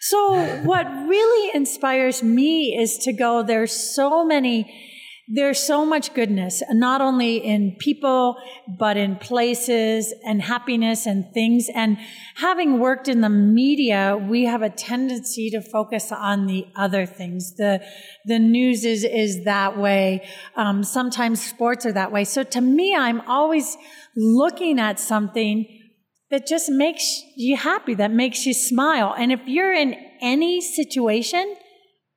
So 0.00 0.62
what 0.64 0.86
really 0.86 1.50
inspires 1.54 2.22
me 2.22 2.76
is 2.78 2.98
to 2.98 3.12
go, 3.12 3.42
there's 3.42 3.72
so 3.72 4.24
many 4.24 4.66
there's 5.30 5.62
so 5.62 5.84
much 5.84 6.14
goodness, 6.14 6.62
not 6.70 7.02
only 7.02 7.36
in 7.36 7.76
people, 7.78 8.36
but 8.66 8.96
in 8.96 9.16
places 9.16 10.14
and 10.24 10.40
happiness 10.40 11.04
and 11.04 11.30
things. 11.34 11.68
And 11.74 11.98
having 12.36 12.78
worked 12.78 13.08
in 13.08 13.20
the 13.20 13.28
media, 13.28 14.16
we 14.16 14.46
have 14.46 14.62
a 14.62 14.70
tendency 14.70 15.50
to 15.50 15.60
focus 15.60 16.10
on 16.12 16.46
the 16.46 16.66
other 16.74 17.04
things. 17.04 17.56
The, 17.56 17.84
the 18.24 18.38
news 18.38 18.86
is, 18.86 19.04
is 19.04 19.44
that 19.44 19.76
way. 19.76 20.26
Um, 20.56 20.82
sometimes 20.82 21.44
sports 21.44 21.84
are 21.84 21.92
that 21.92 22.10
way. 22.10 22.24
So 22.24 22.42
to 22.44 22.62
me, 22.62 22.96
I'm 22.96 23.20
always 23.28 23.76
looking 24.16 24.80
at 24.80 24.98
something 24.98 25.77
that 26.30 26.46
just 26.46 26.70
makes 26.70 27.22
you 27.36 27.56
happy, 27.56 27.94
that 27.94 28.10
makes 28.10 28.44
you 28.46 28.52
smile. 28.52 29.14
And 29.16 29.32
if 29.32 29.40
you're 29.46 29.72
in 29.72 29.94
any 30.20 30.60
situation, 30.60 31.56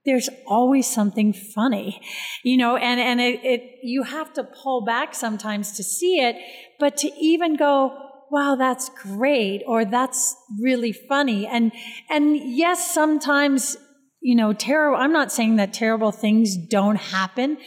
there's 0.06 0.30
always 0.48 0.88
something 0.88 1.32
funny, 1.32 2.02
you 2.44 2.58
know, 2.58 2.76
and, 2.76 3.00
and 3.00 3.22
it, 3.22 3.40
it, 3.44 3.80
you 3.84 4.04
have 4.04 4.34
to 4.34 4.44
pull 4.44 4.84
back 4.84 5.14
sometimes 5.14 5.74
to 5.78 5.84
see 5.84 6.20
it, 6.20 6.36
but 6.80 6.98
to 6.98 7.12
even 7.20 7.56
go, 7.56 7.96
wow, 8.32 8.56
that's 8.56 8.90
great, 8.90 9.62
or 9.68 9.86
that's 9.86 10.36
really 10.60 10.92
funny. 10.92 11.46
And, 11.46 11.72
and 12.10 12.36
yes, 12.36 12.94
sometimes, 12.94 13.78
you 14.22 14.36
know, 14.36 14.54
terrible, 14.54 14.98
I'm 14.98 15.12
not 15.12 15.32
saying 15.32 15.58
that 15.58 15.74
terrible 15.74 16.12
things 16.12 16.58
don't 16.58 16.96
happen, 16.96 17.58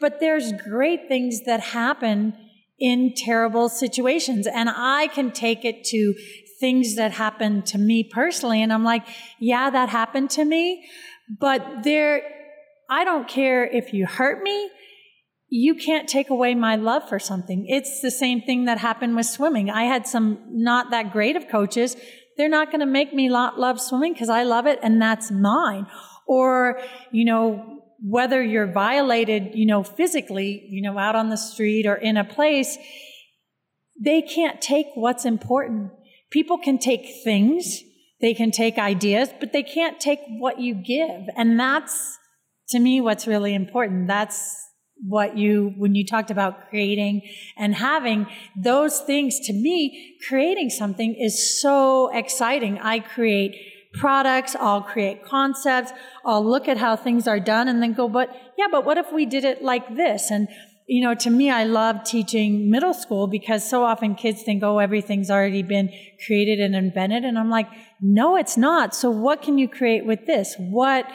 but 0.00 0.18
there's 0.18 0.52
great 0.52 1.08
things 1.08 1.44
that 1.44 1.60
happen 1.60 2.36
in 2.78 3.12
terrible 3.16 3.68
situations. 3.68 4.46
And 4.46 4.68
I 4.68 5.08
can 5.08 5.30
take 5.30 5.64
it 5.64 5.84
to 5.84 6.14
things 6.60 6.96
that 6.96 7.12
happen 7.12 7.62
to 7.62 7.78
me 7.78 8.04
personally. 8.04 8.62
And 8.62 8.72
I'm 8.72 8.84
like, 8.84 9.06
yeah, 9.40 9.70
that 9.70 9.88
happened 9.88 10.30
to 10.30 10.44
me. 10.44 10.84
But 11.40 11.82
there, 11.82 12.22
I 12.88 13.04
don't 13.04 13.28
care 13.28 13.64
if 13.64 13.92
you 13.92 14.06
hurt 14.06 14.42
me. 14.42 14.70
You 15.48 15.74
can't 15.74 16.08
take 16.08 16.30
away 16.30 16.54
my 16.54 16.76
love 16.76 17.08
for 17.08 17.18
something. 17.18 17.66
It's 17.68 18.00
the 18.00 18.10
same 18.10 18.40
thing 18.40 18.64
that 18.64 18.78
happened 18.78 19.14
with 19.14 19.26
swimming. 19.26 19.70
I 19.70 19.84
had 19.84 20.06
some 20.06 20.38
not 20.50 20.90
that 20.90 21.12
great 21.12 21.36
of 21.36 21.48
coaches. 21.48 21.96
They're 22.36 22.48
not 22.48 22.70
going 22.70 22.80
to 22.80 22.86
make 22.86 23.14
me 23.14 23.30
love 23.30 23.80
swimming 23.80 24.14
because 24.14 24.28
I 24.28 24.42
love 24.42 24.66
it 24.66 24.80
and 24.82 25.00
that's 25.00 25.30
mine. 25.30 25.86
Or, 26.26 26.80
you 27.12 27.24
know, 27.24 27.73
whether 28.06 28.42
you're 28.42 28.70
violated, 28.70 29.52
you 29.54 29.64
know, 29.64 29.82
physically, 29.82 30.66
you 30.68 30.82
know, 30.82 30.98
out 30.98 31.16
on 31.16 31.30
the 31.30 31.38
street 31.38 31.86
or 31.86 31.94
in 31.94 32.18
a 32.18 32.24
place, 32.24 32.76
they 33.98 34.20
can't 34.20 34.60
take 34.60 34.86
what's 34.94 35.24
important. 35.24 35.90
People 36.30 36.58
can 36.58 36.78
take 36.78 37.06
things, 37.24 37.80
they 38.20 38.34
can 38.34 38.50
take 38.50 38.76
ideas, 38.76 39.30
but 39.40 39.54
they 39.54 39.62
can't 39.62 40.00
take 40.00 40.18
what 40.38 40.60
you 40.60 40.74
give. 40.74 41.22
And 41.34 41.58
that's, 41.58 42.18
to 42.68 42.78
me, 42.78 43.00
what's 43.00 43.26
really 43.26 43.54
important. 43.54 44.06
That's 44.06 44.54
what 45.00 45.38
you, 45.38 45.72
when 45.78 45.94
you 45.94 46.04
talked 46.04 46.30
about 46.30 46.68
creating 46.68 47.22
and 47.56 47.74
having 47.74 48.26
those 48.54 49.00
things, 49.00 49.40
to 49.46 49.52
me, 49.54 50.18
creating 50.28 50.68
something 50.68 51.14
is 51.14 51.60
so 51.60 52.14
exciting. 52.14 52.78
I 52.80 52.98
create 52.98 53.54
products, 53.98 54.56
I'll 54.58 54.82
create 54.82 55.24
concepts, 55.24 55.92
I'll 56.24 56.44
look 56.44 56.68
at 56.68 56.78
how 56.78 56.96
things 56.96 57.26
are 57.26 57.40
done 57.40 57.68
and 57.68 57.82
then 57.82 57.92
go, 57.92 58.08
but 58.08 58.30
yeah, 58.58 58.66
but 58.70 58.84
what 58.84 58.98
if 58.98 59.12
we 59.12 59.26
did 59.26 59.44
it 59.44 59.62
like 59.62 59.96
this? 59.96 60.30
And 60.30 60.48
you 60.86 61.02
know, 61.02 61.14
to 61.14 61.30
me, 61.30 61.50
I 61.50 61.64
love 61.64 62.04
teaching 62.04 62.70
middle 62.70 62.92
school 62.92 63.26
because 63.26 63.68
so 63.68 63.84
often 63.84 64.14
kids 64.14 64.42
think, 64.42 64.62
oh, 64.62 64.78
everything's 64.78 65.30
already 65.30 65.62
been 65.62 65.90
created 66.26 66.60
and 66.60 66.74
invented. 66.74 67.24
And 67.24 67.38
I'm 67.38 67.48
like, 67.48 67.68
no, 68.02 68.36
it's 68.36 68.58
not. 68.58 68.94
So 68.94 69.10
what 69.10 69.40
can 69.40 69.56
you 69.56 69.66
create 69.66 70.04
with 70.04 70.26
this? 70.26 70.54
What, 70.58 71.06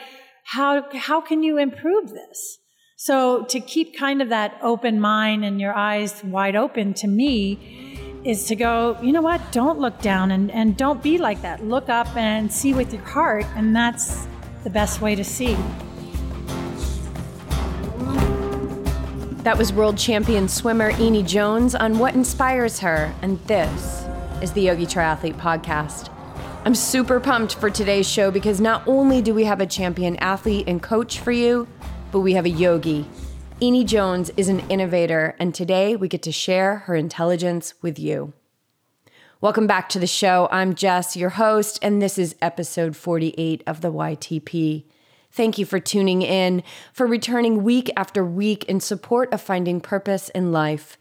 how, 0.43 0.85
how 0.95 1.21
can 1.21 1.43
you 1.43 1.59
improve 1.59 2.09
this? 2.09 2.57
So 2.97 3.45
to 3.45 3.59
keep 3.59 3.97
kind 3.97 4.21
of 4.21 4.29
that 4.29 4.57
open 4.61 4.99
mind 4.99 5.45
and 5.45 5.61
your 5.61 5.73
eyes 5.73 6.21
wide 6.23 6.55
open 6.55 6.93
to 6.95 7.07
me 7.07 7.88
is 8.23 8.45
to 8.45 8.55
go, 8.55 8.97
you 9.01 9.11
know 9.11 9.21
what? 9.21 9.41
Don't 9.51 9.79
look 9.79 9.99
down 10.01 10.31
and, 10.31 10.51
and 10.51 10.75
don't 10.75 11.01
be 11.01 11.17
like 11.17 11.41
that. 11.41 11.63
Look 11.63 11.89
up 11.89 12.15
and 12.15 12.51
see 12.51 12.73
with 12.73 12.93
your 12.93 13.03
heart. 13.03 13.45
And 13.55 13.75
that's 13.75 14.27
the 14.63 14.69
best 14.69 15.01
way 15.01 15.15
to 15.15 15.23
see. 15.23 15.55
That 19.43 19.57
was 19.57 19.71
world 19.71 19.97
champion 19.97 20.49
swimmer 20.49 20.91
Eney 20.93 21.25
Jones 21.25 21.73
on 21.73 21.97
what 21.97 22.13
inspires 22.13 22.79
her, 22.79 23.15
and 23.21 23.39
this 23.47 24.05
is 24.41 24.51
the 24.51 24.61
Yogi 24.63 24.85
Triathlete 24.85 25.37
Podcast. 25.37 26.13
I'm 26.65 26.75
super 26.75 27.21
pumped 27.21 27.55
for 27.55 27.69
today's 27.69 28.07
show 28.07 28.31
because 28.31 28.59
not 28.59 28.85
only 28.85 29.21
do 29.21 29.33
we 29.33 29.45
have 29.45 29.61
a 29.61 29.65
champion 29.65 30.17
athlete 30.17 30.67
and 30.67 30.83
coach 30.83 31.19
for 31.19 31.31
you, 31.31 31.69
but 32.11 32.19
we 32.19 32.33
have 32.33 32.45
a 32.45 32.49
yogi. 32.49 33.07
Eney 33.61 33.85
Jones 33.85 34.31
is 34.37 34.47
an 34.47 34.61
innovator, 34.69 35.35
and 35.37 35.53
today 35.53 35.93
we 35.93 36.07
get 36.07 36.21
to 36.23 36.31
share 36.31 36.77
her 36.77 36.95
intelligence 36.95 37.73
with 37.81 37.99
you. 37.99 38.31
Welcome 39.41 39.67
back 39.67 39.89
to 39.89 39.99
the 39.99 40.07
show. 40.07 40.47
I'm 40.49 40.73
Jess, 40.73 41.17
your 41.17 41.31
host, 41.31 41.77
and 41.81 42.01
this 42.01 42.17
is 42.17 42.37
episode 42.41 42.95
48 42.95 43.61
of 43.67 43.81
the 43.81 43.91
YTP. 43.91 44.85
Thank 45.29 45.57
you 45.57 45.65
for 45.65 45.77
tuning 45.77 46.21
in, 46.21 46.63
for 46.93 47.05
returning 47.05 47.61
week 47.61 47.91
after 47.97 48.23
week 48.23 48.63
in 48.63 48.79
support 48.79 49.33
of 49.33 49.41
finding 49.41 49.81
purpose 49.81 50.29
in 50.29 50.53
life. 50.53 50.97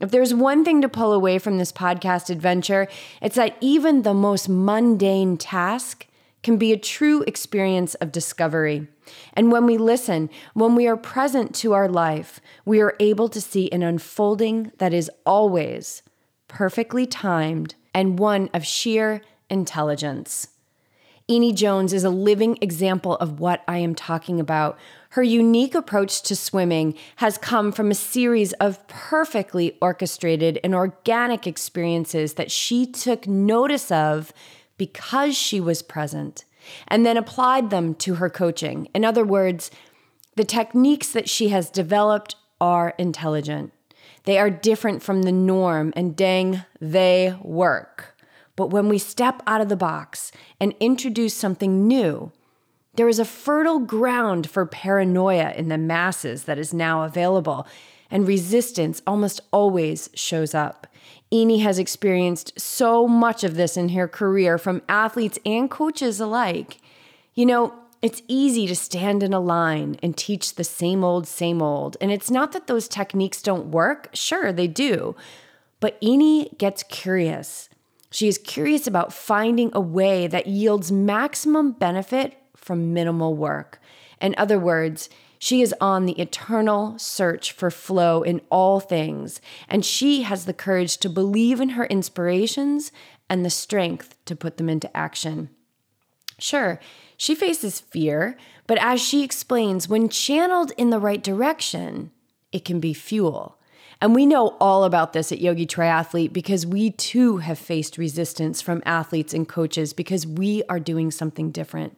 If 0.00 0.10
there's 0.10 0.32
one 0.32 0.64
thing 0.64 0.80
to 0.80 0.88
pull 0.88 1.12
away 1.12 1.38
from 1.38 1.58
this 1.58 1.72
podcast 1.72 2.30
adventure, 2.30 2.88
it's 3.20 3.36
that 3.36 3.58
even 3.60 4.00
the 4.00 4.14
most 4.14 4.48
mundane 4.48 5.36
task 5.36 6.06
can 6.48 6.56
be 6.56 6.72
a 6.72 6.78
true 6.78 7.22
experience 7.26 7.94
of 7.96 8.10
discovery. 8.10 8.86
And 9.34 9.52
when 9.52 9.66
we 9.66 9.76
listen, 9.76 10.30
when 10.54 10.74
we 10.74 10.86
are 10.86 10.96
present 10.96 11.54
to 11.56 11.74
our 11.74 11.90
life, 11.90 12.40
we 12.64 12.80
are 12.80 12.96
able 12.98 13.28
to 13.28 13.38
see 13.38 13.70
an 13.70 13.82
unfolding 13.82 14.72
that 14.78 14.94
is 14.94 15.10
always 15.26 16.02
perfectly 16.48 17.04
timed 17.04 17.74
and 17.92 18.18
one 18.18 18.48
of 18.54 18.64
sheer 18.64 19.20
intelligence. 19.50 20.48
Eney 21.28 21.54
Jones 21.54 21.92
is 21.92 22.04
a 22.04 22.08
living 22.08 22.56
example 22.62 23.16
of 23.16 23.40
what 23.40 23.62
I 23.68 23.76
am 23.76 23.94
talking 23.94 24.40
about. 24.40 24.78
Her 25.10 25.22
unique 25.22 25.74
approach 25.74 26.22
to 26.22 26.34
swimming 26.34 26.94
has 27.16 27.36
come 27.36 27.72
from 27.72 27.90
a 27.90 27.94
series 27.94 28.54
of 28.54 28.88
perfectly 28.88 29.76
orchestrated 29.82 30.58
and 30.64 30.74
organic 30.74 31.46
experiences 31.46 32.34
that 32.34 32.50
she 32.50 32.86
took 32.86 33.26
notice 33.26 33.90
of 33.90 34.32
because 34.78 35.36
she 35.36 35.60
was 35.60 35.82
present 35.82 36.44
and 36.86 37.04
then 37.04 37.16
applied 37.16 37.70
them 37.70 37.94
to 37.96 38.14
her 38.14 38.30
coaching. 38.30 38.88
In 38.94 39.04
other 39.04 39.24
words, 39.24 39.70
the 40.36 40.44
techniques 40.44 41.12
that 41.12 41.28
she 41.28 41.48
has 41.48 41.70
developed 41.70 42.36
are 42.60 42.94
intelligent. 42.98 43.72
They 44.24 44.38
are 44.38 44.50
different 44.50 45.02
from 45.02 45.22
the 45.22 45.32
norm, 45.32 45.92
and 45.96 46.16
dang, 46.16 46.64
they 46.80 47.36
work. 47.42 48.16
But 48.56 48.70
when 48.70 48.88
we 48.88 48.98
step 48.98 49.42
out 49.46 49.60
of 49.60 49.68
the 49.68 49.76
box 49.76 50.32
and 50.60 50.74
introduce 50.80 51.34
something 51.34 51.86
new, 51.86 52.32
there 52.94 53.08
is 53.08 53.20
a 53.20 53.24
fertile 53.24 53.78
ground 53.78 54.50
for 54.50 54.66
paranoia 54.66 55.52
in 55.52 55.68
the 55.68 55.78
masses 55.78 56.44
that 56.44 56.58
is 56.58 56.74
now 56.74 57.04
available, 57.04 57.66
and 58.10 58.26
resistance 58.26 59.00
almost 59.06 59.40
always 59.52 60.10
shows 60.14 60.54
up. 60.54 60.87
Eney 61.32 61.62
has 61.62 61.78
experienced 61.78 62.58
so 62.58 63.06
much 63.06 63.44
of 63.44 63.56
this 63.56 63.76
in 63.76 63.90
her 63.90 64.08
career 64.08 64.58
from 64.58 64.82
athletes 64.88 65.38
and 65.44 65.70
coaches 65.70 66.20
alike. 66.20 66.78
You 67.34 67.46
know, 67.46 67.74
it's 68.00 68.22
easy 68.28 68.66
to 68.66 68.76
stand 68.76 69.22
in 69.22 69.32
a 69.32 69.40
line 69.40 69.98
and 70.02 70.16
teach 70.16 70.54
the 70.54 70.64
same 70.64 71.04
old, 71.04 71.26
same 71.26 71.60
old. 71.60 71.96
And 72.00 72.10
it's 72.10 72.30
not 72.30 72.52
that 72.52 72.66
those 72.66 72.88
techniques 72.88 73.42
don't 73.42 73.70
work, 73.70 74.08
sure, 74.12 74.52
they 74.52 74.68
do. 74.68 75.16
But 75.80 76.00
Eney 76.00 76.56
gets 76.58 76.82
curious 76.82 77.68
she 78.10 78.28
is 78.28 78.38
curious 78.38 78.86
about 78.86 79.12
finding 79.12 79.70
a 79.74 79.80
way 79.80 80.26
that 80.26 80.46
yields 80.46 80.90
maximum 80.90 81.72
benefit 81.72 82.38
from 82.56 82.94
minimal 82.94 83.34
work. 83.34 83.80
In 84.20 84.34
other 84.38 84.58
words, 84.58 85.10
she 85.38 85.62
is 85.62 85.74
on 85.80 86.06
the 86.06 86.20
eternal 86.20 86.98
search 86.98 87.52
for 87.52 87.70
flow 87.70 88.22
in 88.22 88.40
all 88.50 88.80
things, 88.80 89.40
and 89.68 89.84
she 89.84 90.22
has 90.22 90.44
the 90.44 90.52
courage 90.52 90.98
to 90.98 91.08
believe 91.08 91.60
in 91.60 91.70
her 91.70 91.86
inspirations 91.86 92.92
and 93.28 93.44
the 93.44 93.50
strength 93.50 94.16
to 94.24 94.36
put 94.36 94.56
them 94.56 94.68
into 94.68 94.94
action. 94.96 95.50
Sure, 96.38 96.80
she 97.16 97.34
faces 97.34 97.80
fear, 97.80 98.36
but 98.66 98.78
as 98.78 99.00
she 99.00 99.24
explains, 99.24 99.88
when 99.88 100.08
channeled 100.08 100.72
in 100.76 100.90
the 100.90 101.00
right 101.00 101.22
direction, 101.22 102.12
it 102.52 102.64
can 102.64 102.80
be 102.80 102.94
fuel. 102.94 103.58
And 104.00 104.14
we 104.14 104.26
know 104.26 104.56
all 104.60 104.84
about 104.84 105.12
this 105.12 105.32
at 105.32 105.40
Yogi 105.40 105.66
Triathlete 105.66 106.32
because 106.32 106.64
we 106.64 106.90
too 106.92 107.38
have 107.38 107.58
faced 107.58 107.98
resistance 107.98 108.60
from 108.60 108.82
athletes 108.86 109.34
and 109.34 109.48
coaches 109.48 109.92
because 109.92 110.24
we 110.24 110.62
are 110.68 110.78
doing 110.78 111.10
something 111.10 111.50
different. 111.50 111.97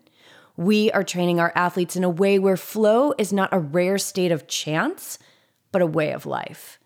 We 0.61 0.93
are 0.93 1.03
training 1.03 1.41
our 1.41 1.55
athletes 1.55 1.97
in 1.97 2.05
a 2.05 2.11
way 2.11 2.39
where 2.39 2.59
flow 2.59 3.15
is 3.17 3.33
not 3.33 3.49
a 3.51 3.59
rare 3.59 3.97
state 3.97 4.31
of 4.31 4.47
chance, 4.47 5.19
but 5.73 5.81
a 5.81 5.87
way 5.87 6.13
of 6.13 6.27
life. 6.27 6.79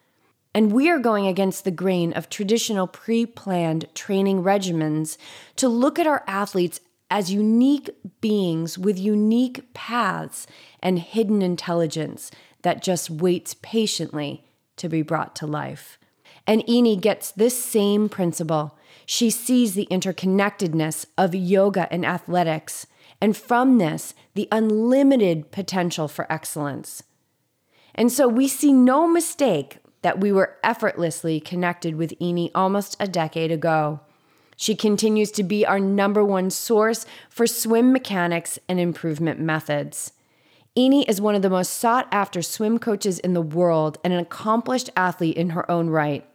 And 0.55 0.71
we 0.71 0.89
are 0.89 1.01
going 1.01 1.27
against 1.27 1.65
the 1.65 1.73
grain 1.73 2.13
of 2.13 2.31
traditional 2.31 2.87
pre 2.87 3.27
planned 3.27 3.93
training 3.93 4.45
regimens 4.45 5.17
to 5.57 5.69
look 5.69 5.99
at 5.99 6.07
our 6.07 6.23
athletes 6.29 6.79
as 7.11 7.33
unique 7.33 7.91
beings 8.21 8.79
with 8.79 8.97
unique 8.97 9.75
paths 9.75 10.47
and 10.79 11.01
hidden 11.01 11.43
intelligence 11.43 12.31
that 12.63 12.81
just 12.81 13.11
waits 13.11 13.57
patiently 13.61 14.45
to 14.77 14.89
be 14.89 15.03
brought 15.03 15.35
to 15.35 15.49
life. 15.49 15.99
And 16.47 16.65
Eney 16.67 17.01
gets 17.01 17.33
this 17.33 17.61
same 17.61 18.09
principle. 18.09 18.79
She 19.05 19.31
sees 19.31 19.75
the 19.75 19.89
interconnectedness 19.91 21.07
of 21.19 21.35
yoga 21.35 21.93
and 21.93 22.07
athletics, 22.07 22.87
and 23.25 23.35
from 23.35 23.79
this, 23.79 24.13
the 24.35 24.49
unlimited 24.53 25.51
potential 25.51 26.09
for 26.09 26.31
excellence. 26.31 27.05
And 27.95 28.13
so 28.13 28.29
we 28.29 28.47
see 28.47 28.71
no 28.71 29.09
mistake 29.09 29.79
that 30.03 30.21
we 30.21 30.31
were 30.31 30.59
effortlessly 30.63 31.41
connected 31.41 31.97
with 31.97 32.13
Eney 32.19 32.51
almost 32.55 32.99
a 33.01 33.09
decade 33.09 33.51
ago. 33.51 34.01
She 34.59 34.75
continues 34.75 35.31
to 35.31 35.43
be 35.43 35.65
our 35.65 35.81
number 35.81 36.23
one 36.23 36.51
source 36.51 37.07
for 37.31 37.47
swim 37.47 37.95
mechanics 37.95 38.59
and 38.69 38.79
improvement 38.79 39.41
methods. 39.41 40.13
Eney 40.77 41.09
is 41.09 41.19
one 41.19 41.35
of 41.35 41.41
the 41.41 41.49
most 41.49 41.73
sought 41.73 42.07
after 42.13 42.43
swim 42.43 42.79
coaches 42.79 43.19
in 43.19 43.33
the 43.33 43.41
world 43.41 43.97
and 44.05 44.13
an 44.13 44.21
accomplished 44.21 44.91
athlete 44.99 45.39
in 45.39 45.49
her 45.49 45.71
own 45.71 45.89
right. 45.89 46.29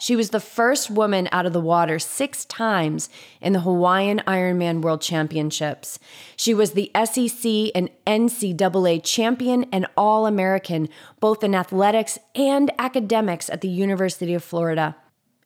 She 0.00 0.16
was 0.16 0.30
the 0.30 0.40
first 0.40 0.90
woman 0.90 1.28
out 1.30 1.44
of 1.44 1.52
the 1.52 1.60
water 1.60 1.98
six 1.98 2.46
times 2.46 3.10
in 3.42 3.52
the 3.52 3.60
Hawaiian 3.60 4.22
Ironman 4.26 4.80
World 4.80 5.02
Championships. 5.02 5.98
She 6.36 6.54
was 6.54 6.72
the 6.72 6.90
SEC 6.94 7.70
and 7.74 7.90
NCAA 8.06 9.04
champion 9.04 9.66
and 9.70 9.86
All 9.98 10.26
American, 10.26 10.88
both 11.20 11.44
in 11.44 11.54
athletics 11.54 12.18
and 12.34 12.72
academics 12.78 13.50
at 13.50 13.60
the 13.60 13.68
University 13.68 14.32
of 14.32 14.42
Florida. 14.42 14.96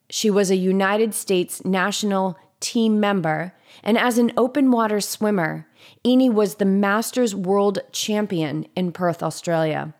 She 0.09 0.29
was 0.29 0.49
a 0.49 0.55
United 0.55 1.13
States 1.13 1.65
national 1.65 2.39
team 2.61 2.97
member, 2.97 3.53
and 3.83 3.97
as 3.97 4.17
an 4.17 4.31
open 4.37 4.71
water 4.71 5.01
swimmer, 5.01 5.67
Eney 6.05 6.31
was 6.31 6.55
the 6.55 6.65
Masters 6.65 7.35
World 7.35 7.79
Champion 7.91 8.67
in 8.73 8.93
Perth, 8.93 9.21
Australia. 9.21 9.93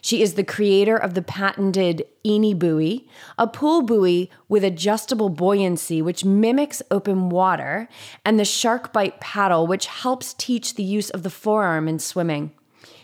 She 0.00 0.22
is 0.22 0.34
the 0.34 0.44
creator 0.44 0.96
of 0.96 1.14
the 1.14 1.22
patented 1.22 2.06
Eney 2.24 2.58
buoy, 2.58 3.08
a 3.38 3.46
pool 3.46 3.82
buoy 3.82 4.30
with 4.48 4.64
adjustable 4.64 5.28
buoyancy 5.28 6.02
which 6.02 6.24
mimics 6.24 6.82
open 6.90 7.28
water, 7.28 7.88
and 8.24 8.38
the 8.38 8.44
shark 8.44 8.92
bite 8.92 9.20
paddle, 9.20 9.66
which 9.66 9.86
helps 9.86 10.34
teach 10.34 10.74
the 10.74 10.82
use 10.82 11.10
of 11.10 11.22
the 11.22 11.30
forearm 11.30 11.88
in 11.88 11.98
swimming. 11.98 12.52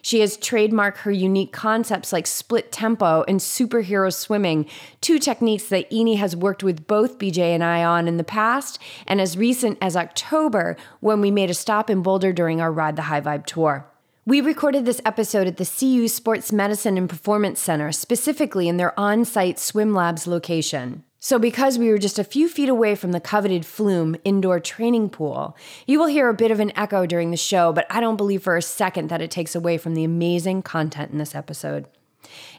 She 0.02 0.20
has 0.20 0.36
trademarked 0.36 0.98
her 0.98 1.10
unique 1.10 1.52
concepts 1.52 2.12
like 2.12 2.26
split 2.26 2.72
tempo 2.72 3.24
and 3.28 3.40
superhero 3.40 4.12
swimming, 4.12 4.66
two 5.00 5.18
techniques 5.18 5.68
that 5.68 5.90
Eney 5.90 6.16
has 6.16 6.36
worked 6.36 6.62
with 6.62 6.86
both 6.86 7.18
BJ 7.18 7.54
and 7.54 7.64
I 7.64 7.84
on 7.84 8.08
in 8.08 8.16
the 8.16 8.24
past, 8.24 8.78
and 9.06 9.20
as 9.20 9.36
recent 9.36 9.78
as 9.80 9.96
October 9.96 10.76
when 11.00 11.20
we 11.20 11.30
made 11.30 11.50
a 11.50 11.54
stop 11.54 11.90
in 11.90 12.02
Boulder 12.02 12.32
during 12.32 12.60
our 12.60 12.72
Ride 12.72 12.96
the 12.96 13.02
High 13.02 13.20
Vibe 13.20 13.46
tour. 13.46 13.86
We 14.28 14.42
recorded 14.42 14.84
this 14.84 15.00
episode 15.06 15.46
at 15.46 15.56
the 15.56 15.64
CU 15.64 16.06
Sports 16.06 16.52
Medicine 16.52 16.98
and 16.98 17.08
Performance 17.08 17.60
Center, 17.60 17.90
specifically 17.92 18.68
in 18.68 18.76
their 18.76 18.92
on 19.00 19.24
site 19.24 19.58
swim 19.58 19.94
labs 19.94 20.26
location. 20.26 21.02
So, 21.18 21.38
because 21.38 21.78
we 21.78 21.88
were 21.88 21.96
just 21.96 22.18
a 22.18 22.24
few 22.24 22.46
feet 22.46 22.68
away 22.68 22.94
from 22.94 23.12
the 23.12 23.20
coveted 23.20 23.64
Flume 23.64 24.16
indoor 24.24 24.60
training 24.60 25.08
pool, 25.08 25.56
you 25.86 25.98
will 25.98 26.08
hear 26.08 26.28
a 26.28 26.34
bit 26.34 26.50
of 26.50 26.60
an 26.60 26.76
echo 26.76 27.06
during 27.06 27.30
the 27.30 27.38
show, 27.38 27.72
but 27.72 27.86
I 27.88 28.00
don't 28.00 28.18
believe 28.18 28.42
for 28.42 28.58
a 28.58 28.60
second 28.60 29.08
that 29.08 29.22
it 29.22 29.30
takes 29.30 29.54
away 29.54 29.78
from 29.78 29.94
the 29.94 30.04
amazing 30.04 30.60
content 30.60 31.10
in 31.10 31.16
this 31.16 31.34
episode. 31.34 31.86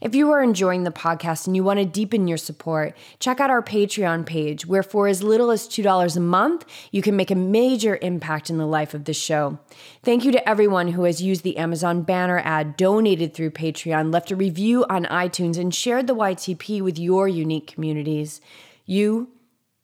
If 0.01 0.15
you 0.15 0.31
are 0.31 0.41
enjoying 0.41 0.83
the 0.83 0.91
podcast 0.91 1.47
and 1.47 1.55
you 1.55 1.63
want 1.63 1.79
to 1.79 1.85
deepen 1.85 2.27
your 2.27 2.37
support, 2.37 2.95
check 3.19 3.39
out 3.39 3.49
our 3.49 3.61
Patreon 3.61 4.25
page, 4.25 4.65
where 4.65 4.83
for 4.83 5.07
as 5.07 5.23
little 5.23 5.51
as 5.51 5.67
$2 5.67 6.15
a 6.15 6.19
month, 6.19 6.65
you 6.91 7.01
can 7.01 7.15
make 7.15 7.31
a 7.31 7.35
major 7.35 7.97
impact 8.01 8.49
in 8.49 8.57
the 8.57 8.65
life 8.65 8.93
of 8.93 9.05
the 9.05 9.13
show. 9.13 9.59
Thank 10.03 10.23
you 10.23 10.31
to 10.31 10.49
everyone 10.49 10.89
who 10.89 11.03
has 11.03 11.21
used 11.21 11.43
the 11.43 11.57
Amazon 11.57 12.01
banner 12.03 12.41
ad, 12.43 12.77
donated 12.77 13.33
through 13.33 13.51
Patreon, 13.51 14.13
left 14.13 14.31
a 14.31 14.35
review 14.35 14.85
on 14.89 15.05
iTunes, 15.05 15.57
and 15.57 15.73
shared 15.73 16.07
the 16.07 16.15
YTP 16.15 16.81
with 16.81 16.97
your 16.97 17.27
unique 17.27 17.67
communities. 17.67 18.41
You 18.85 19.29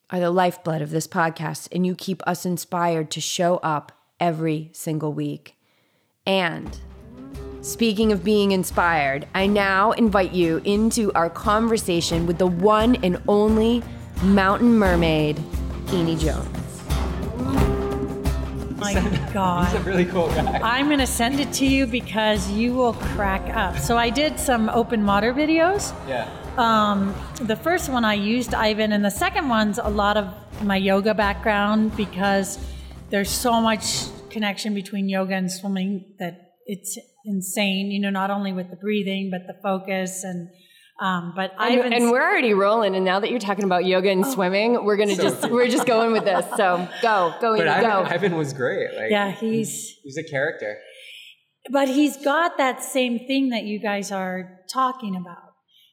are 0.10 0.20
the 0.20 0.32
lifeblood 0.32 0.82
of 0.82 0.92
this 0.92 1.08
podcast, 1.08 1.68
and 1.72 1.86
you 1.86 1.96
keep 1.96 2.22
us 2.28 2.46
inspired 2.46 3.12
to 3.12 3.22
show 3.22 3.58
up 3.58 3.92
every 4.20 4.70
single 4.74 5.14
week. 5.14 5.56
And 6.26 6.80
Speaking 7.66 8.12
of 8.12 8.24
being 8.24 8.52
inspired, 8.52 9.28
I 9.34 9.48
now 9.48 9.92
invite 9.94 10.34
you 10.34 10.62
into 10.66 11.12
our 11.14 11.32
conversation 11.32 12.28
with 12.28 12.38
the 12.38 12.46
one 12.46 12.96
and 13.04 13.20
only 13.28 13.82
mountain 14.22 14.78
mermaid, 14.78 15.38
Eney 15.88 16.20
Jones. 16.20 16.46
my 18.78 18.94
God. 19.34 19.66
He's 19.66 19.82
a 19.82 19.84
really 19.84 20.06
cool 20.06 20.28
guy. 20.28 20.60
I'm 20.62 20.86
going 20.86 21.00
to 21.00 21.08
send 21.08 21.40
it 21.40 21.52
to 21.54 21.66
you 21.66 21.88
because 21.88 22.52
you 22.52 22.76
will 22.76 22.94
crack 22.94 23.42
up. 23.56 23.80
So 23.80 23.98
I 23.98 24.12
did 24.12 24.40
some 24.40 24.70
open 24.70 25.04
water 25.04 25.34
videos. 25.34 25.92
Yeah. 26.08 26.30
Um, 26.58 27.16
the 27.42 27.56
first 27.56 27.90
one 27.90 28.06
I 28.06 28.14
used 28.14 28.54
Ivan, 28.54 28.92
and 28.92 29.04
the 29.04 29.10
second 29.10 29.50
one's 29.50 29.80
a 29.80 29.90
lot 29.90 30.18
of 30.18 30.32
my 30.62 30.78
yoga 30.78 31.16
background 31.16 31.98
because 31.98 32.60
there's 33.10 33.32
so 33.32 33.60
much 33.60 34.04
connection 34.30 34.76
between 34.76 35.10
yoga 35.10 35.34
and 35.34 35.52
swimming 35.52 36.14
that 36.20 36.52
it's 36.68 36.96
insane. 37.26 37.92
You 37.92 38.00
know, 38.02 38.10
not 38.10 38.30
only 38.32 38.54
with 38.54 38.70
the 38.70 38.76
breathing 38.78 39.30
but 39.32 39.42
the 39.48 39.60
focus 39.62 40.24
and. 40.24 40.50
Um, 41.02 41.34
but 41.36 41.52
And, 41.60 41.94
and 41.94 42.10
we're 42.10 42.22
already 42.24 42.54
rolling, 42.54 42.96
and 42.96 43.04
now 43.04 43.20
that 43.20 43.30
you're 43.30 43.38
talking 43.42 43.66
about 43.66 43.84
yoga 43.84 44.10
and 44.10 44.26
swimming, 44.26 44.86
we're 44.86 44.96
gonna 44.96 45.18
just 45.18 45.50
we're 45.52 45.68
just 45.68 45.86
going 45.86 46.14
with 46.14 46.24
this. 46.24 46.46
So 46.56 46.88
go, 47.02 47.34
go, 47.42 47.58
But 47.58 47.68
Ivan, 47.68 47.90
go. 47.90 48.04
Ivan 48.10 48.38
was 48.38 48.54
great. 48.54 48.96
Like, 48.96 49.12
yeah, 49.12 49.32
he's 49.32 49.94
he's 50.04 50.18
a 50.18 50.24
character. 50.24 50.78
but 51.70 51.90
he's 51.90 52.16
got 52.24 52.58
that 52.60 52.82
same 52.82 53.20
thing 53.28 53.50
that 53.50 53.64
you 53.66 53.78
guys 53.82 54.10
are 54.10 54.60
talking 54.72 55.18
about. 55.18 55.44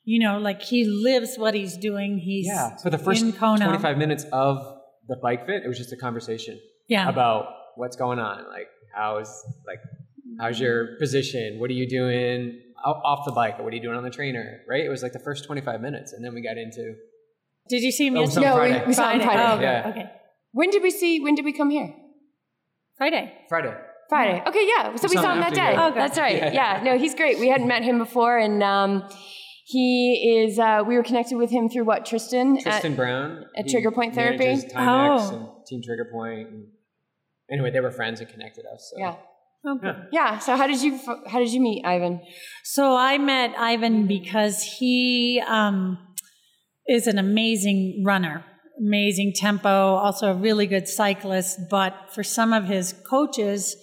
You 0.04 0.24
know, 0.24 0.38
like 0.38 0.62
he 0.62 0.84
lives 0.84 1.34
what 1.36 1.54
he's 1.54 1.76
doing. 1.76 2.18
He's 2.18 2.46
Yeah. 2.46 2.76
For 2.76 2.90
the 2.90 2.98
first 2.98 3.24
25 3.36 3.98
minutes 3.98 4.24
of 4.32 4.58
the 5.08 5.16
bike 5.20 5.46
fit, 5.46 5.64
it 5.64 5.68
was 5.68 5.78
just 5.78 5.92
a 5.92 5.96
conversation 5.96 6.60
Yeah. 6.88 7.08
about 7.08 7.46
what's 7.74 7.96
going 7.96 8.20
on. 8.20 8.38
Like, 8.48 8.68
how's 8.94 9.28
like 9.66 9.80
how's 10.40 10.58
your 10.60 10.96
position? 10.98 11.58
What 11.58 11.70
are 11.70 11.74
you 11.74 11.88
doing 11.88 12.60
off 12.84 13.24
the 13.24 13.32
bike? 13.32 13.58
What 13.58 13.72
are 13.72 13.76
you 13.76 13.82
doing 13.82 13.96
on 13.96 14.02
the 14.02 14.10
trainer? 14.10 14.60
Right? 14.68 14.84
It 14.84 14.88
was 14.88 15.02
like 15.02 15.12
the 15.12 15.18
first 15.20 15.44
25 15.44 15.80
minutes, 15.80 16.12
and 16.12 16.24
then 16.24 16.34
we 16.34 16.40
got 16.42 16.58
into 16.58 16.94
Did 17.68 17.82
you 17.82 17.92
see 17.92 18.06
him 18.08 18.16
Oh, 18.16 18.20
yesterday? 18.22 18.46
no, 18.46 18.54
we, 18.54 18.58
Friday. 18.70 18.84
we 18.86 18.92
saw 18.92 19.10
him 19.10 19.20
Friday. 19.20 19.42
Oh, 19.42 19.54
okay. 19.54 19.62
Yeah. 19.62 19.88
okay. 19.90 20.10
When 20.52 20.70
did 20.70 20.82
we 20.82 20.90
see? 20.90 21.20
When 21.20 21.34
did 21.34 21.44
we 21.44 21.52
come 21.52 21.70
here? 21.70 21.94
Friday. 22.98 23.32
Friday. 23.48 23.74
Friday. 24.08 24.42
Okay, 24.46 24.66
yeah. 24.68 24.94
So 24.96 25.08
we 25.08 25.14
saw 25.16 25.22
saw 25.22 25.30
him 25.32 25.38
him 25.38 25.40
that 25.44 25.54
day. 25.54 25.72
yeah. 25.72 25.86
Okay. 25.86 25.98
That's 25.98 26.18
right. 26.18 26.36
Yeah. 26.36 26.52
Yeah. 26.52 26.82
No, 26.82 26.98
he's 26.98 27.14
great. 27.14 27.38
We 27.38 27.48
hadn't 27.48 27.66
met 27.68 27.82
him 27.82 27.98
before, 27.98 28.36
and 28.36 28.62
um, 28.62 29.08
he 29.64 30.42
is. 30.44 30.58
Uh, 30.58 30.82
we 30.86 30.96
were 30.96 31.02
connected 31.02 31.36
with 31.38 31.50
him 31.50 31.68
through 31.70 31.84
what 31.84 32.04
Tristan. 32.04 32.58
at- 32.58 32.62
Tristan 32.64 32.94
Brown 32.94 33.46
at 33.56 33.64
he 33.66 33.70
Trigger 33.72 33.90
Point 33.90 34.14
Therapy? 34.14 34.44
Timex 34.44 34.74
Oh. 34.76 35.34
and 35.56 35.66
Team 35.66 35.80
Trigger 35.82 36.08
Point. 36.12 36.48
And 36.48 36.66
anyway, 37.50 37.70
they 37.70 37.80
were 37.80 37.90
friends 37.90 38.20
and 38.20 38.28
connected 38.28 38.64
us. 38.66 38.92
So. 38.92 39.00
yeah. 39.00 39.14
Okay. 39.66 39.86
Yeah. 39.86 40.02
Yeah. 40.12 40.38
So 40.38 40.56
how 40.56 40.66
did 40.66 40.82
you 40.82 40.98
how 41.26 41.38
did 41.38 41.52
you 41.52 41.60
meet 41.60 41.84
Ivan? 41.84 42.20
So 42.64 42.96
I 42.96 43.18
met 43.18 43.54
Ivan 43.56 44.06
because 44.06 44.62
he 44.62 45.42
um, 45.46 45.98
is 46.88 47.06
an 47.06 47.18
amazing 47.18 48.02
runner, 48.04 48.44
amazing 48.80 49.34
tempo, 49.36 49.68
also 49.68 50.32
a 50.32 50.34
really 50.34 50.66
good 50.66 50.88
cyclist. 50.88 51.60
But 51.70 51.94
for 52.12 52.24
some 52.24 52.52
of 52.52 52.64
his 52.64 52.94
coaches, 53.08 53.76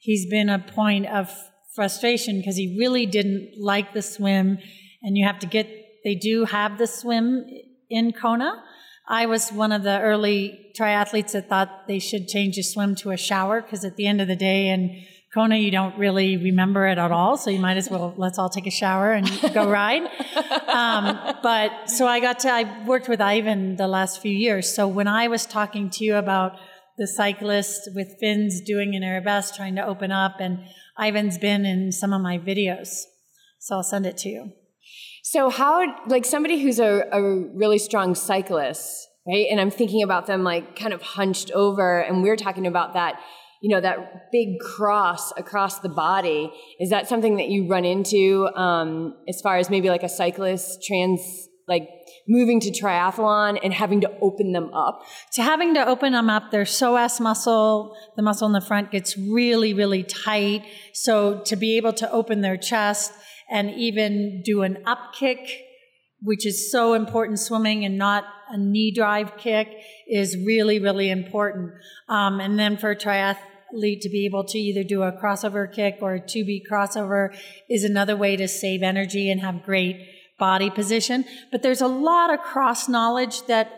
he's 0.00 0.28
been 0.30 0.48
a 0.48 0.58
point 0.58 1.06
of 1.06 1.30
frustration 1.74 2.38
because 2.38 2.56
he 2.56 2.76
really 2.78 3.06
didn't 3.06 3.52
like 3.60 3.92
the 3.92 4.02
swim. 4.02 4.58
And 5.02 5.16
you 5.16 5.26
have 5.26 5.38
to 5.40 5.46
get, 5.46 5.68
they 6.02 6.14
do 6.14 6.46
have 6.46 6.78
the 6.78 6.86
swim 6.86 7.44
in 7.90 8.12
Kona. 8.12 8.64
I 9.08 9.26
was 9.26 9.50
one 9.50 9.70
of 9.70 9.84
the 9.84 10.00
early 10.00 10.72
triathletes 10.76 11.32
that 11.32 11.48
thought 11.48 11.86
they 11.86 12.00
should 12.00 12.26
change 12.26 12.56
the 12.56 12.62
swim 12.62 12.96
to 12.96 13.10
a 13.10 13.16
shower 13.16 13.62
because 13.62 13.84
at 13.84 13.96
the 13.96 14.06
end 14.06 14.20
of 14.20 14.26
the 14.26 14.34
day 14.34 14.68
in 14.68 15.04
Kona, 15.36 15.56
you 15.56 15.70
don't 15.70 15.98
really 15.98 16.38
remember 16.38 16.86
it 16.86 16.96
at 16.96 17.12
all. 17.12 17.36
So 17.36 17.50
you 17.50 17.58
might 17.58 17.76
as 17.76 17.90
well, 17.90 18.14
let's 18.16 18.38
all 18.38 18.48
take 18.48 18.66
a 18.66 18.70
shower 18.70 19.12
and 19.12 19.28
go 19.52 19.68
ride. 19.70 20.00
Um, 20.66 21.36
but 21.42 21.90
so 21.90 22.06
I 22.06 22.20
got 22.20 22.38
to, 22.40 22.50
I 22.50 22.86
worked 22.86 23.06
with 23.06 23.20
Ivan 23.20 23.76
the 23.76 23.86
last 23.86 24.22
few 24.22 24.32
years. 24.32 24.74
So 24.74 24.88
when 24.88 25.06
I 25.06 25.28
was 25.28 25.44
talking 25.44 25.90
to 25.90 26.04
you 26.04 26.16
about 26.16 26.52
the 26.96 27.06
cyclist 27.06 27.90
with 27.94 28.16
fins 28.18 28.62
doing 28.62 28.96
an 28.96 29.02
arabesque, 29.02 29.54
trying 29.54 29.74
to 29.76 29.86
open 29.86 30.10
up, 30.10 30.36
and 30.40 30.60
Ivan's 30.98 31.36
been 31.36 31.66
in 31.66 31.92
some 31.92 32.14
of 32.14 32.22
my 32.22 32.38
videos. 32.38 33.02
So 33.58 33.76
I'll 33.76 33.82
send 33.82 34.06
it 34.06 34.16
to 34.18 34.30
you. 34.30 34.52
So 35.22 35.50
how 35.50 35.84
like 36.06 36.24
somebody 36.24 36.62
who's 36.62 36.78
a, 36.78 37.02
a 37.12 37.20
really 37.52 37.78
strong 37.78 38.14
cyclist, 38.14 39.06
right? 39.26 39.48
And 39.50 39.60
I'm 39.60 39.70
thinking 39.70 40.02
about 40.02 40.26
them 40.26 40.44
like 40.44 40.76
kind 40.76 40.94
of 40.94 41.02
hunched 41.02 41.50
over, 41.50 42.00
and 42.00 42.22
we're 42.22 42.36
talking 42.36 42.66
about 42.66 42.94
that, 42.94 43.20
you 43.62 43.74
know, 43.74 43.80
that 43.80 44.30
big 44.32 44.58
cross 44.60 45.32
across 45.36 45.80
the 45.80 45.88
body. 45.88 46.52
Is 46.78 46.90
that 46.90 47.08
something 47.08 47.36
that 47.36 47.48
you 47.48 47.68
run 47.68 47.84
into 47.84 48.46
um, 48.54 49.16
as 49.28 49.40
far 49.40 49.56
as 49.56 49.70
maybe 49.70 49.88
like 49.88 50.02
a 50.02 50.08
cyclist 50.08 50.82
trans 50.86 51.48
like 51.68 51.88
moving 52.28 52.60
to 52.60 52.70
triathlon 52.70 53.58
and 53.62 53.72
having 53.72 54.00
to 54.02 54.10
open 54.20 54.52
them 54.52 54.72
up? 54.72 55.02
To 55.32 55.42
having 55.42 55.74
to 55.74 55.86
open 55.86 56.12
them 56.12 56.30
up, 56.30 56.50
their 56.50 56.64
psoas 56.64 57.20
muscle, 57.20 57.96
the 58.16 58.22
muscle 58.22 58.46
in 58.46 58.52
the 58.52 58.60
front 58.60 58.92
gets 58.92 59.16
really, 59.18 59.74
really 59.74 60.02
tight. 60.02 60.64
So 60.92 61.40
to 61.46 61.56
be 61.56 61.76
able 61.76 61.92
to 61.94 62.10
open 62.10 62.40
their 62.42 62.56
chest 62.56 63.12
and 63.50 63.70
even 63.70 64.42
do 64.44 64.62
an 64.62 64.78
up 64.86 65.12
kick, 65.18 65.65
which 66.26 66.44
is 66.44 66.72
so 66.72 66.94
important 66.94 67.38
swimming 67.38 67.84
and 67.84 67.96
not 67.96 68.24
a 68.50 68.58
knee 68.58 68.90
drive 68.90 69.36
kick 69.36 69.68
is 70.08 70.36
really, 70.36 70.80
really 70.80 71.08
important. 71.08 71.72
Um, 72.08 72.40
and 72.40 72.58
then 72.58 72.76
for 72.76 72.96
triathlete 72.96 74.00
to 74.00 74.08
be 74.08 74.26
able 74.26 74.42
to 74.44 74.58
either 74.58 74.82
do 74.82 75.02
a 75.02 75.12
crossover 75.12 75.72
kick 75.72 75.98
or 76.00 76.14
a 76.14 76.20
2B 76.20 76.62
crossover 76.70 77.36
is 77.70 77.84
another 77.84 78.16
way 78.16 78.36
to 78.36 78.48
save 78.48 78.82
energy 78.82 79.30
and 79.30 79.40
have 79.40 79.64
great 79.64 80.04
body 80.36 80.68
position. 80.68 81.24
But 81.52 81.62
there's 81.62 81.80
a 81.80 81.86
lot 81.86 82.34
of 82.34 82.40
cross 82.40 82.88
knowledge 82.88 83.46
that 83.46 83.70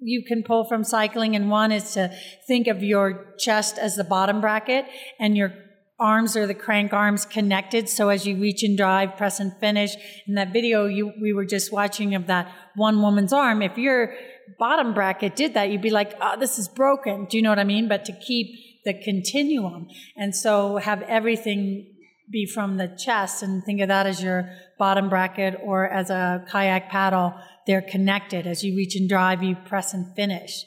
you 0.00 0.24
can 0.26 0.42
pull 0.42 0.64
from 0.64 0.82
cycling. 0.82 1.36
And 1.36 1.48
one 1.48 1.70
is 1.70 1.92
to 1.94 2.12
think 2.48 2.66
of 2.66 2.82
your 2.82 3.34
chest 3.38 3.78
as 3.78 3.94
the 3.94 4.04
bottom 4.04 4.40
bracket 4.40 4.84
and 5.20 5.36
your 5.36 5.52
arms 5.98 6.36
or 6.36 6.46
the 6.46 6.54
crank 6.54 6.92
arms 6.92 7.24
connected. 7.24 7.88
So 7.88 8.08
as 8.08 8.26
you 8.26 8.36
reach 8.36 8.62
and 8.62 8.76
drive, 8.76 9.16
press 9.16 9.40
and 9.40 9.52
finish. 9.58 9.96
In 10.26 10.34
that 10.34 10.52
video 10.52 10.86
you, 10.86 11.12
we 11.20 11.32
were 11.32 11.44
just 11.44 11.72
watching 11.72 12.14
of 12.14 12.26
that 12.28 12.52
one 12.76 13.02
woman's 13.02 13.32
arm, 13.32 13.62
if 13.62 13.76
your 13.76 14.14
bottom 14.58 14.94
bracket 14.94 15.34
did 15.36 15.54
that, 15.54 15.70
you'd 15.70 15.82
be 15.82 15.90
like, 15.90 16.14
oh, 16.20 16.38
this 16.38 16.58
is 16.58 16.68
broken. 16.68 17.26
Do 17.26 17.36
you 17.36 17.42
know 17.42 17.50
what 17.50 17.58
I 17.58 17.64
mean? 17.64 17.88
But 17.88 18.04
to 18.06 18.12
keep 18.12 18.84
the 18.84 18.94
continuum. 18.94 19.88
And 20.16 20.34
so 20.34 20.76
have 20.76 21.02
everything 21.02 21.94
be 22.30 22.46
from 22.46 22.76
the 22.76 22.88
chest 22.88 23.42
and 23.42 23.64
think 23.64 23.80
of 23.80 23.88
that 23.88 24.06
as 24.06 24.22
your 24.22 24.50
bottom 24.78 25.08
bracket 25.08 25.58
or 25.62 25.88
as 25.88 26.10
a 26.10 26.44
kayak 26.48 26.90
paddle. 26.90 27.34
They're 27.66 27.82
connected. 27.82 28.46
As 28.46 28.62
you 28.62 28.76
reach 28.76 28.96
and 28.96 29.08
drive, 29.08 29.42
you 29.42 29.56
press 29.56 29.92
and 29.94 30.14
finish. 30.14 30.64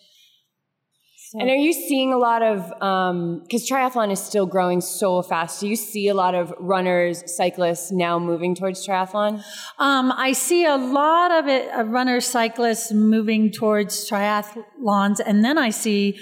And 1.34 1.50
are 1.50 1.56
you 1.56 1.72
seeing 1.72 2.12
a 2.12 2.18
lot 2.18 2.42
of, 2.42 2.68
because 2.68 3.72
um, 3.72 3.78
triathlon 3.78 4.12
is 4.12 4.22
still 4.22 4.46
growing 4.46 4.82
so 4.82 5.22
fast, 5.22 5.62
do 5.62 5.68
you 5.68 5.78
see 5.78 6.10
a 6.10 6.14
lot 6.14 6.36
of 6.36 6.54
runners, 6.60 7.24
cyclists 7.26 7.92
now 7.92 8.20
moving 8.20 8.54
towards 8.54 8.86
triathlon? 8.86 9.44
Um, 9.80 10.12
I 10.12 10.34
see 10.34 10.66
a 10.66 10.76
lot 10.76 11.32
of 11.32 11.48
it, 11.48 11.72
uh, 11.74 11.84
runners, 11.84 12.28
cyclists 12.28 12.92
moving 12.92 13.52
towards 13.52 14.10
triathlons. 14.10 15.22
And 15.26 15.44
then 15.44 15.58
I 15.58 15.70
see 15.70 16.20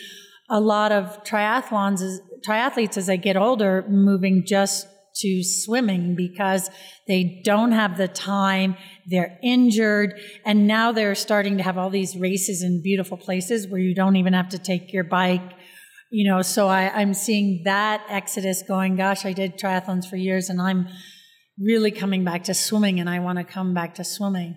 a 0.50 0.60
lot 0.60 0.92
of 0.92 1.24
triathlons, 1.24 2.04
triathletes 2.48 2.98
as 2.98 3.08
they 3.08 3.18
get 3.18 3.36
older 3.36 3.86
moving 3.89 4.44
just 4.46 4.88
to 5.22 5.44
swimming 5.44 6.16
because 6.16 6.70
they 7.08 7.42
don't 7.44 7.72
have 7.72 7.98
the 7.98 8.08
time, 8.08 8.76
they're 9.08 9.38
injured, 9.42 10.20
and 10.46 10.68
now 10.68 10.92
they're 10.92 11.16
starting 11.16 11.58
to 11.58 11.64
have 11.64 11.78
all 11.78 11.90
these 11.90 12.16
races 12.16 12.64
in 12.64 12.82
beautiful 12.82 13.18
places 13.18 13.68
where 13.68 13.80
you 13.80 13.96
don't 13.96 14.16
even 14.16 14.34
have 14.34 14.50
to 14.50 14.58
take 14.60 14.94
your 14.94 15.04
bike. 15.04 15.54
You 16.12 16.30
know, 16.30 16.42
so 16.42 16.68
I, 16.68 16.90
I'm 16.90 17.14
seeing 17.14 17.62
that 17.66 18.04
exodus 18.10 18.64
going, 18.68 18.96
gosh, 18.96 19.26
I 19.26 19.34
did 19.34 19.60
triathlons 19.60 20.10
for 20.10 20.16
years 20.16 20.50
and 20.50 20.62
I'm 20.62 20.88
really 21.60 21.92
coming 21.92 22.24
back 22.24 22.46
to 22.46 22.54
swimming 22.54 23.00
and 23.00 23.10
I 23.10 23.20
want 23.20 23.38
to 23.38 23.44
come 23.44 23.74
back 23.74 23.96
to 23.96 24.04
swimming. 24.04 24.56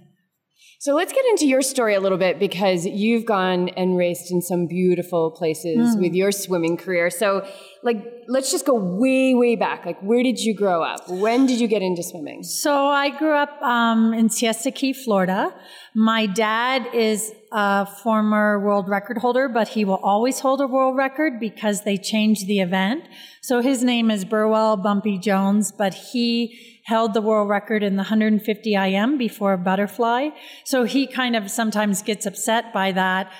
So 0.82 0.96
let's 0.96 1.12
get 1.12 1.24
into 1.26 1.46
your 1.46 1.62
story 1.62 1.94
a 1.94 2.00
little 2.00 2.18
bit 2.18 2.40
because 2.40 2.84
you've 2.84 3.24
gone 3.24 3.68
and 3.76 3.96
raced 3.96 4.32
in 4.32 4.42
some 4.42 4.66
beautiful 4.66 5.30
places 5.30 5.94
mm. 5.94 6.00
with 6.00 6.12
your 6.12 6.32
swimming 6.32 6.76
career. 6.76 7.08
So, 7.08 7.46
like, 7.84 8.04
let's 8.26 8.50
just 8.50 8.66
go 8.66 8.74
way, 8.74 9.32
way 9.32 9.54
back. 9.54 9.86
Like, 9.86 10.00
where 10.00 10.24
did 10.24 10.40
you 10.40 10.54
grow 10.54 10.82
up? 10.82 11.08
When 11.08 11.46
did 11.46 11.60
you 11.60 11.68
get 11.68 11.82
into 11.82 12.02
swimming? 12.02 12.42
So, 12.42 12.86
I 12.88 13.16
grew 13.16 13.32
up 13.32 13.62
um, 13.62 14.12
in 14.12 14.28
Siesta 14.28 14.72
Key, 14.72 14.92
Florida. 14.92 15.54
My 15.94 16.26
dad 16.26 16.88
is 16.92 17.32
a 17.52 17.86
former 17.86 18.58
world 18.58 18.88
record 18.88 19.18
holder, 19.18 19.48
but 19.48 19.68
he 19.68 19.84
will 19.84 20.00
always 20.02 20.40
hold 20.40 20.60
a 20.60 20.66
world 20.66 20.96
record 20.96 21.38
because 21.38 21.84
they 21.84 21.96
changed 21.96 22.48
the 22.48 22.58
event. 22.58 23.04
So, 23.40 23.60
his 23.60 23.84
name 23.84 24.10
is 24.10 24.24
Burwell 24.24 24.76
Bumpy 24.76 25.16
Jones, 25.16 25.70
but 25.70 25.94
he 25.94 26.71
held 26.84 27.14
the 27.14 27.22
world 27.22 27.48
record 27.48 27.82
in 27.82 27.94
the 27.94 28.02
150 28.02 28.74
IM 28.74 29.18
before 29.18 29.56
butterfly. 29.56 30.30
So 30.64 30.84
he 30.84 31.06
kind 31.06 31.36
of 31.36 31.50
sometimes 31.50 32.02
gets 32.02 32.26
upset 32.26 32.72
by 32.72 32.92
that. 32.92 33.32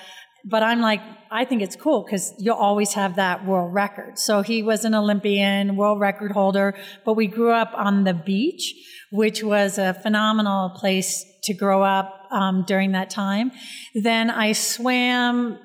But 0.45 0.61
I'm 0.61 0.81
like, 0.81 0.99
I 1.31 1.45
think 1.45 1.61
it's 1.61 1.77
cool 1.77 2.03
because 2.03 2.33
you'll 2.37 2.55
always 2.55 2.93
have 2.93 3.15
that 3.15 3.45
world 3.45 3.73
record. 3.73 4.19
So 4.19 4.41
he 4.41 4.61
was 4.61 4.83
an 4.83 4.93
Olympian, 4.93 5.77
world 5.77 6.01
record 6.01 6.31
holder, 6.31 6.75
but 7.05 7.13
we 7.13 7.27
grew 7.27 7.51
up 7.51 7.71
on 7.75 8.03
the 8.03 8.13
beach, 8.13 8.73
which 9.11 9.41
was 9.41 9.77
a 9.77 9.93
phenomenal 9.93 10.71
place 10.71 11.25
to 11.43 11.53
grow 11.53 11.81
up 11.81 12.27
um, 12.31 12.65
during 12.67 12.91
that 12.91 13.09
time. 13.09 13.51
Then 13.93 14.29
I 14.29 14.51
swam 14.51 15.59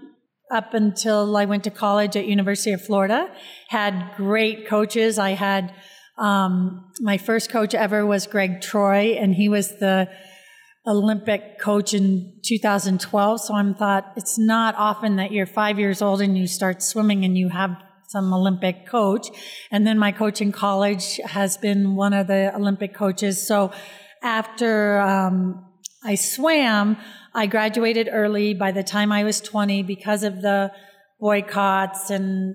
up 0.51 0.75
until 0.75 1.37
I 1.37 1.45
went 1.45 1.65
to 1.65 1.71
college 1.71 2.17
at 2.17 2.27
University 2.27 2.73
of 2.73 2.85
Florida. 2.85 3.31
Had 3.69 4.13
great 4.17 4.67
coaches. 4.69 5.19
I 5.19 5.31
had 5.31 5.75
um, 6.19 6.91
my 7.01 7.17
first 7.19 7.51
coach 7.51 7.75
ever 7.75 8.05
was 8.05 8.27
Gregg 8.27 8.61
Troy, 8.61 9.17
and 9.19 9.35
he 9.35 9.49
was 9.49 9.79
the 9.79 10.09
Olympic 10.87 11.61
coach 11.61 11.95
in 11.95 12.33
2012. 12.45 13.41
So 13.41 13.55
I'm 13.55 13.75
thought 13.75 14.13
it's 14.17 14.39
not 14.39 14.75
often 14.77 15.17
that 15.17 15.33
you're 15.33 15.47
five 15.47 15.79
years 15.79 16.01
old 16.01 16.21
and 16.23 16.37
you 16.37 16.47
start 16.47 16.83
swimming 16.83 17.25
and 17.25 17.37
you 17.37 17.51
have 17.51 17.77
some 18.09 18.33
Olympic 18.33 18.87
coach. 18.87 19.29
And 19.71 19.87
then 19.87 19.99
my 19.99 20.13
coach 20.13 20.41
in 20.41 20.51
college 20.51 21.21
has 21.25 21.59
been 21.59 21.95
one 21.95 22.15
of 22.15 22.27
the 22.27 22.55
Olympic 22.57 22.95
coaches. 22.95 23.47
So 23.47 23.71
after 24.23 24.99
um, 25.01 25.65
I 26.03 26.15
swam, 26.15 26.97
I 27.35 27.47
graduated 27.47 28.09
early. 28.11 28.55
By 28.55 28.73
the 28.73 28.83
time 28.83 29.13
I 29.13 29.25
was 29.25 29.43
20, 29.43 29.83
because 29.83 30.23
of 30.23 30.41
the 30.41 30.73
boycotts 31.21 32.09
and 32.09 32.55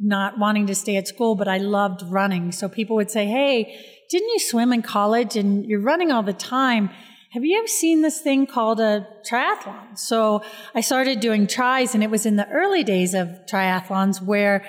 not 0.00 0.38
wanting 0.38 0.66
to 0.68 0.74
stay 0.74 0.96
at 0.96 1.08
school, 1.08 1.34
but 1.34 1.48
I 1.48 1.58
loved 1.58 2.02
running. 2.02 2.52
So 2.52 2.68
people 2.68 2.96
would 2.96 3.10
say, 3.10 3.26
Hey, 3.26 3.78
didn't 4.10 4.28
you 4.28 4.38
swim 4.38 4.72
in 4.72 4.82
college 4.82 5.36
and 5.36 5.64
you're 5.64 5.80
running 5.80 6.12
all 6.12 6.22
the 6.22 6.32
time? 6.32 6.90
Have 7.30 7.44
you 7.44 7.58
ever 7.58 7.66
seen 7.66 8.02
this 8.02 8.20
thing 8.20 8.46
called 8.46 8.78
a 8.78 9.06
triathlon? 9.28 9.98
So 9.98 10.42
I 10.74 10.82
started 10.82 11.20
doing 11.20 11.46
tries 11.46 11.94
and 11.94 12.04
it 12.04 12.10
was 12.10 12.26
in 12.26 12.36
the 12.36 12.46
early 12.48 12.84
days 12.84 13.14
of 13.14 13.28
triathlons 13.50 14.22
where 14.22 14.64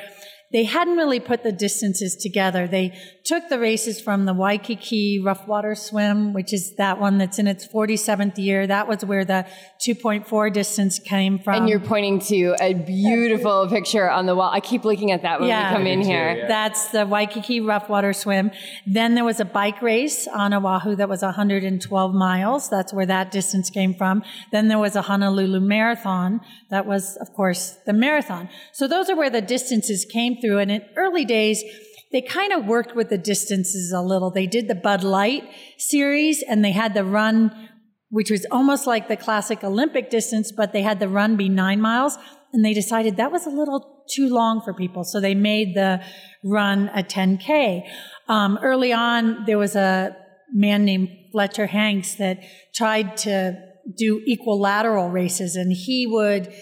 they 0.53 0.63
hadn't 0.65 0.98
really 0.98 1.19
put 1.19 1.41
the 1.41 1.51
distances 1.51 2.15
together. 2.15 2.67
They 2.67 2.95
took 3.25 3.50
the 3.50 3.57
races 3.57 4.00
from 4.00 4.25
the 4.25 4.33
Waikiki 4.33 5.19
Rough 5.19 5.48
Water 5.48 5.74
Swim, 5.74 6.31
which 6.31 6.53
is 6.53 6.75
that 6.75 7.00
one 7.00 7.17
that's 7.17 7.39
in 7.39 7.48
its 7.48 7.67
47th 7.67 8.38
year. 8.38 8.67
That 8.67 8.88
was 8.88 9.03
where 9.03 9.25
the 9.25 9.48
2.4 9.86 10.53
distance 10.53 11.00
came 11.00 11.39
from. 11.39 11.55
And 11.55 11.69
you're 11.69 11.79
pointing 11.79 12.19
to 12.19 12.55
a 12.62 12.75
beautiful 12.75 13.67
picture 13.67 14.10
on 14.10 14.27
the 14.27 14.36
wall. 14.36 14.51
I 14.53 14.60
keep 14.60 14.86
looking 14.86 15.12
at 15.12 15.24
that 15.24 15.39
when 15.39 15.50
yeah, 15.50 15.72
we 15.72 15.77
come 15.77 15.88
in 15.88 16.01
here. 16.01 16.36
yeah. 16.36 16.48
That's 16.48 16.89
the 16.89 17.07
Waikiki 17.07 17.60
Rough 17.60 17.89
Water 17.89 18.13
Swim. 18.13 18.51
Then 18.86 19.15
there 19.15 19.25
was 19.25 19.39
a 19.39 19.45
bike 19.45 19.81
race 19.81 20.27
on 20.27 20.53
Oahu 20.53 20.95
that 20.98 21.10
was 21.10 21.24
112 21.24 22.13
miles. 22.13 22.69
That's 22.69 22.93
where 22.93 23.07
that 23.07 23.31
distance 23.31 23.72
came 23.72 23.95
from. 23.95 24.22
Then 24.51 24.67
there 24.67 24.79
was 24.79 24.95
a 24.95 25.01
Honolulu 25.01 25.62
Marathon. 25.62 26.41
That 26.69 26.86
was, 26.86 27.17
of 27.17 27.33
course, 27.33 27.77
the 27.88 27.93
marathon. 27.93 28.50
So 28.72 28.88
those 28.88 29.10
are 29.10 29.15
where 29.15 29.31
the 29.31 29.41
distances 29.41 30.05
came 30.05 30.36
through. 30.43 30.59
And 30.59 30.71
in 30.71 30.81
early 30.97 31.25
days, 31.25 31.63
they 32.12 32.21
kind 32.21 32.53
of 32.53 32.65
worked 32.65 32.95
with 32.95 33.09
the 33.09 33.17
distances 33.17 33.91
a 33.91 34.01
little. 34.01 34.29
They 34.29 34.45
did 34.45 34.67
the 34.67 34.75
Bud 34.75 35.03
Light 35.03 35.43
series 35.77 36.43
and 36.47 36.63
they 36.63 36.71
had 36.71 36.93
the 36.93 37.03
run, 37.03 37.51
which 38.09 38.29
was 38.29 38.45
almost 38.51 38.85
like 38.85 39.07
the 39.07 39.17
classic 39.17 39.63
Olympic 39.63 40.09
distance, 40.09 40.51
but 40.51 40.73
they 40.73 40.83
had 40.83 41.00
the 41.00 41.07
run 41.07 41.38
be 41.38 41.50
nine 41.50 41.81
miles. 41.81 42.17
And 42.51 42.63
they 42.63 42.73
decided 42.73 43.17
that 43.17 43.31
was 43.31 43.47
a 43.47 43.50
little 43.50 44.03
too 44.07 44.29
long 44.29 44.62
for 44.62 44.73
people. 44.73 45.03
So 45.03 45.19
they 45.19 45.33
made 45.33 45.75
the 45.75 46.03
run 46.43 46.89
a 46.93 47.01
10K. 47.01 47.81
Um, 48.27 48.59
early 48.62 48.93
on, 48.93 49.45
there 49.45 49.57
was 49.57 49.75
a 49.75 50.15
man 50.53 50.85
named 50.85 51.09
Fletcher 51.31 51.65
Hanks 51.65 52.15
that 52.15 52.43
tried 52.75 53.17
to 53.17 53.57
do 53.97 54.21
equilateral 54.27 55.09
races 55.09 55.55
and 55.55 55.73
he 55.73 56.07
would 56.07 56.53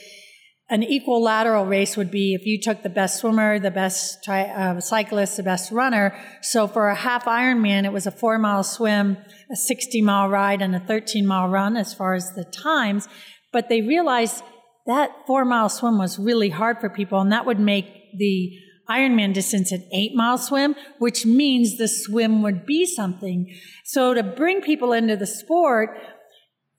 an 0.72 0.84
equilateral 0.84 1.66
race 1.66 1.98
would 1.98 2.10
be 2.10 2.34
if 2.34 2.46
you 2.46 2.58
took 2.58 2.82
the 2.82 2.90
best 2.90 3.20
swimmer, 3.20 3.60
the 3.60 3.70
best 3.70 4.24
tri- 4.24 4.50
uh, 4.50 4.80
cyclist, 4.80 5.36
the 5.36 5.44
best 5.44 5.70
runner. 5.70 6.18
So 6.42 6.66
for 6.66 6.88
a 6.88 6.96
half 6.96 7.26
Ironman, 7.26 7.84
it 7.84 7.92
was 7.92 8.08
a 8.08 8.12
four 8.12 8.40
mile 8.40 8.64
swim, 8.64 9.18
a 9.52 9.56
60 9.58 10.02
mile 10.02 10.30
ride, 10.30 10.62
and 10.62 10.74
a 10.74 10.80
13 10.80 11.28
mile 11.28 11.50
run 11.50 11.76
as 11.76 11.94
far 11.94 12.14
as 12.14 12.32
the 12.36 12.46
times. 12.46 13.10
But 13.52 13.68
they 13.68 13.82
realized 13.82 14.44
that 14.88 15.12
four 15.28 15.44
mile 15.44 15.68
swim 15.68 15.98
was 15.98 16.18
really 16.18 16.50
hard 16.50 16.80
for 16.80 16.90
people, 16.90 17.20
and 17.20 17.34
that 17.34 17.46
would 17.46 17.60
make 17.60 17.86
the 18.18 18.58
Ironman 18.90 19.34
distance 19.34 19.74
an 19.74 19.86
eight 19.94 20.16
mile 20.16 20.38
swim, 20.38 20.76
which 21.00 21.26
means 21.26 21.78
the 21.78 21.90
swim 21.90 22.42
would 22.44 22.66
be 22.66 22.86
something. 22.86 23.54
So 23.84 24.14
to 24.14 24.24
bring 24.24 24.62
people 24.62 24.94
into 24.94 25.18
the 25.18 25.28
sport, 25.28 25.98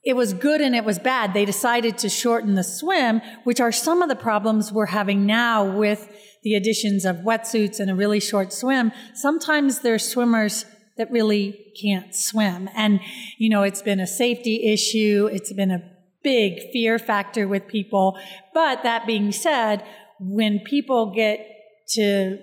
it 0.04 0.14
was 0.16 0.32
good 0.32 0.60
and 0.60 0.74
it 0.74 0.84
was 0.84 0.98
bad. 0.98 1.32
They 1.32 1.44
decided 1.44 1.98
to 1.98 2.08
shorten 2.08 2.54
the 2.54 2.64
swim, 2.64 3.20
which 3.44 3.60
are 3.60 3.70
some 3.72 4.02
of 4.02 4.08
the 4.08 4.16
problems 4.16 4.72
we're 4.72 4.86
having 4.86 5.26
now 5.26 5.64
with 5.64 6.08
the 6.42 6.54
additions 6.54 7.04
of 7.04 7.16
wetsuits 7.18 7.78
and 7.78 7.90
a 7.90 7.94
really 7.94 8.18
short 8.18 8.52
swim. 8.52 8.90
Sometimes 9.14 9.80
there's 9.80 10.08
swimmers 10.08 10.64
that 10.98 11.10
really 11.10 11.72
can't 11.80 12.14
swim. 12.14 12.68
And, 12.74 13.00
you 13.38 13.48
know, 13.48 13.62
it's 13.62 13.82
been 13.82 14.00
a 14.00 14.06
safety 14.06 14.72
issue. 14.72 15.28
It's 15.32 15.52
been 15.52 15.70
a 15.70 15.82
big 16.22 16.72
fear 16.72 16.98
factor 16.98 17.46
with 17.46 17.68
people. 17.68 18.18
But 18.52 18.82
that 18.82 19.06
being 19.06 19.30
said, 19.32 19.84
when 20.20 20.60
people 20.60 21.14
get 21.14 21.46
to, 21.90 22.38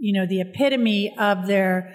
you 0.00 0.12
know, 0.12 0.26
the 0.26 0.40
epitome 0.40 1.14
of 1.18 1.46
their, 1.46 1.94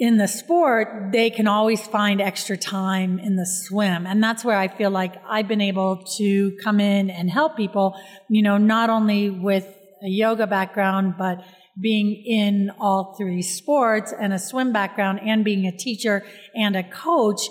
in 0.00 0.16
the 0.16 0.26
sport, 0.26 1.12
they 1.12 1.28
can 1.28 1.46
always 1.46 1.86
find 1.86 2.22
extra 2.22 2.56
time 2.56 3.18
in 3.18 3.36
the 3.36 3.44
swim. 3.44 4.06
And 4.06 4.24
that's 4.24 4.42
where 4.42 4.56
I 4.56 4.66
feel 4.66 4.90
like 4.90 5.14
I've 5.28 5.46
been 5.46 5.60
able 5.60 6.02
to 6.16 6.56
come 6.64 6.80
in 6.80 7.10
and 7.10 7.30
help 7.30 7.54
people, 7.54 7.94
you 8.30 8.42
know, 8.42 8.56
not 8.56 8.88
only 8.88 9.28
with 9.28 9.66
a 10.02 10.08
yoga 10.08 10.46
background, 10.46 11.16
but 11.18 11.44
being 11.78 12.14
in 12.14 12.72
all 12.80 13.14
three 13.18 13.42
sports 13.42 14.14
and 14.18 14.32
a 14.32 14.38
swim 14.38 14.72
background 14.72 15.20
and 15.22 15.44
being 15.44 15.66
a 15.66 15.76
teacher 15.76 16.24
and 16.54 16.76
a 16.76 16.82
coach, 16.82 17.42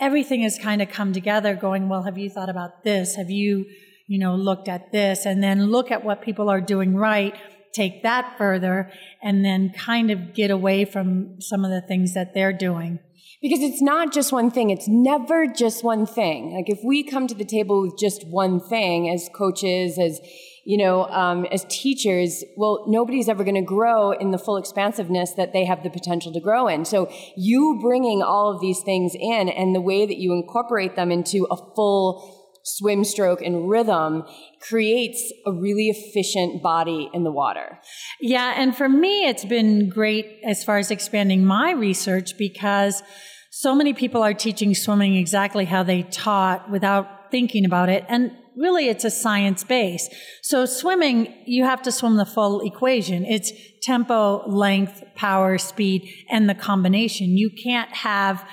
everything 0.00 0.42
has 0.42 0.58
kind 0.58 0.82
of 0.82 0.88
come 0.88 1.12
together 1.12 1.54
going, 1.54 1.88
well, 1.88 2.02
have 2.02 2.18
you 2.18 2.28
thought 2.28 2.48
about 2.48 2.82
this? 2.82 3.14
Have 3.14 3.30
you, 3.30 3.64
you 4.08 4.18
know, 4.18 4.34
looked 4.34 4.66
at 4.66 4.90
this? 4.90 5.24
And 5.24 5.40
then 5.40 5.66
look 5.66 5.92
at 5.92 6.04
what 6.04 6.20
people 6.20 6.50
are 6.50 6.60
doing 6.60 6.96
right, 6.96 7.36
take 7.72 8.02
that 8.02 8.36
further, 8.38 8.90
and 9.22 9.44
then 9.44 9.70
kind 9.70 10.10
of 10.10 10.34
get 10.34 10.50
away 10.50 10.84
from 10.84 11.40
some 11.40 11.64
of 11.64 11.70
the 11.70 11.80
things 11.80 12.14
that 12.14 12.34
they're 12.34 12.52
doing. 12.52 12.98
Because 13.40 13.60
it's 13.60 13.82
not 13.82 14.12
just 14.12 14.32
one 14.32 14.50
thing. 14.50 14.70
It's 14.70 14.86
never 14.86 15.48
just 15.48 15.82
one 15.82 16.06
thing. 16.06 16.54
Like 16.54 16.70
if 16.70 16.78
we 16.84 17.02
come 17.02 17.26
to 17.26 17.34
the 17.34 17.44
table 17.44 17.82
with 17.82 17.98
just 17.98 18.24
one 18.28 18.60
thing 18.60 19.10
as 19.10 19.28
coaches, 19.34 19.98
as 19.98 20.20
you 20.64 20.78
know, 20.78 21.06
um, 21.06 21.44
as 21.46 21.64
teachers, 21.68 22.44
well, 22.56 22.84
nobody's 22.86 23.28
ever 23.28 23.42
going 23.42 23.56
to 23.56 23.62
grow 23.62 24.12
in 24.12 24.30
the 24.30 24.38
full 24.38 24.56
expansiveness 24.56 25.32
that 25.32 25.52
they 25.52 25.64
have 25.64 25.82
the 25.82 25.90
potential 25.90 26.32
to 26.32 26.40
grow 26.40 26.68
in. 26.68 26.84
So 26.84 27.10
you 27.36 27.78
bringing 27.82 28.22
all 28.22 28.54
of 28.54 28.60
these 28.60 28.80
things 28.80 29.14
in 29.18 29.48
and 29.48 29.74
the 29.74 29.80
way 29.80 30.06
that 30.06 30.18
you 30.18 30.32
incorporate 30.32 30.94
them 30.94 31.10
into 31.10 31.48
a 31.50 31.56
full 31.56 32.31
swim 32.64 33.04
stroke 33.04 33.42
and 33.42 33.68
rhythm 33.68 34.24
creates 34.60 35.32
a 35.46 35.52
really 35.52 35.88
efficient 35.88 36.62
body 36.62 37.10
in 37.12 37.24
the 37.24 37.32
water. 37.32 37.78
Yeah. 38.20 38.54
And 38.56 38.76
for 38.76 38.88
me, 38.88 39.26
it's 39.26 39.44
been 39.44 39.88
great 39.88 40.40
as 40.44 40.64
far 40.64 40.78
as 40.78 40.90
expanding 40.90 41.44
my 41.44 41.72
research 41.72 42.36
because 42.38 43.02
so 43.50 43.74
many 43.74 43.92
people 43.92 44.22
are 44.22 44.34
teaching 44.34 44.74
swimming 44.74 45.16
exactly 45.16 45.64
how 45.64 45.82
they 45.82 46.04
taught 46.04 46.70
without 46.70 47.30
thinking 47.30 47.64
about 47.64 47.88
it. 47.88 48.04
And 48.08 48.30
really 48.56 48.88
it's 48.88 49.04
a 49.04 49.10
science 49.10 49.64
base. 49.64 50.08
So 50.42 50.66
swimming, 50.66 51.34
you 51.46 51.64
have 51.64 51.82
to 51.82 51.92
swim 51.92 52.16
the 52.16 52.26
full 52.26 52.60
equation. 52.60 53.24
It's 53.24 53.52
tempo, 53.82 54.46
length, 54.48 55.02
power, 55.16 55.58
speed, 55.58 56.08
and 56.30 56.48
the 56.48 56.54
combination. 56.54 57.36
You 57.36 57.50
can't 57.62 57.90
have, 57.94 58.46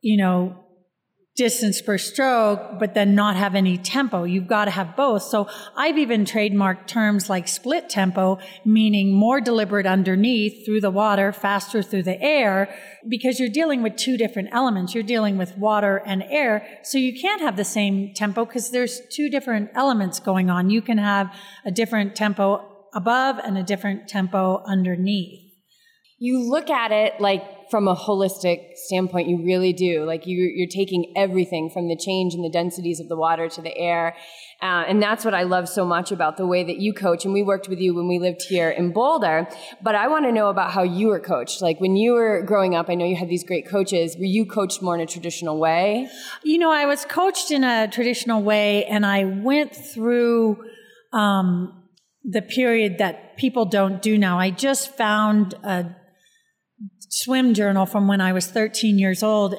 you 0.00 0.16
know, 0.16 0.64
distance 1.40 1.80
per 1.80 1.96
stroke, 1.96 2.78
but 2.78 2.92
then 2.92 3.14
not 3.14 3.34
have 3.34 3.54
any 3.54 3.78
tempo. 3.78 4.24
You've 4.24 4.46
got 4.46 4.66
to 4.66 4.70
have 4.70 4.94
both. 4.94 5.22
So 5.22 5.48
I've 5.74 5.96
even 5.96 6.26
trademarked 6.26 6.86
terms 6.86 7.30
like 7.30 7.48
split 7.48 7.88
tempo, 7.88 8.38
meaning 8.66 9.14
more 9.14 9.40
deliberate 9.40 9.86
underneath 9.86 10.66
through 10.66 10.82
the 10.82 10.90
water, 10.90 11.32
faster 11.32 11.82
through 11.82 12.02
the 12.02 12.20
air, 12.20 12.68
because 13.08 13.40
you're 13.40 13.48
dealing 13.48 13.82
with 13.82 13.96
two 13.96 14.18
different 14.18 14.50
elements. 14.52 14.94
You're 14.94 15.02
dealing 15.02 15.38
with 15.38 15.56
water 15.56 16.02
and 16.04 16.22
air. 16.24 16.66
So 16.82 16.98
you 16.98 17.18
can't 17.18 17.40
have 17.40 17.56
the 17.56 17.64
same 17.64 18.12
tempo 18.12 18.44
because 18.44 18.70
there's 18.70 19.00
two 19.10 19.30
different 19.30 19.70
elements 19.74 20.20
going 20.20 20.50
on. 20.50 20.68
You 20.68 20.82
can 20.82 20.98
have 20.98 21.34
a 21.64 21.70
different 21.70 22.14
tempo 22.14 22.86
above 22.92 23.38
and 23.38 23.56
a 23.56 23.62
different 23.62 24.08
tempo 24.08 24.62
underneath. 24.66 25.40
You 26.18 26.38
look 26.38 26.68
at 26.68 26.92
it 26.92 27.18
like 27.18 27.42
from 27.70 27.86
a 27.86 27.94
holistic 27.94 28.76
standpoint, 28.76 29.28
you 29.28 29.42
really 29.44 29.72
do. 29.72 30.04
Like 30.04 30.26
you, 30.26 30.50
you're 30.54 30.68
taking 30.68 31.12
everything 31.16 31.70
from 31.70 31.88
the 31.88 31.96
change 31.96 32.34
in 32.34 32.42
the 32.42 32.50
densities 32.50 33.00
of 33.00 33.08
the 33.08 33.16
water 33.16 33.48
to 33.48 33.62
the 33.62 33.76
air. 33.76 34.16
Uh, 34.62 34.84
and 34.86 35.02
that's 35.02 35.24
what 35.24 35.32
I 35.32 35.44
love 35.44 35.68
so 35.68 35.86
much 35.86 36.12
about 36.12 36.36
the 36.36 36.46
way 36.46 36.64
that 36.64 36.78
you 36.78 36.92
coach. 36.92 37.24
And 37.24 37.32
we 37.32 37.42
worked 37.42 37.68
with 37.68 37.78
you 37.78 37.94
when 37.94 38.08
we 38.08 38.18
lived 38.18 38.42
here 38.42 38.68
in 38.68 38.92
Boulder. 38.92 39.48
But 39.80 39.94
I 39.94 40.08
want 40.08 40.26
to 40.26 40.32
know 40.32 40.48
about 40.48 40.72
how 40.72 40.82
you 40.82 41.08
were 41.08 41.20
coached. 41.20 41.62
Like 41.62 41.80
when 41.80 41.96
you 41.96 42.12
were 42.12 42.42
growing 42.42 42.74
up, 42.74 42.90
I 42.90 42.94
know 42.94 43.06
you 43.06 43.16
had 43.16 43.28
these 43.28 43.44
great 43.44 43.68
coaches. 43.68 44.16
Were 44.18 44.24
you 44.24 44.44
coached 44.44 44.82
more 44.82 44.94
in 44.94 45.00
a 45.00 45.06
traditional 45.06 45.58
way? 45.58 46.08
You 46.42 46.58
know, 46.58 46.70
I 46.70 46.86
was 46.86 47.04
coached 47.04 47.50
in 47.50 47.64
a 47.64 47.88
traditional 47.88 48.42
way, 48.42 48.84
and 48.84 49.06
I 49.06 49.24
went 49.24 49.74
through 49.74 50.62
um, 51.12 51.84
the 52.24 52.42
period 52.42 52.98
that 52.98 53.36
people 53.36 53.64
don't 53.64 54.02
do 54.02 54.18
now. 54.18 54.38
I 54.38 54.50
just 54.50 54.94
found 54.96 55.54
a 55.62 55.96
swim 57.10 57.52
journal 57.54 57.84
from 57.84 58.08
when 58.08 58.20
I 58.20 58.32
was 58.32 58.46
13 58.46 58.98
years 58.98 59.22
old. 59.22 59.54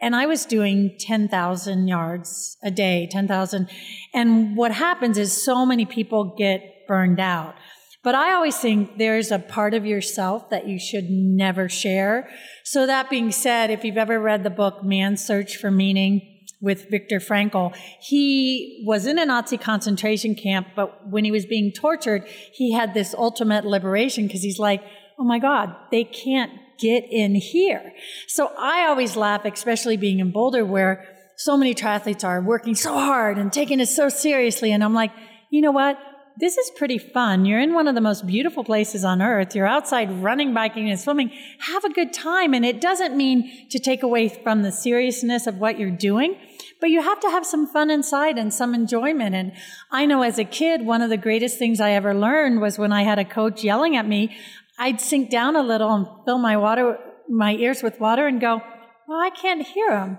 And 0.00 0.16
I 0.16 0.26
was 0.26 0.44
doing 0.44 0.96
10,000 0.98 1.88
yards 1.88 2.56
a 2.62 2.70
day, 2.70 3.08
10,000. 3.10 3.68
And 4.12 4.56
what 4.56 4.72
happens 4.72 5.16
is 5.16 5.44
so 5.44 5.64
many 5.64 5.86
people 5.86 6.34
get 6.36 6.86
burned 6.88 7.20
out. 7.20 7.54
But 8.02 8.16
I 8.16 8.32
always 8.32 8.58
think 8.58 8.98
there's 8.98 9.30
a 9.30 9.38
part 9.38 9.74
of 9.74 9.86
yourself 9.86 10.50
that 10.50 10.66
you 10.66 10.78
should 10.80 11.08
never 11.08 11.68
share. 11.68 12.28
So 12.64 12.86
that 12.86 13.10
being 13.10 13.30
said, 13.30 13.70
if 13.70 13.84
you've 13.84 13.96
ever 13.96 14.18
read 14.18 14.42
the 14.42 14.50
book 14.50 14.82
Man's 14.82 15.24
Search 15.24 15.56
for 15.56 15.70
Meaning 15.70 16.20
with 16.60 16.90
Viktor 16.90 17.20
Frankl, 17.20 17.72
he 18.00 18.82
was 18.84 19.06
in 19.06 19.20
a 19.20 19.24
Nazi 19.24 19.56
concentration 19.56 20.34
camp, 20.34 20.68
but 20.74 21.08
when 21.08 21.24
he 21.24 21.30
was 21.30 21.46
being 21.46 21.70
tortured, 21.72 22.26
he 22.52 22.72
had 22.72 22.92
this 22.92 23.14
ultimate 23.14 23.64
liberation 23.64 24.26
because 24.26 24.42
he's 24.42 24.58
like, 24.58 24.82
oh 25.16 25.24
my 25.24 25.38
God, 25.38 25.74
they 25.92 26.02
can't 26.02 26.50
get 26.82 27.04
in 27.08 27.34
here. 27.36 27.92
So 28.26 28.50
I 28.58 28.86
always 28.86 29.16
laugh, 29.16 29.44
especially 29.44 29.96
being 29.96 30.18
in 30.18 30.32
Boulder 30.32 30.64
where 30.64 31.06
so 31.36 31.56
many 31.56 31.74
triathletes 31.74 32.24
are 32.24 32.40
working 32.40 32.74
so 32.74 32.92
hard 32.92 33.38
and 33.38 33.52
taking 33.52 33.80
it 33.80 33.86
so 33.86 34.08
seriously. 34.08 34.72
And 34.72 34.82
I'm 34.82 34.94
like, 34.94 35.12
you 35.50 35.60
know 35.60 35.72
what? 35.72 35.98
This 36.38 36.56
is 36.56 36.70
pretty 36.76 36.96
fun. 36.96 37.44
You're 37.44 37.60
in 37.60 37.74
one 37.74 37.88
of 37.88 37.94
the 37.94 38.00
most 38.00 38.26
beautiful 38.26 38.64
places 38.64 39.04
on 39.04 39.20
earth. 39.20 39.54
You're 39.54 39.66
outside 39.66 40.10
running, 40.22 40.54
biking, 40.54 40.88
and 40.88 40.98
swimming. 40.98 41.30
Have 41.58 41.84
a 41.84 41.92
good 41.92 42.12
time. 42.12 42.54
And 42.54 42.64
it 42.64 42.80
doesn't 42.80 43.16
mean 43.16 43.68
to 43.68 43.78
take 43.78 44.02
away 44.02 44.28
from 44.28 44.62
the 44.62 44.72
seriousness 44.72 45.46
of 45.46 45.58
what 45.58 45.78
you're 45.78 45.90
doing, 45.90 46.36
but 46.80 46.88
you 46.88 47.02
have 47.02 47.20
to 47.20 47.30
have 47.30 47.44
some 47.44 47.66
fun 47.66 47.90
inside 47.90 48.38
and 48.38 48.52
some 48.52 48.74
enjoyment. 48.74 49.34
And 49.34 49.52
I 49.90 50.06
know 50.06 50.22
as 50.22 50.38
a 50.38 50.44
kid, 50.44 50.86
one 50.86 51.02
of 51.02 51.10
the 51.10 51.18
greatest 51.18 51.58
things 51.58 51.80
I 51.80 51.90
ever 51.90 52.14
learned 52.14 52.62
was 52.62 52.78
when 52.78 52.92
I 52.92 53.02
had 53.02 53.18
a 53.18 53.26
coach 53.26 53.62
yelling 53.62 53.96
at 53.96 54.08
me, 54.08 54.34
I'd 54.78 55.00
sink 55.00 55.30
down 55.30 55.56
a 55.56 55.62
little 55.62 55.92
and 55.92 56.06
fill 56.24 56.38
my 56.38 56.56
water, 56.56 56.98
my 57.28 57.54
ears 57.54 57.82
with 57.82 58.00
water 58.00 58.26
and 58.26 58.40
go, 58.40 58.60
well, 59.06 59.20
I 59.20 59.30
can't 59.30 59.66
hear 59.66 59.90
them. 59.90 60.18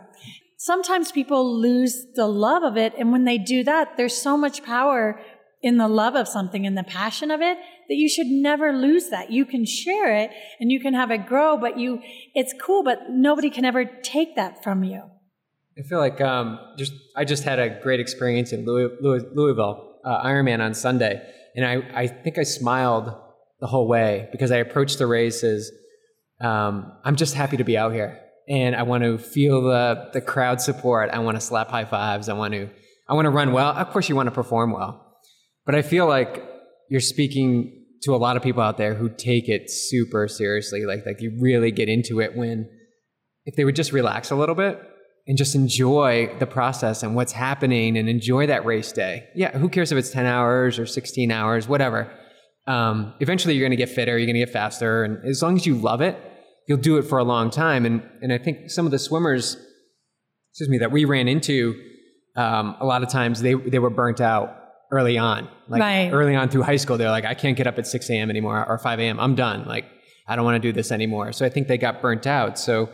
Sometimes 0.58 1.12
people 1.12 1.60
lose 1.60 2.06
the 2.16 2.28
love 2.28 2.64
of 2.64 2.78
it. 2.78 2.94
And 2.98 3.12
when 3.12 3.26
they 3.26 3.38
do 3.38 3.64
that, 3.64 3.98
there's 3.98 4.16
so 4.16 4.38
much 4.38 4.64
power 4.64 5.20
in 5.62 5.78
the 5.78 5.88
love 5.88 6.16
of 6.16 6.28
something 6.28 6.66
and 6.66 6.78
the 6.78 6.84
passion 6.84 7.32
of 7.32 7.42
it 7.42 7.58
that 7.90 7.96
you 7.96 8.10
should 8.10 8.28
never 8.28 8.74
lose 8.74 9.10
that. 9.10 9.32
You 9.32 9.46
can 9.46 9.66
share 9.66 10.16
it 10.16 10.32
and 10.60 10.72
you 10.72 10.80
can 10.80 10.94
have 10.94 11.10
it 11.10 11.26
grow, 11.26 11.58
but 11.58 11.80
you, 11.80 12.02
it's 12.36 12.54
cool, 12.62 12.84
but 12.84 13.10
nobody 13.10 13.50
can 13.50 13.66
ever 13.66 13.86
take 13.86 14.36
that 14.36 14.64
from 14.64 14.84
you. 14.84 15.04
I 15.78 15.82
feel 15.82 16.00
like 16.00 16.22
um, 16.22 16.60
just 16.78 16.94
I 17.16 17.26
just 17.26 17.44
had 17.44 17.58
a 17.60 17.82
great 17.82 18.00
experience 18.00 18.54
in 18.54 18.64
Louis, 18.64 18.96
Louis, 19.02 19.24
Louisville 19.34 19.96
uh, 20.06 20.24
Ironman 20.24 20.60
on 20.60 20.74
Sunday, 20.76 21.20
and 21.56 21.66
I, 21.66 22.02
I 22.02 22.08
think 22.08 22.38
I 22.38 22.44
smiled 22.44 23.16
the 23.64 23.68
whole 23.68 23.88
way 23.88 24.28
because 24.34 24.52
I 24.52 24.58
approach 24.58 24.98
the 24.98 25.08
races. 25.08 25.72
Um, 26.42 26.92
I'm 27.06 27.16
just 27.16 27.34
happy 27.34 27.56
to 27.56 27.64
be 27.64 27.78
out 27.78 27.94
here, 27.94 28.20
and 28.50 28.76
I 28.76 28.84
want 28.84 29.06
to 29.06 29.18
feel 29.18 29.62
the 29.62 30.10
the 30.12 30.20
crowd 30.20 30.60
support. 30.60 31.10
I 31.12 31.20
want 31.20 31.38
to 31.38 31.42
slap 31.42 31.70
high 31.70 31.86
fives. 31.86 32.28
I 32.28 32.34
want 32.34 32.54
to 32.54 32.70
I 33.08 33.14
want 33.14 33.26
to 33.26 33.30
run 33.30 33.54
well. 33.54 33.70
Of 33.70 33.90
course, 33.92 34.10
you 34.10 34.18
want 34.18 34.28
to 34.28 34.32
perform 34.32 34.74
well, 34.74 35.18
but 35.66 35.76
I 35.76 35.82
feel 35.82 36.08
like 36.08 36.44
you're 36.90 37.00
speaking 37.00 37.86
to 38.02 38.14
a 38.14 38.18
lot 38.18 38.36
of 38.36 38.44
people 38.44 38.62
out 38.62 38.76
there 38.76 38.96
who 38.96 39.08
take 39.08 39.48
it 39.48 39.72
super 39.72 40.28
seriously. 40.28 40.86
Like 40.86 41.06
like 41.06 41.22
you 41.22 41.38
really 41.40 41.72
get 41.72 41.88
into 41.88 42.20
it 42.20 42.36
when 42.36 42.70
if 43.46 43.56
they 43.56 43.64
would 43.64 43.78
just 43.78 43.94
relax 43.94 44.30
a 44.30 44.36
little 44.36 44.56
bit 44.56 44.78
and 45.26 45.38
just 45.38 45.56
enjoy 45.56 46.30
the 46.38 46.46
process 46.46 47.02
and 47.02 47.16
what's 47.16 47.32
happening 47.32 47.98
and 47.98 48.10
enjoy 48.10 48.46
that 48.48 48.66
race 48.66 48.92
day. 48.92 49.30
Yeah, 49.36 49.58
who 49.58 49.70
cares 49.70 49.90
if 49.94 49.98
it's 49.98 50.10
10 50.10 50.26
hours 50.26 50.78
or 50.78 50.86
16 50.86 51.32
hours, 51.32 51.66
whatever 51.66 52.12
um, 52.68 53.14
eventually 53.20 53.56
you're 53.56 53.64
going 53.64 53.78
to 53.78 53.86
get 53.86 53.90
fitter, 53.90 54.18
you're 54.18 54.26
going 54.26 54.36
to 54.36 54.46
get 54.46 54.52
faster, 54.52 55.04
and 55.04 55.24
as 55.26 55.42
long 55.42 55.56
as 55.58 55.66
you 55.66 55.76
love 55.76 56.02
it, 56.02 56.18
you'll 56.68 56.78
do 56.78 56.98
it 56.98 57.04
for 57.04 57.18
a 57.18 57.24
long 57.24 57.50
time. 57.50 57.86
And 57.86 58.02
and 58.22 58.32
I 58.32 58.38
think 58.38 58.70
some 58.70 58.86
of 58.86 58.92
the 58.92 59.00
swimmers, 59.00 59.58
excuse 60.52 60.70
me, 60.70 60.78
that 60.80 60.92
we 60.92 61.06
ran 61.06 61.28
into, 61.28 61.76
um, 62.36 62.76
a 62.80 62.86
lot 62.86 63.04
of 63.04 63.10
times 63.10 63.42
they 63.42 63.54
they 63.54 63.80
were 63.80 63.90
burnt 63.90 64.22
out 64.22 64.58
early 64.92 65.18
on, 65.18 65.50
like 65.68 65.82
right. 65.82 66.10
early 66.12 66.36
on 66.36 66.50
through 66.50 66.62
high 66.62 66.76
school. 66.76 66.98
They're 66.98 67.10
like, 67.10 67.26
I 67.26 67.34
can't 67.34 67.58
get 67.58 67.66
up 67.66 67.80
at 67.80 67.88
6 67.88 68.10
a.m. 68.12 68.30
anymore 68.30 68.66
or 68.68 68.78
5 68.78 69.00
a.m. 69.00 69.20
I'm 69.20 69.36
done. 69.36 69.66
Like 69.66 69.86
I 70.28 70.36
don't 70.36 70.46
want 70.46 70.62
to 70.62 70.68
do 70.68 70.72
this 70.72 70.92
anymore. 70.92 71.34
So 71.34 71.46
I 71.46 71.50
think 71.50 71.68
they 71.68 71.78
got 71.78 72.02
burnt 72.02 72.28
out. 72.28 72.58
So 72.58 72.90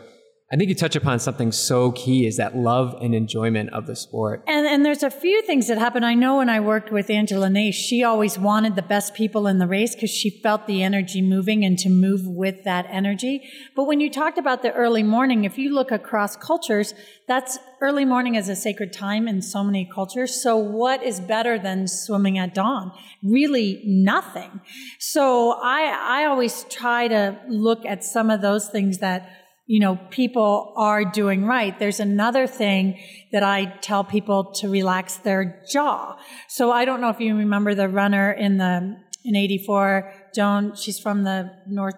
I 0.52 0.56
think 0.56 0.68
you 0.68 0.74
touch 0.74 0.96
upon 0.96 1.20
something 1.20 1.52
so 1.52 1.92
key 1.92 2.26
is 2.26 2.38
that 2.38 2.56
love 2.56 2.96
and 3.00 3.14
enjoyment 3.14 3.70
of 3.70 3.86
the 3.86 3.94
sport. 3.94 4.42
And 4.48 4.66
and 4.66 4.84
there's 4.84 5.04
a 5.04 5.10
few 5.10 5.42
things 5.42 5.68
that 5.68 5.78
happen. 5.78 6.02
I 6.02 6.14
know 6.14 6.38
when 6.38 6.48
I 6.48 6.58
worked 6.58 6.90
with 6.90 7.08
Angela 7.08 7.46
Naeth, 7.46 7.74
she 7.74 8.02
always 8.02 8.36
wanted 8.36 8.74
the 8.74 8.82
best 8.82 9.14
people 9.14 9.46
in 9.46 9.58
the 9.58 9.68
race 9.68 9.94
because 9.94 10.10
she 10.10 10.28
felt 10.28 10.66
the 10.66 10.82
energy 10.82 11.22
moving 11.22 11.64
and 11.64 11.78
to 11.78 11.88
move 11.88 12.26
with 12.26 12.64
that 12.64 12.84
energy. 12.90 13.48
But 13.76 13.84
when 13.84 14.00
you 14.00 14.10
talked 14.10 14.38
about 14.38 14.62
the 14.62 14.72
early 14.72 15.04
morning, 15.04 15.44
if 15.44 15.56
you 15.56 15.72
look 15.72 15.92
across 15.92 16.34
cultures, 16.34 16.94
that's 17.28 17.56
early 17.80 18.04
morning 18.04 18.34
is 18.34 18.48
a 18.48 18.56
sacred 18.56 18.92
time 18.92 19.28
in 19.28 19.42
so 19.42 19.62
many 19.62 19.88
cultures. 19.94 20.42
So 20.42 20.56
what 20.56 21.00
is 21.04 21.20
better 21.20 21.60
than 21.60 21.86
swimming 21.86 22.38
at 22.38 22.56
dawn? 22.56 22.90
Really 23.22 23.82
nothing. 23.84 24.62
So 24.98 25.52
I 25.62 26.22
I 26.22 26.24
always 26.24 26.64
try 26.64 27.06
to 27.06 27.38
look 27.48 27.86
at 27.86 28.02
some 28.02 28.30
of 28.30 28.40
those 28.40 28.68
things 28.68 28.98
that 28.98 29.39
you 29.70 29.78
know, 29.78 29.94
people 30.10 30.74
are 30.76 31.04
doing 31.04 31.44
right. 31.44 31.78
There's 31.78 32.00
another 32.00 32.48
thing 32.48 32.98
that 33.30 33.44
I 33.44 33.66
tell 33.82 34.02
people 34.02 34.50
to 34.54 34.68
relax 34.68 35.18
their 35.18 35.62
jaw. 35.70 36.18
So 36.48 36.72
I 36.72 36.84
don't 36.84 37.00
know 37.00 37.10
if 37.10 37.20
you 37.20 37.36
remember 37.36 37.76
the 37.76 37.88
runner 37.88 38.32
in 38.32 38.58
the, 38.58 38.96
in 39.24 39.36
84, 39.36 40.12
Joan, 40.34 40.74
she's 40.74 40.98
from 40.98 41.22
the 41.22 41.52
north, 41.68 41.94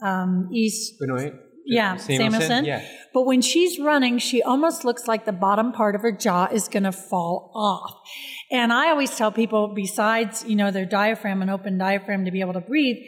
um, 0.00 0.48
east. 0.52 0.94
Benoit? 1.00 1.34
Yeah, 1.66 1.96
Samuelson? 1.96 2.40
Samuelson. 2.40 2.64
Yeah. 2.66 2.88
But 3.12 3.26
when 3.26 3.42
she's 3.42 3.80
running, 3.80 4.18
she 4.18 4.40
almost 4.40 4.84
looks 4.84 5.08
like 5.08 5.24
the 5.24 5.32
bottom 5.32 5.72
part 5.72 5.96
of 5.96 6.02
her 6.02 6.12
jaw 6.12 6.46
is 6.52 6.68
going 6.68 6.84
to 6.84 6.92
fall 6.92 7.50
off. 7.56 7.96
And 8.52 8.72
I 8.72 8.90
always 8.90 9.16
tell 9.16 9.32
people, 9.32 9.72
besides, 9.74 10.44
you 10.46 10.54
know, 10.54 10.70
their 10.70 10.86
diaphragm, 10.86 11.42
an 11.42 11.50
open 11.50 11.78
diaphragm 11.78 12.26
to 12.26 12.30
be 12.30 12.42
able 12.42 12.52
to 12.52 12.60
breathe, 12.60 12.98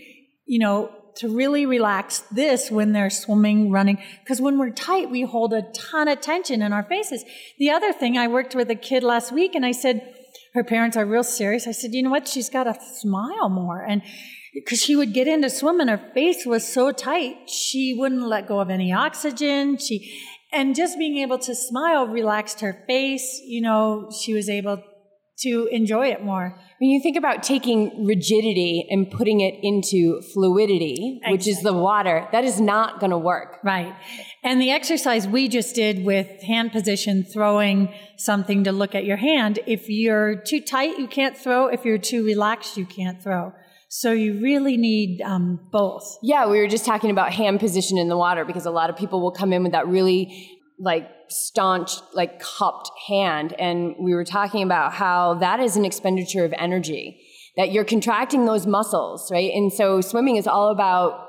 you 0.46 0.59
know, 0.59 0.90
to 1.16 1.29
really 1.29 1.66
relax 1.66 2.20
this 2.31 2.70
when 2.70 2.92
they're 2.92 3.11
swimming, 3.11 3.70
running. 3.70 3.98
Because 4.20 4.40
when 4.40 4.59
we're 4.59 4.70
tight, 4.70 5.11
we 5.11 5.22
hold 5.22 5.53
a 5.53 5.62
ton 5.72 6.09
of 6.09 6.20
tension 6.20 6.62
in 6.62 6.72
our 6.72 6.83
faces. 6.83 7.24
The 7.59 7.70
other 7.70 7.92
thing, 7.92 8.18
I 8.18 8.29
worked 8.29 8.55
with 8.55 8.70
a 8.70 8.74
kid 8.74 9.03
last 9.03 9.33
week 9.33 9.55
and 9.55 9.64
I 9.64 9.72
said, 9.72 10.14
her 10.55 10.64
parents 10.64 10.96
are 10.96 11.05
real 11.05 11.24
serious. 11.24 11.66
I 11.66 11.72
said, 11.72 11.92
you 11.94 12.03
know 12.03 12.11
what? 12.11 12.29
She's 12.29 12.48
got 12.48 12.64
to 12.64 12.77
smile 12.81 13.48
more. 13.48 13.83
And 13.83 14.03
because 14.55 14.81
she 14.81 14.94
would 14.94 15.12
get 15.12 15.27
into 15.27 15.50
swim 15.50 15.81
and 15.81 15.90
her 15.90 16.11
face 16.14 16.46
was 16.46 16.66
so 16.66 16.92
tight, 16.92 17.50
she 17.50 17.94
wouldn't 17.98 18.27
let 18.27 18.46
go 18.46 18.61
of 18.61 18.70
any 18.70 18.92
oxygen. 18.92 19.77
She, 19.79 20.20
and 20.53 20.77
just 20.77 20.96
being 20.96 21.18
able 21.18 21.38
to 21.40 21.55
smile 21.55 22.07
relaxed 22.07 22.61
her 22.61 22.85
face. 22.87 23.40
You 23.44 23.62
know, 23.62 24.11
she 24.22 24.33
was 24.33 24.48
able 24.48 24.83
to 25.42 25.68
enjoy 25.72 26.08
it 26.08 26.22
more. 26.22 26.56
When 26.78 26.90
you 26.90 27.00
think 27.02 27.16
about 27.16 27.42
taking 27.42 28.06
rigidity 28.06 28.86
and 28.88 29.10
putting 29.10 29.40
it 29.40 29.54
into 29.62 30.20
fluidity, 30.32 31.16
exactly. 31.16 31.32
which 31.32 31.48
is 31.48 31.62
the 31.62 31.72
water, 31.72 32.28
that 32.32 32.44
is 32.44 32.60
not 32.60 33.00
going 33.00 33.10
to 33.10 33.18
work. 33.18 33.58
Right. 33.64 33.94
And 34.42 34.60
the 34.60 34.70
exercise 34.70 35.26
we 35.26 35.48
just 35.48 35.74
did 35.74 36.04
with 36.04 36.42
hand 36.42 36.72
position, 36.72 37.24
throwing 37.24 37.92
something 38.16 38.64
to 38.64 38.72
look 38.72 38.94
at 38.94 39.04
your 39.04 39.16
hand, 39.16 39.58
if 39.66 39.88
you're 39.88 40.36
too 40.36 40.60
tight, 40.60 40.98
you 40.98 41.08
can't 41.08 41.36
throw. 41.36 41.66
If 41.66 41.84
you're 41.84 41.98
too 41.98 42.24
relaxed, 42.24 42.76
you 42.76 42.86
can't 42.86 43.22
throw. 43.22 43.52
So 43.88 44.12
you 44.12 44.40
really 44.40 44.76
need 44.76 45.22
um, 45.22 45.68
both. 45.70 46.18
Yeah, 46.22 46.48
we 46.48 46.58
were 46.58 46.66
just 46.66 46.84
talking 46.84 47.10
about 47.10 47.32
hand 47.32 47.60
position 47.60 47.96
in 47.98 48.08
the 48.08 48.16
water 48.16 48.44
because 48.44 48.66
a 48.66 48.70
lot 48.70 48.90
of 48.90 48.96
people 48.96 49.20
will 49.20 49.32
come 49.32 49.52
in 49.52 49.62
with 49.62 49.72
that 49.72 49.86
really 49.86 50.50
like 50.80 51.08
staunch, 51.28 51.92
like 52.12 52.40
cupped 52.40 52.90
hand. 53.08 53.52
And 53.58 53.94
we 53.98 54.14
were 54.14 54.24
talking 54.24 54.62
about 54.62 54.92
how 54.92 55.34
that 55.34 55.60
is 55.60 55.76
an 55.76 55.84
expenditure 55.84 56.44
of 56.44 56.52
energy, 56.58 57.20
that 57.56 57.72
you're 57.72 57.84
contracting 57.84 58.46
those 58.46 58.66
muscles, 58.66 59.30
right? 59.30 59.52
And 59.52 59.72
so 59.72 60.00
swimming 60.00 60.37
is 60.37 60.46
all 60.46 60.70
about 60.70 61.24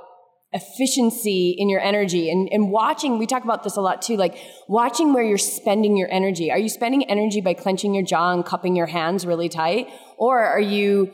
efficiency 0.55 1.53
in 1.57 1.69
your 1.69 1.81
energy 1.81 2.29
and, 2.29 2.47
and 2.49 2.71
watching 2.71 3.17
we 3.17 3.25
talk 3.25 3.43
about 3.43 3.63
this 3.63 3.75
a 3.75 3.81
lot 3.81 4.01
too 4.01 4.15
like 4.15 4.37
watching 4.69 5.11
where 5.11 5.23
you're 5.23 5.37
spending 5.37 5.97
your 5.97 6.09
energy 6.09 6.49
are 6.49 6.57
you 6.57 6.69
spending 6.69 7.03
energy 7.09 7.41
by 7.41 7.53
clenching 7.53 7.93
your 7.93 8.05
jaw 8.05 8.31
and 8.31 8.45
cupping 8.45 8.73
your 8.73 8.85
hands 8.85 9.25
really 9.25 9.49
tight 9.49 9.89
or 10.17 10.41
are 10.41 10.61
you 10.61 11.11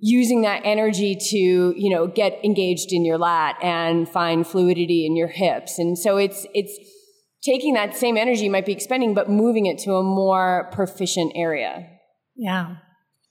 using 0.00 0.40
that 0.40 0.62
energy 0.64 1.14
to 1.14 1.74
you 1.76 1.90
know 1.90 2.06
get 2.06 2.42
engaged 2.42 2.90
in 2.90 3.04
your 3.04 3.18
lat 3.18 3.56
and 3.62 4.08
find 4.08 4.46
fluidity 4.46 5.04
in 5.04 5.16
your 5.16 5.28
hips 5.28 5.78
and 5.78 5.98
so 5.98 6.16
it's 6.16 6.46
it's 6.54 6.78
taking 7.48 7.74
that 7.74 7.96
same 7.96 8.16
energy 8.16 8.44
you 8.44 8.50
might 8.50 8.66
be 8.66 8.72
expending, 8.72 9.14
but 9.14 9.30
moving 9.30 9.66
it 9.66 9.78
to 9.78 9.94
a 9.94 10.02
more 10.02 10.68
proficient 10.72 11.32
area. 11.34 11.88
Yeah. 12.36 12.76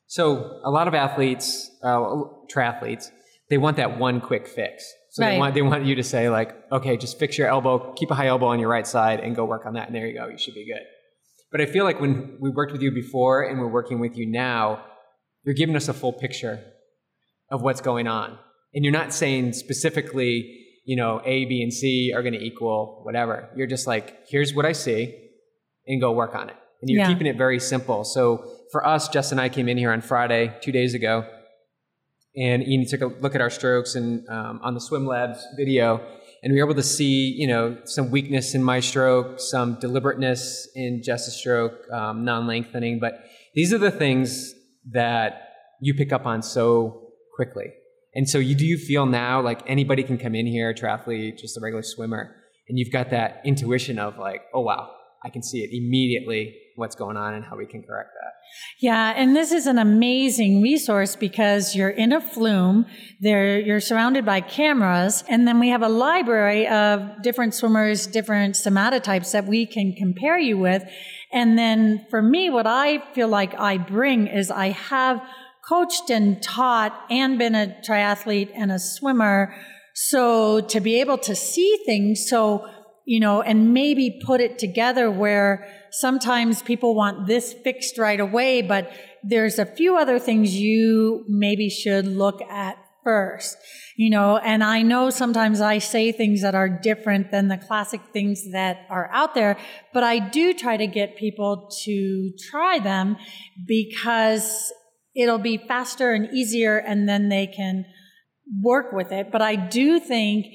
So 0.08 0.60
a 0.64 0.72
lot 0.72 0.88
of 0.88 0.94
athletes, 0.94 1.70
uh, 1.84 2.00
triathletes, 2.54 3.10
they 3.50 3.58
want 3.58 3.78
that 3.78 4.00
one 4.00 4.20
quick 4.22 4.48
fix. 4.48 4.84
So 5.12 5.24
right. 5.24 5.32
they 5.32 5.38
want 5.40 5.54
they 5.56 5.62
want 5.62 5.86
you 5.86 5.96
to 5.96 6.04
say 6.04 6.30
like, 6.30 6.56
okay, 6.72 6.98
just 6.98 7.18
fix 7.20 7.38
your 7.38 7.48
elbow, 7.48 7.94
keep 7.94 8.12
a 8.12 8.16
high 8.16 8.28
elbow 8.28 8.48
on 8.48 8.60
your 8.60 8.70
right 8.70 8.88
side, 8.88 9.20
and 9.20 9.36
go 9.36 9.46
work 9.46 9.66
on 9.66 9.74
that, 9.74 9.88
and 9.88 9.96
there 9.96 10.08
you 10.08 10.18
go, 10.18 10.28
you 10.28 10.38
should 10.38 10.54
be 10.54 10.66
good. 10.66 10.84
But 11.52 11.62
I 11.62 11.66
feel 11.66 11.86
like 11.86 12.00
when 12.02 12.38
we 12.42 12.50
worked 12.50 12.72
with 12.72 12.82
you 12.82 12.92
before 12.92 13.44
and 13.44 13.60
we're 13.60 13.72
working 13.72 14.00
with 14.00 14.18
you 14.18 14.30
now, 14.30 14.84
you're 15.44 15.56
giving 15.56 15.76
us 15.76 15.88
a 15.88 15.94
full 15.94 16.14
picture 16.14 16.60
of 17.50 17.62
what's 17.62 17.82
going 17.82 18.08
on, 18.08 18.38
and 18.74 18.84
you're 18.84 18.94
not 18.94 19.14
saying 19.14 19.54
specifically 19.54 20.67
you 20.88 20.96
know, 20.96 21.22
A, 21.26 21.44
B, 21.46 21.62
and 21.62 21.72
C 21.72 22.14
are 22.16 22.24
going 22.24 22.34
to 22.34 22.42
equal 22.42 23.02
whatever. 23.04 23.50
You're 23.58 23.68
just 23.68 23.88
like, 23.88 24.26
here's 24.30 24.54
what 24.54 24.66
I 24.66 24.72
see, 24.72 25.14
and 25.86 26.00
go 26.00 26.14
work 26.14 26.34
on 26.34 26.50
it. 26.50 26.56
And 26.82 26.90
you're 26.90 27.02
yeah. 27.02 27.10
keeping 27.10 27.28
it 27.28 27.38
very 27.38 27.60
simple. 27.60 28.06
So 28.06 28.50
for 28.72 28.88
us, 28.88 29.10
Jess 29.10 29.34
and 29.34 29.42
I 29.42 29.50
came 29.50 29.68
in 29.68 29.78
here 29.78 29.92
on 29.92 30.00
Friday, 30.00 30.56
two 30.62 30.72
days 30.72 30.94
ago, 30.94 31.28
and 32.38 32.66
Ian 32.66 32.86
took 32.88 33.02
a 33.02 33.08
look 33.08 33.36
at 33.36 33.42
our 33.42 33.50
strokes 33.50 33.96
and 33.96 34.26
um, 34.30 34.62
on 34.64 34.76
the 34.76 34.80
Swim 34.80 35.06
Labs 35.06 35.46
video, 35.58 36.00
and 36.42 36.54
we 36.54 36.62
were 36.62 36.68
able 36.68 36.76
to 36.76 36.84
see, 36.84 37.34
you 37.38 37.48
know, 37.48 37.78
some 37.84 38.10
weakness 38.10 38.56
in 38.56 38.64
my 38.64 38.80
stroke, 38.80 39.42
some 39.42 39.78
deliberateness 39.82 40.70
in 40.74 41.02
Jess's 41.04 41.36
stroke, 41.36 41.74
um, 41.92 42.24
non-lengthening. 42.24 43.00
But 43.02 43.26
these 43.56 43.74
are 43.74 43.78
the 43.78 43.92
things 43.92 44.54
that 44.94 45.50
you 45.82 45.94
pick 45.96 46.14
up 46.14 46.26
on 46.26 46.42
so 46.42 47.10
quickly. 47.36 47.74
And 48.18 48.28
so 48.28 48.40
you 48.40 48.56
do 48.56 48.66
you 48.66 48.80
feel 48.80 49.06
now 49.06 49.40
like 49.42 49.62
anybody 49.68 50.02
can 50.02 50.18
come 50.18 50.34
in 50.34 50.48
here, 50.48 50.74
triathlete, 50.74 51.38
just 51.38 51.56
a 51.56 51.62
regular 51.62 51.84
swimmer, 51.84 52.36
and 52.68 52.80
you've 52.80 52.92
got 52.92 53.12
that 53.12 53.42
intuition 53.46 54.00
of 54.00 54.18
like, 54.18 54.42
oh 54.56 54.62
wow, 54.62 54.90
I 55.24 55.30
can 55.30 55.44
see 55.44 55.60
it 55.60 55.70
immediately 55.72 56.56
what's 56.76 56.96
going 56.96 57.16
on 57.16 57.36
and 57.36 57.46
how 57.46 57.56
we 57.56 57.68
can 57.68 57.84
correct 57.84 58.10
that. 58.20 58.34
Yeah, 58.80 59.14
and 59.16 59.36
this 59.36 59.52
is 59.52 59.68
an 59.68 59.78
amazing 59.78 60.64
resource 60.64 61.16
because 61.16 61.76
you're 61.76 61.92
in 61.92 62.12
a 62.12 62.20
flume, 62.20 62.88
there 63.22 63.60
you're 63.60 63.80
surrounded 63.80 64.26
by 64.26 64.42
cameras, 64.42 65.24
and 65.30 65.48
then 65.48 65.60
we 65.60 65.70
have 65.70 65.84
a 65.84 65.90
library 65.90 66.68
of 66.68 67.22
different 67.22 67.54
swimmers, 67.54 68.08
different 68.08 68.56
somatotypes 68.56 69.32
that 69.32 69.46
we 69.46 69.68
can 69.68 69.94
compare 69.96 70.40
you 70.40 70.58
with. 70.58 70.84
And 71.32 71.56
then 71.56 72.08
for 72.10 72.24
me, 72.24 72.50
what 72.50 72.66
I 72.66 73.04
feel 73.14 73.28
like 73.28 73.54
I 73.60 73.78
bring 73.78 74.26
is 74.26 74.50
I 74.50 74.70
have 74.70 75.22
coached 75.68 76.10
and 76.10 76.42
taught 76.42 76.98
and 77.10 77.38
been 77.38 77.56
a 77.56 77.76
triathlete 77.88 78.52
and 78.56 78.72
a 78.72 78.80
swimmer. 78.80 79.54
So 79.94 80.62
to 80.62 80.80
be 80.80 81.02
able 81.02 81.18
to 81.20 81.36
see 81.36 81.78
things, 81.86 82.30
so, 82.30 82.70
you 83.06 83.20
know, 83.20 83.42
and 83.42 83.74
maybe 83.74 84.22
put 84.26 84.40
it 84.40 84.60
together 84.60 85.10
where 85.12 85.68
sometimes 85.92 86.62
people 86.62 86.96
want 86.96 87.28
this 87.28 87.54
fixed 87.54 87.98
right 87.98 88.20
away, 88.20 88.62
but 88.62 88.92
there's 89.24 89.60
a 89.60 89.66
few 89.66 89.98
other 89.98 90.20
things 90.20 90.56
you 90.56 91.26
maybe 91.28 91.70
should 91.70 92.06
look 92.06 92.42
at 92.44 92.78
first, 93.04 93.58
you 93.96 94.10
know, 94.10 94.38
and 94.38 94.64
I 94.64 94.82
know 94.82 95.10
sometimes 95.10 95.62
I 95.62 95.78
say 95.78 96.12
things 96.12 96.42
that 96.42 96.56
are 96.56 96.68
different 96.68 97.32
than 97.32 97.48
the 97.48 97.58
classic 97.58 98.02
things 98.12 98.52
that 98.52 98.86
are 98.90 99.10
out 99.14 99.34
there, 99.34 99.58
but 99.94 100.04
I 100.04 100.20
do 100.20 100.54
try 100.54 100.76
to 100.76 100.88
get 100.88 101.16
people 101.16 101.70
to 101.86 102.32
try 102.52 102.80
them 102.80 103.16
because 103.66 104.74
it'll 105.18 105.40
be 105.40 105.58
faster 105.58 106.14
and 106.14 106.34
easier 106.34 106.78
and 106.78 107.10
then 107.10 107.30
they 107.30 107.48
can 107.48 107.86
work 108.62 108.94
with 108.94 109.12
it. 109.12 109.32
But 109.32 109.42
I 109.42 109.56
do 109.56 110.00
think 110.00 110.46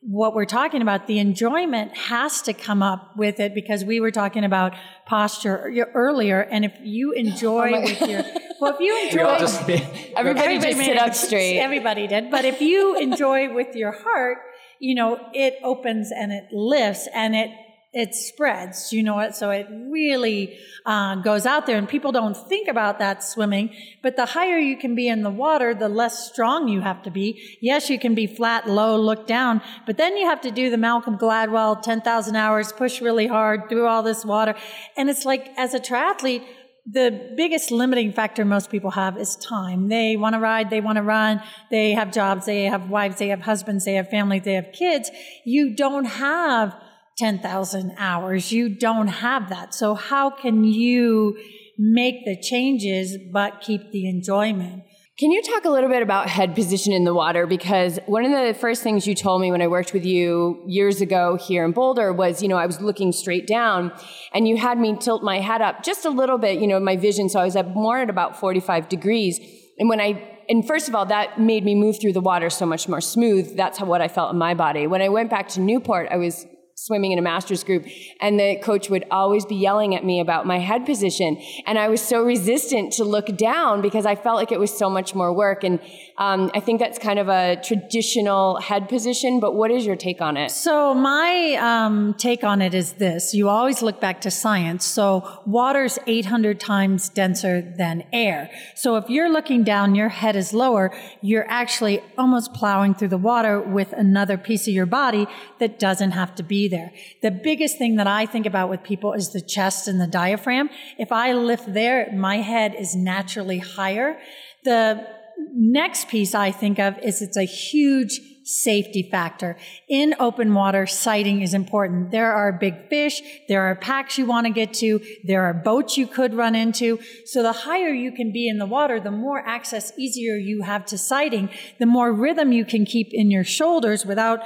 what 0.00 0.34
we're 0.34 0.44
talking 0.44 0.80
about, 0.80 1.06
the 1.06 1.18
enjoyment 1.18 1.96
has 1.96 2.42
to 2.42 2.52
come 2.52 2.82
up 2.82 3.16
with 3.16 3.40
it 3.40 3.54
because 3.54 3.84
we 3.84 4.00
were 4.00 4.10
talking 4.10 4.44
about 4.44 4.74
posture 5.06 5.72
earlier. 5.94 6.40
And 6.40 6.64
if 6.64 6.72
you 6.82 7.14
oh 7.16 7.18
enjoy 7.18 7.72
oh 7.74 7.80
with 7.80 8.00
your, 8.00 8.22
well, 8.60 8.74
if 8.74 8.80
you 8.80 9.06
enjoy, 9.06 9.38
just, 9.38 9.60
everybody, 10.16 10.16
everybody 10.16 10.72
just 10.74 10.78
sit 10.78 10.98
up 10.98 11.14
straight. 11.14 11.58
Everybody 11.68 12.06
did. 12.06 12.30
But 12.30 12.44
if 12.44 12.60
you 12.60 12.96
enjoy 12.96 13.52
with 13.52 13.74
your 13.74 13.92
heart, 13.92 14.38
you 14.80 14.94
know, 14.94 15.18
it 15.32 15.54
opens 15.64 16.12
and 16.12 16.32
it 16.32 16.44
lifts 16.52 17.08
and 17.12 17.34
it 17.34 17.50
it 17.98 18.14
spreads, 18.14 18.92
you 18.92 19.02
know 19.02 19.16
what? 19.16 19.34
So 19.34 19.50
it 19.50 19.66
really 19.70 20.56
uh, 20.86 21.16
goes 21.16 21.46
out 21.46 21.66
there, 21.66 21.76
and 21.76 21.88
people 21.88 22.12
don't 22.12 22.36
think 22.36 22.68
about 22.68 23.00
that 23.00 23.24
swimming. 23.24 23.74
But 24.04 24.14
the 24.14 24.24
higher 24.24 24.56
you 24.56 24.76
can 24.76 24.94
be 24.94 25.08
in 25.08 25.24
the 25.24 25.30
water, 25.30 25.74
the 25.74 25.88
less 25.88 26.30
strong 26.30 26.68
you 26.68 26.80
have 26.80 27.02
to 27.02 27.10
be. 27.10 27.58
Yes, 27.60 27.90
you 27.90 27.98
can 27.98 28.14
be 28.14 28.28
flat, 28.28 28.68
low, 28.68 28.96
look 28.96 29.26
down, 29.26 29.60
but 29.84 29.96
then 29.96 30.16
you 30.16 30.26
have 30.26 30.40
to 30.42 30.52
do 30.52 30.70
the 30.70 30.76
Malcolm 30.76 31.18
Gladwell 31.18 31.82
10,000 31.82 32.36
hours, 32.36 32.72
push 32.72 33.00
really 33.00 33.26
hard 33.26 33.68
through 33.68 33.88
all 33.88 34.04
this 34.04 34.24
water. 34.24 34.54
And 34.96 35.10
it's 35.10 35.24
like, 35.24 35.48
as 35.56 35.74
a 35.74 35.80
triathlete, 35.80 36.44
the 36.90 37.34
biggest 37.36 37.72
limiting 37.72 38.12
factor 38.12 38.44
most 38.44 38.70
people 38.70 38.92
have 38.92 39.18
is 39.18 39.34
time. 39.36 39.88
They 39.88 40.16
want 40.16 40.34
to 40.34 40.38
ride, 40.38 40.70
they 40.70 40.80
want 40.80 40.96
to 40.96 41.02
run, 41.02 41.42
they 41.68 41.92
have 41.94 42.12
jobs, 42.12 42.46
they 42.46 42.64
have 42.64 42.88
wives, 42.88 43.18
they 43.18 43.28
have 43.28 43.40
husbands, 43.40 43.84
they 43.84 43.94
have 43.94 44.08
families, 44.08 44.44
they 44.44 44.54
have 44.54 44.72
kids. 44.72 45.10
You 45.44 45.74
don't 45.74 46.04
have 46.04 46.74
10,000 47.18 47.94
hours. 47.98 48.52
You 48.52 48.68
don't 48.68 49.08
have 49.08 49.48
that. 49.50 49.74
So 49.74 49.94
how 49.94 50.30
can 50.30 50.64
you 50.64 51.36
make 51.76 52.24
the 52.24 52.40
changes 52.40 53.16
but 53.32 53.60
keep 53.60 53.90
the 53.90 54.08
enjoyment? 54.08 54.84
Can 55.18 55.32
you 55.32 55.42
talk 55.42 55.64
a 55.64 55.68
little 55.68 55.90
bit 55.90 56.00
about 56.00 56.28
head 56.28 56.54
position 56.54 56.92
in 56.92 57.02
the 57.02 57.12
water? 57.12 57.44
Because 57.44 57.98
one 58.06 58.24
of 58.24 58.30
the 58.30 58.54
first 58.54 58.84
things 58.84 59.04
you 59.04 59.16
told 59.16 59.40
me 59.40 59.50
when 59.50 59.60
I 59.60 59.66
worked 59.66 59.92
with 59.92 60.04
you 60.04 60.62
years 60.68 61.00
ago 61.00 61.36
here 61.36 61.64
in 61.64 61.72
Boulder 61.72 62.12
was, 62.12 62.40
you 62.40 62.46
know, 62.46 62.56
I 62.56 62.66
was 62.66 62.80
looking 62.80 63.10
straight 63.10 63.48
down 63.48 63.92
and 64.32 64.46
you 64.46 64.56
had 64.56 64.78
me 64.78 64.96
tilt 64.96 65.24
my 65.24 65.40
head 65.40 65.60
up 65.60 65.82
just 65.82 66.04
a 66.04 66.10
little 66.10 66.38
bit, 66.38 66.60
you 66.60 66.68
know, 66.68 66.78
my 66.78 66.96
vision. 66.96 67.28
So 67.28 67.40
I 67.40 67.44
was 67.44 67.56
at 67.56 67.74
more 67.74 67.98
at 67.98 68.10
about 68.10 68.38
45 68.38 68.88
degrees. 68.88 69.40
And 69.76 69.88
when 69.88 70.00
I, 70.00 70.22
and 70.48 70.64
first 70.64 70.86
of 70.86 70.94
all, 70.94 71.06
that 71.06 71.40
made 71.40 71.64
me 71.64 71.74
move 71.74 72.00
through 72.00 72.12
the 72.12 72.20
water 72.20 72.48
so 72.48 72.64
much 72.64 72.86
more 72.86 73.00
smooth. 73.00 73.56
That's 73.56 73.78
how, 73.78 73.86
what 73.86 74.00
I 74.00 74.06
felt 74.06 74.32
in 74.32 74.38
my 74.38 74.54
body. 74.54 74.86
When 74.86 75.02
I 75.02 75.08
went 75.08 75.30
back 75.30 75.48
to 75.48 75.60
Newport, 75.60 76.06
I 76.12 76.16
was 76.16 76.46
swimming 76.84 77.12
in 77.12 77.18
a 77.18 77.22
master's 77.22 77.64
group 77.64 77.84
and 78.20 78.38
the 78.38 78.56
coach 78.62 78.88
would 78.88 79.04
always 79.10 79.44
be 79.44 79.56
yelling 79.56 79.94
at 79.94 80.04
me 80.04 80.20
about 80.20 80.46
my 80.46 80.58
head 80.58 80.86
position. 80.86 81.40
And 81.66 81.78
i 81.78 81.88
was 81.88 82.00
so 82.00 82.22
resistant 82.22 82.92
to 82.94 83.04
look 83.04 83.36
down 83.36 83.82
because 83.82 84.06
i 84.06 84.14
felt 84.14 84.36
like 84.36 84.52
it 84.52 84.60
was 84.60 84.76
so 84.76 84.88
much 84.88 85.14
more 85.14 85.32
work. 85.32 85.64
And 85.64 85.80
um, 86.18 86.50
i 86.54 86.60
think 86.60 86.80
that's 86.80 86.98
kind 86.98 87.18
of 87.18 87.28
a 87.28 87.56
traditional 87.62 88.60
head 88.60 88.88
position 88.88 89.40
but 89.40 89.54
what 89.54 89.70
is 89.70 89.84
your 89.84 89.96
take 89.96 90.20
on 90.20 90.36
it? 90.36 90.50
So 90.50 90.94
my 90.94 91.56
um, 91.60 92.14
take 92.14 92.44
on 92.44 92.62
it 92.62 92.74
is 92.74 92.94
this. 92.94 93.34
You 93.34 93.48
always 93.48 93.82
look 93.82 94.00
back 94.00 94.20
to 94.22 94.30
science. 94.30 94.84
So 94.84 95.40
water's 95.46 95.98
800 96.06 96.60
times 96.60 97.08
denser 97.08 97.60
than 97.60 98.04
air. 98.12 98.50
So 98.74 98.96
if 98.96 99.08
you're 99.08 99.30
looking 99.30 99.64
down 99.64 99.94
your 99.94 100.08
head 100.08 100.36
is 100.36 100.52
lower 100.52 100.92
you're 101.20 101.48
actually 101.48 102.00
almost 102.16 102.52
plowing 102.52 102.94
through 102.94 103.08
the 103.08 103.18
water 103.18 103.60
with 103.60 103.92
another 103.92 104.36
piece 104.36 104.68
of 104.68 104.74
your 104.74 104.86
body 104.86 105.26
that 105.58 105.78
doesn't 105.78 106.12
have 106.12 106.34
to 106.34 106.42
be 106.42 106.67
there. 106.68 106.92
The 107.22 107.30
biggest 107.30 107.78
thing 107.78 107.96
that 107.96 108.06
I 108.06 108.26
think 108.26 108.46
about 108.46 108.70
with 108.70 108.82
people 108.82 109.12
is 109.12 109.32
the 109.32 109.40
chest 109.40 109.88
and 109.88 110.00
the 110.00 110.06
diaphragm. 110.06 110.70
If 110.98 111.12
I 111.12 111.32
lift 111.32 111.72
there, 111.72 112.12
my 112.12 112.36
head 112.36 112.74
is 112.78 112.94
naturally 112.94 113.58
higher. 113.58 114.18
The 114.64 115.06
next 115.54 116.08
piece 116.08 116.34
I 116.34 116.50
think 116.50 116.78
of 116.78 116.98
is 116.98 117.22
it's 117.22 117.36
a 117.36 117.44
huge 117.44 118.20
safety 118.48 119.06
factor. 119.10 119.58
In 119.90 120.14
open 120.18 120.54
water, 120.54 120.86
sighting 120.86 121.42
is 121.42 121.52
important. 121.52 122.10
There 122.10 122.32
are 122.32 122.50
big 122.50 122.88
fish, 122.88 123.20
there 123.46 123.64
are 123.64 123.76
packs 123.76 124.16
you 124.16 124.24
want 124.24 124.46
to 124.46 124.52
get 124.52 124.72
to, 124.74 125.00
there 125.24 125.42
are 125.42 125.52
boats 125.52 125.98
you 125.98 126.06
could 126.06 126.32
run 126.32 126.54
into. 126.54 126.98
So 127.26 127.42
the 127.42 127.52
higher 127.52 127.92
you 127.92 128.10
can 128.10 128.32
be 128.32 128.48
in 128.48 128.56
the 128.56 128.64
water, 128.64 129.00
the 129.00 129.10
more 129.10 129.46
access 129.46 129.92
easier 129.98 130.36
you 130.36 130.62
have 130.62 130.86
to 130.86 130.96
sighting, 130.96 131.50
the 131.78 131.84
more 131.84 132.10
rhythm 132.10 132.50
you 132.50 132.64
can 132.64 132.86
keep 132.86 133.08
in 133.12 133.30
your 133.30 133.44
shoulders 133.44 134.06
without 134.06 134.40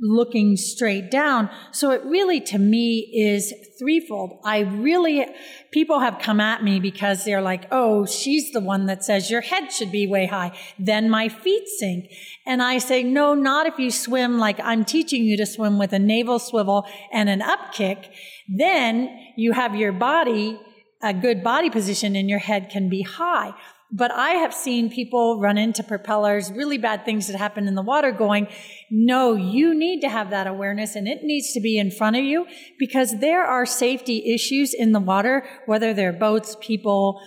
looking 0.00 0.56
straight 0.56 1.10
down. 1.10 1.50
So 1.72 1.90
it 1.90 2.02
really, 2.04 2.40
to 2.42 2.58
me, 2.58 3.10
is 3.14 3.52
threefold. 3.78 4.40
I 4.44 4.60
really, 4.60 5.26
people 5.72 6.00
have 6.00 6.18
come 6.18 6.40
at 6.40 6.62
me 6.64 6.80
because 6.80 7.24
they're 7.24 7.42
like, 7.42 7.66
oh, 7.70 8.06
she's 8.06 8.50
the 8.52 8.60
one 8.60 8.86
that 8.86 9.04
says 9.04 9.30
your 9.30 9.42
head 9.42 9.72
should 9.72 9.92
be 9.92 10.06
way 10.06 10.26
high. 10.26 10.56
Then 10.78 11.10
my 11.10 11.28
feet 11.28 11.68
sink. 11.78 12.10
And 12.46 12.62
I 12.62 12.78
say, 12.78 13.02
no, 13.02 13.34
not 13.34 13.66
if 13.66 13.78
you 13.78 13.90
swim 13.90 14.38
like 14.38 14.58
I'm 14.60 14.84
teaching 14.84 15.24
you 15.24 15.36
to 15.36 15.46
swim 15.46 15.78
with 15.78 15.92
a 15.92 15.98
navel 15.98 16.38
swivel 16.38 16.86
and 17.12 17.28
an 17.28 17.42
up 17.42 17.72
kick. 17.72 18.12
Then 18.48 19.16
you 19.36 19.52
have 19.52 19.74
your 19.76 19.92
body, 19.92 20.58
a 21.02 21.12
good 21.12 21.42
body 21.42 21.70
position 21.70 22.16
and 22.16 22.28
your 22.28 22.38
head 22.38 22.70
can 22.70 22.88
be 22.88 23.02
high. 23.02 23.54
But 23.92 24.12
I 24.12 24.30
have 24.30 24.54
seen 24.54 24.88
people 24.88 25.40
run 25.40 25.58
into 25.58 25.82
propellers, 25.82 26.52
really 26.52 26.78
bad 26.78 27.04
things 27.04 27.26
that 27.26 27.36
happen 27.36 27.66
in 27.66 27.74
the 27.74 27.82
water 27.82 28.12
going, 28.12 28.46
no, 28.88 29.34
you 29.34 29.74
need 29.74 30.00
to 30.02 30.08
have 30.08 30.30
that 30.30 30.46
awareness 30.46 30.94
and 30.94 31.08
it 31.08 31.24
needs 31.24 31.52
to 31.54 31.60
be 31.60 31.76
in 31.76 31.90
front 31.90 32.16
of 32.16 32.22
you 32.22 32.46
because 32.78 33.18
there 33.18 33.44
are 33.44 33.66
safety 33.66 34.32
issues 34.32 34.74
in 34.74 34.92
the 34.92 35.00
water, 35.00 35.44
whether 35.66 35.92
they're 35.92 36.12
boats, 36.12 36.56
people, 36.60 37.20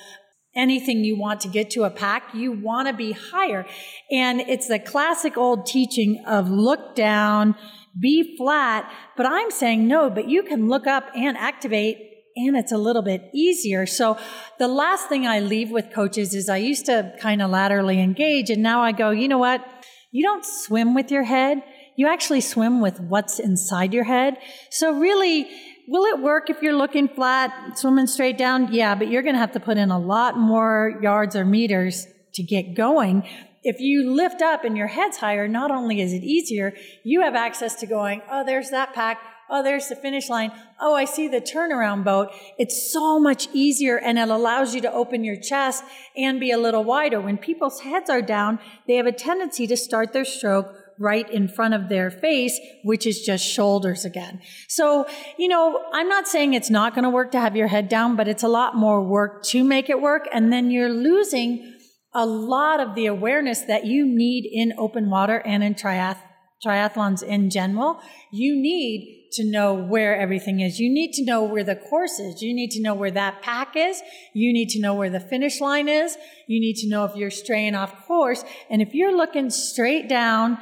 anything 0.56 1.04
you 1.04 1.18
want 1.18 1.42
to 1.42 1.48
get 1.48 1.70
to 1.72 1.84
a 1.84 1.90
pack, 1.90 2.34
you 2.34 2.52
want 2.52 2.88
to 2.88 2.94
be 2.94 3.12
higher. 3.12 3.66
And 4.12 4.42
it's 4.42 4.68
the 4.68 4.80
classic 4.80 5.38
old 5.38 5.66
teaching 5.66 6.24
of 6.26 6.50
look 6.50 6.96
down, 6.96 7.56
be 8.00 8.38
flat. 8.38 8.90
But 9.18 9.26
I'm 9.26 9.52
saying 9.52 9.88
no, 9.88 10.10
but 10.10 10.30
you 10.30 10.44
can 10.44 10.70
look 10.70 10.88
up 10.88 11.10
and 11.16 11.38
activate 11.38 12.13
and 12.36 12.56
it's 12.56 12.72
a 12.72 12.78
little 12.78 13.02
bit 13.02 13.30
easier. 13.34 13.86
So 13.86 14.18
the 14.60 14.68
last 14.68 15.10
thing 15.10 15.28
I 15.28 15.40
leave 15.40 15.72
with 15.72 15.92
coaches 15.94 16.34
is 16.34 16.50
I 16.50 16.58
used 16.58 16.86
to 16.88 17.14
kind 17.20 17.42
of 17.42 17.50
laterally 17.50 18.00
engage 18.00 18.50
and 18.50 18.64
now 18.64 18.82
I 18.82 18.92
go, 18.92 19.12
you 19.12 19.28
know 19.28 19.38
what? 19.38 19.64
You 20.12 20.24
don't 20.24 20.46
swim 20.46 20.94
with 20.94 21.12
your 21.12 21.24
head. 21.24 21.64
You 21.96 22.08
actually 22.08 22.42
swim 22.42 22.82
with 22.82 23.00
what's 23.00 23.40
inside 23.40 23.94
your 23.94 24.04
head. 24.04 24.38
So 24.72 24.98
really, 24.98 25.48
will 25.88 26.06
it 26.06 26.22
work 26.22 26.50
if 26.50 26.62
you're 26.62 26.76
looking 26.76 27.08
flat, 27.08 27.78
swimming 27.78 28.08
straight 28.08 28.38
down? 28.38 28.74
Yeah, 28.74 28.96
but 28.96 29.10
you're 29.10 29.22
going 29.22 29.36
to 29.36 29.40
have 29.40 29.52
to 29.54 29.60
put 29.60 29.78
in 29.78 29.92
a 29.92 30.00
lot 30.00 30.38
more 30.38 31.00
yards 31.02 31.36
or 31.36 31.46
meters 31.46 32.08
to 32.34 32.44
get 32.44 32.76
going. 32.76 33.28
If 33.64 33.80
you 33.80 34.12
lift 34.12 34.42
up 34.42 34.66
and 34.66 34.76
your 34.76 34.88
head's 34.88 35.18
higher, 35.18 35.48
not 35.48 35.72
only 35.72 36.02
is 36.02 36.14
it 36.14 36.24
easier, 36.24 36.74
you 37.04 37.22
have 37.22 37.36
access 37.36 37.76
to 37.76 37.86
going, 37.86 38.22
oh, 38.30 38.44
there's 38.44 38.72
that 38.72 38.94
pack 38.94 39.20
Oh, 39.50 39.64
there's 39.64 39.88
the 39.88 39.96
finish 39.96 40.30
line. 40.30 40.52
Oh, 40.80 40.96
I 40.96 41.06
see 41.06 41.28
the 41.28 41.42
turnaround 41.42 42.04
boat. 42.04 42.30
It's 42.58 42.92
so 42.92 43.20
much 43.20 43.48
easier 43.54 43.98
and 43.98 44.18
it 44.18 44.30
allows 44.30 44.74
you 44.74 44.82
to 44.82 44.92
open 44.92 45.24
your 45.24 45.40
chest 45.40 45.84
and 46.18 46.40
be 46.40 46.52
a 46.52 46.58
little 46.58 46.84
wider. 46.84 47.22
When 47.22 47.38
people's 47.38 47.82
heads 47.82 48.10
are 48.10 48.22
down, 48.22 48.60
they 48.88 48.96
have 48.96 49.06
a 49.06 49.12
tendency 49.12 49.68
to 49.68 49.78
start 49.78 50.14
their 50.14 50.26
stroke 50.26 50.74
right 51.00 51.30
in 51.30 51.48
front 51.48 51.74
of 51.74 51.90
their 51.90 52.12
face, 52.12 52.60
which 52.84 53.06
is 53.06 53.22
just 53.22 53.46
shoulders 53.46 54.06
again. 54.06 54.42
So, 54.68 55.08
you 55.38 55.48
know, 55.48 55.84
I'm 55.94 56.08
not 56.08 56.28
saying 56.28 56.54
it's 56.54 56.70
not 56.70 56.94
going 56.94 57.04
to 57.04 57.10
work 57.10 57.32
to 57.32 57.40
have 57.40 57.56
your 57.56 57.68
head 57.68 57.90
down, 57.90 58.16
but 58.16 58.28
it's 58.28 58.44
a 58.44 58.48
lot 58.48 58.76
more 58.76 59.04
work 59.04 59.44
to 59.46 59.64
make 59.64 59.90
it 59.90 60.02
work. 60.02 60.28
And 60.32 60.54
then 60.54 60.72
you're 60.72 60.94
losing 60.94 61.74
a 62.14 62.26
lot 62.26 62.80
of 62.80 62.96
the 62.96 63.08
awareness 63.08 63.62
that 63.62 63.86
you 63.86 64.06
need 64.06 64.48
in 64.52 64.74
open 64.78 65.10
water 65.10 65.42
and 65.46 65.64
in 65.64 65.74
triath- 65.74 66.22
triathlons 66.66 67.24
in 67.24 67.50
general. 67.50 68.00
You 68.32 68.56
need 68.56 69.30
to 69.34 69.44
know 69.44 69.74
where 69.74 70.16
everything 70.16 70.60
is. 70.60 70.80
You 70.80 70.94
need 70.94 71.14
to 71.14 71.26
know 71.26 71.44
where 71.44 71.64
the 71.64 71.76
course 71.76 72.20
is. 72.20 72.42
You 72.42 72.54
need 72.54 72.72
to 72.72 72.82
know 72.82 72.94
where 72.94 73.12
that 73.12 73.42
pack 73.42 73.76
is. 73.76 74.02
You 74.34 74.54
need 74.54 74.70
to 74.70 74.80
know 74.80 74.94
where 74.94 75.10
the 75.10 75.20
finish 75.20 75.60
line 75.60 75.90
is. 75.90 76.18
You 76.48 76.60
need 76.60 76.76
to 76.78 76.90
know 76.90 77.06
if 77.06 77.16
you're 77.16 77.32
straying 77.32 77.76
off 77.76 78.06
course. 78.06 78.44
And 78.70 78.82
if 78.82 78.94
you're 78.94 79.16
looking 79.16 79.50
straight 79.50 80.08
down, 80.08 80.58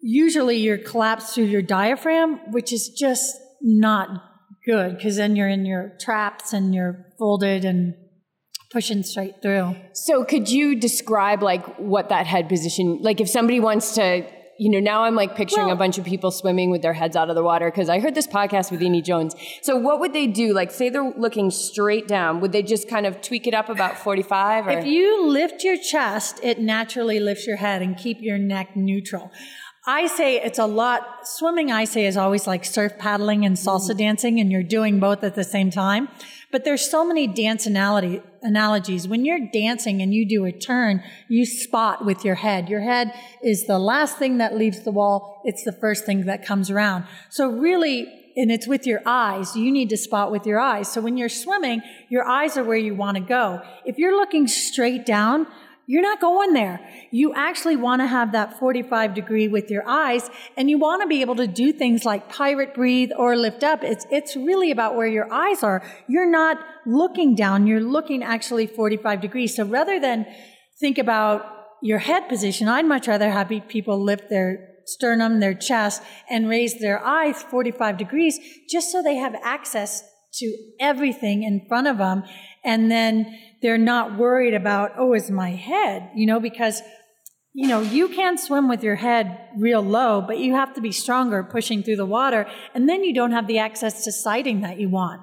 usually 0.00 0.56
you're 0.56 0.78
collapsed 0.78 1.34
through 1.34 1.44
your 1.44 1.62
diaphragm, 1.62 2.52
which 2.52 2.72
is 2.72 2.88
just 2.88 3.36
not 3.60 4.08
good 4.64 4.96
because 4.96 5.16
then 5.16 5.36
you're 5.36 5.48
in 5.48 5.64
your 5.64 5.96
traps 6.00 6.52
and 6.52 6.74
you're 6.74 7.06
folded 7.18 7.64
and 7.64 7.94
pushing 8.70 9.02
straight 9.02 9.40
through. 9.42 9.76
So 9.92 10.24
could 10.24 10.48
you 10.48 10.78
describe 10.78 11.42
like 11.42 11.64
what 11.76 12.08
that 12.08 12.26
head 12.26 12.48
position 12.48 12.98
like 13.00 13.20
if 13.20 13.28
somebody 13.28 13.60
wants 13.60 13.94
to 13.94 14.26
you 14.58 14.70
know, 14.70 14.80
now 14.80 15.04
I'm 15.04 15.14
like 15.14 15.36
picturing 15.36 15.66
well, 15.66 15.74
a 15.74 15.78
bunch 15.78 15.98
of 15.98 16.04
people 16.04 16.30
swimming 16.30 16.70
with 16.70 16.82
their 16.82 16.94
heads 16.94 17.16
out 17.16 17.28
of 17.28 17.34
the 17.34 17.42
water 17.42 17.70
because 17.70 17.88
I 17.88 18.00
heard 18.00 18.14
this 18.14 18.26
podcast 18.26 18.70
with 18.70 18.82
Amy 18.82 19.02
Jones. 19.02 19.34
So 19.62 19.76
what 19.76 20.00
would 20.00 20.12
they 20.12 20.26
do? 20.26 20.54
Like, 20.54 20.70
say 20.70 20.88
they're 20.88 21.12
looking 21.16 21.50
straight 21.50 22.08
down. 22.08 22.40
Would 22.40 22.52
they 22.52 22.62
just 22.62 22.88
kind 22.88 23.06
of 23.06 23.20
tweak 23.20 23.46
it 23.46 23.54
up 23.54 23.68
about 23.68 23.98
45? 23.98 24.66
Or? 24.66 24.70
If 24.70 24.86
you 24.86 25.26
lift 25.26 25.62
your 25.62 25.76
chest, 25.76 26.40
it 26.42 26.58
naturally 26.58 27.20
lifts 27.20 27.46
your 27.46 27.56
head 27.56 27.82
and 27.82 27.96
keep 27.96 28.18
your 28.20 28.38
neck 28.38 28.74
neutral. 28.74 29.30
I 29.88 30.08
say 30.08 30.40
it's 30.40 30.58
a 30.58 30.66
lot. 30.66 31.28
Swimming, 31.28 31.70
I 31.70 31.84
say, 31.84 32.06
is 32.06 32.16
always 32.16 32.46
like 32.46 32.64
surf 32.64 32.98
paddling 32.98 33.44
and 33.44 33.56
salsa 33.56 33.90
mm. 33.90 33.98
dancing, 33.98 34.40
and 34.40 34.50
you're 34.50 34.64
doing 34.64 34.98
both 34.98 35.22
at 35.22 35.36
the 35.36 35.44
same 35.44 35.70
time. 35.70 36.08
But 36.52 36.64
there's 36.64 36.88
so 36.88 37.04
many 37.04 37.26
dance 37.26 37.66
analogy, 37.66 38.22
analogies. 38.40 39.08
When 39.08 39.24
you're 39.24 39.50
dancing 39.52 40.00
and 40.00 40.14
you 40.14 40.26
do 40.26 40.44
a 40.44 40.52
turn, 40.52 41.02
you 41.28 41.44
spot 41.44 42.04
with 42.04 42.24
your 42.24 42.36
head. 42.36 42.68
Your 42.68 42.80
head 42.80 43.12
is 43.42 43.66
the 43.66 43.78
last 43.78 44.18
thing 44.18 44.38
that 44.38 44.56
leaves 44.56 44.80
the 44.80 44.92
wall. 44.92 45.42
It's 45.44 45.64
the 45.64 45.72
first 45.72 46.06
thing 46.06 46.26
that 46.26 46.46
comes 46.46 46.70
around. 46.70 47.04
So 47.30 47.48
really, 47.48 48.06
and 48.36 48.52
it's 48.52 48.66
with 48.66 48.86
your 48.86 49.02
eyes. 49.06 49.56
You 49.56 49.72
need 49.72 49.90
to 49.90 49.96
spot 49.96 50.30
with 50.30 50.46
your 50.46 50.60
eyes. 50.60 50.92
So 50.92 51.00
when 51.00 51.16
you're 51.16 51.28
swimming, 51.28 51.82
your 52.08 52.24
eyes 52.24 52.56
are 52.56 52.64
where 52.64 52.76
you 52.76 52.94
want 52.94 53.16
to 53.16 53.22
go. 53.22 53.62
If 53.84 53.98
you're 53.98 54.16
looking 54.16 54.46
straight 54.46 55.04
down, 55.04 55.46
you're 55.86 56.02
not 56.02 56.20
going 56.20 56.52
there. 56.52 56.80
You 57.12 57.32
actually 57.34 57.76
want 57.76 58.02
to 58.02 58.06
have 58.06 58.32
that 58.32 58.58
45 58.58 59.14
degree 59.14 59.46
with 59.46 59.70
your 59.70 59.88
eyes 59.88 60.28
and 60.56 60.68
you 60.68 60.78
want 60.78 61.02
to 61.02 61.08
be 61.08 61.20
able 61.20 61.36
to 61.36 61.46
do 61.46 61.72
things 61.72 62.04
like 62.04 62.28
pirate 62.28 62.74
breathe 62.74 63.10
or 63.16 63.36
lift 63.36 63.62
up. 63.62 63.84
It's, 63.84 64.04
it's 64.10 64.36
really 64.36 64.72
about 64.72 64.96
where 64.96 65.06
your 65.06 65.32
eyes 65.32 65.62
are. 65.62 65.84
You're 66.08 66.30
not 66.30 66.58
looking 66.86 67.36
down. 67.36 67.68
You're 67.68 67.80
looking 67.80 68.24
actually 68.24 68.66
45 68.66 69.20
degrees. 69.20 69.54
So 69.54 69.64
rather 69.64 70.00
than 70.00 70.26
think 70.80 70.98
about 70.98 71.46
your 71.82 72.00
head 72.00 72.28
position, 72.28 72.66
I'd 72.66 72.84
much 72.84 73.06
rather 73.06 73.30
have 73.30 73.48
people 73.68 74.02
lift 74.02 74.28
their 74.28 74.76
sternum, 74.86 75.38
their 75.38 75.54
chest 75.54 76.02
and 76.28 76.48
raise 76.48 76.78
their 76.80 77.04
eyes 77.04 77.42
45 77.44 77.96
degrees 77.96 78.38
just 78.68 78.90
so 78.90 79.02
they 79.02 79.16
have 79.16 79.36
access 79.42 80.02
to 80.34 80.56
everything 80.80 81.42
in 81.42 81.64
front 81.68 81.86
of 81.86 81.98
them. 81.98 82.22
And 82.64 82.90
then 82.90 83.38
they're 83.62 83.78
not 83.78 84.18
worried 84.18 84.54
about, 84.54 84.92
oh, 84.98 85.14
is 85.14 85.30
my 85.30 85.50
head, 85.50 86.10
you 86.14 86.26
know, 86.26 86.40
because 86.40 86.82
you 87.56 87.68
know, 87.68 87.80
you 87.80 88.08
can 88.08 88.36
swim 88.36 88.68
with 88.68 88.82
your 88.82 88.96
head 88.96 89.48
real 89.56 89.80
low, 89.80 90.20
but 90.20 90.38
you 90.38 90.54
have 90.54 90.74
to 90.74 90.82
be 90.82 90.92
stronger 90.92 91.42
pushing 91.42 91.82
through 91.82 91.96
the 91.96 92.04
water. 92.04 92.46
And 92.74 92.86
then 92.86 93.02
you 93.02 93.14
don't 93.14 93.32
have 93.32 93.46
the 93.46 93.58
access 93.58 94.04
to 94.04 94.12
sighting 94.12 94.60
that 94.60 94.78
you 94.78 94.90
want. 94.90 95.22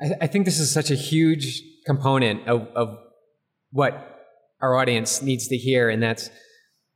I, 0.00 0.10
I 0.20 0.26
think 0.28 0.44
this 0.44 0.60
is 0.60 0.72
such 0.72 0.92
a 0.92 0.94
huge 0.94 1.60
component 1.84 2.46
of, 2.46 2.68
of 2.76 2.96
what 3.72 4.20
our 4.60 4.76
audience 4.76 5.20
needs 5.20 5.48
to 5.48 5.56
hear. 5.56 5.88
And 5.88 6.00
that's, 6.00 6.30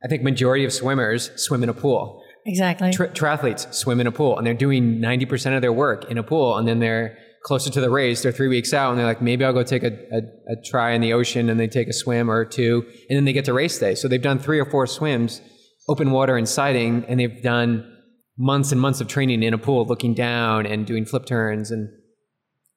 I 0.01 0.07
think 0.07 0.23
majority 0.23 0.63
of 0.63 0.71
swimmers 0.71 1.29
swim 1.35 1.61
in 1.63 1.67
a 1.67 1.73
pool. 1.73 2.23
Exactly. 2.45 2.93
Tri- 2.93 3.07
triathletes 3.07 3.73
swim 3.73 3.99
in 3.99 4.07
a 4.07 4.13
pool 4.13 4.37
and 4.37 4.47
they're 4.47 4.53
doing 4.53 4.99
90% 4.99 5.57
of 5.57 5.61
their 5.61 5.73
work 5.73 6.09
in 6.09 6.17
a 6.17 6.23
pool. 6.23 6.57
And 6.57 6.65
then 6.65 6.79
they're 6.79 7.17
closer 7.43 7.69
to 7.69 7.81
the 7.81 7.89
race, 7.89 8.23
they're 8.23 8.31
three 8.31 8.47
weeks 8.47 8.73
out 8.73 8.91
and 8.91 8.99
they're 8.99 9.05
like, 9.05 9.21
maybe 9.21 9.43
I'll 9.43 9.53
go 9.53 9.63
take 9.63 9.83
a, 9.83 9.91
a, 10.11 10.53
a, 10.53 10.55
try 10.65 10.91
in 10.91 11.01
the 11.01 11.13
ocean 11.13 11.49
and 11.49 11.59
they 11.59 11.67
take 11.67 11.87
a 11.87 11.93
swim 11.93 12.31
or 12.31 12.45
two 12.45 12.85
and 13.09 13.17
then 13.17 13.25
they 13.25 13.33
get 13.33 13.45
to 13.45 13.53
race 13.53 13.77
day. 13.77 13.95
So 13.95 14.07
they've 14.07 14.21
done 14.21 14.39
three 14.39 14.59
or 14.59 14.65
four 14.65 14.87
swims, 14.87 15.41
open 15.89 16.11
water 16.11 16.37
and 16.37 16.47
sighting, 16.47 17.05
and 17.07 17.19
they've 17.19 17.43
done 17.43 17.89
months 18.37 18.71
and 18.71 18.79
months 18.79 19.01
of 19.01 19.07
training 19.07 19.43
in 19.43 19.53
a 19.53 19.57
pool 19.57 19.85
looking 19.85 20.13
down 20.13 20.65
and 20.65 20.85
doing 20.85 21.05
flip 21.05 21.25
turns. 21.25 21.69
And 21.69 21.89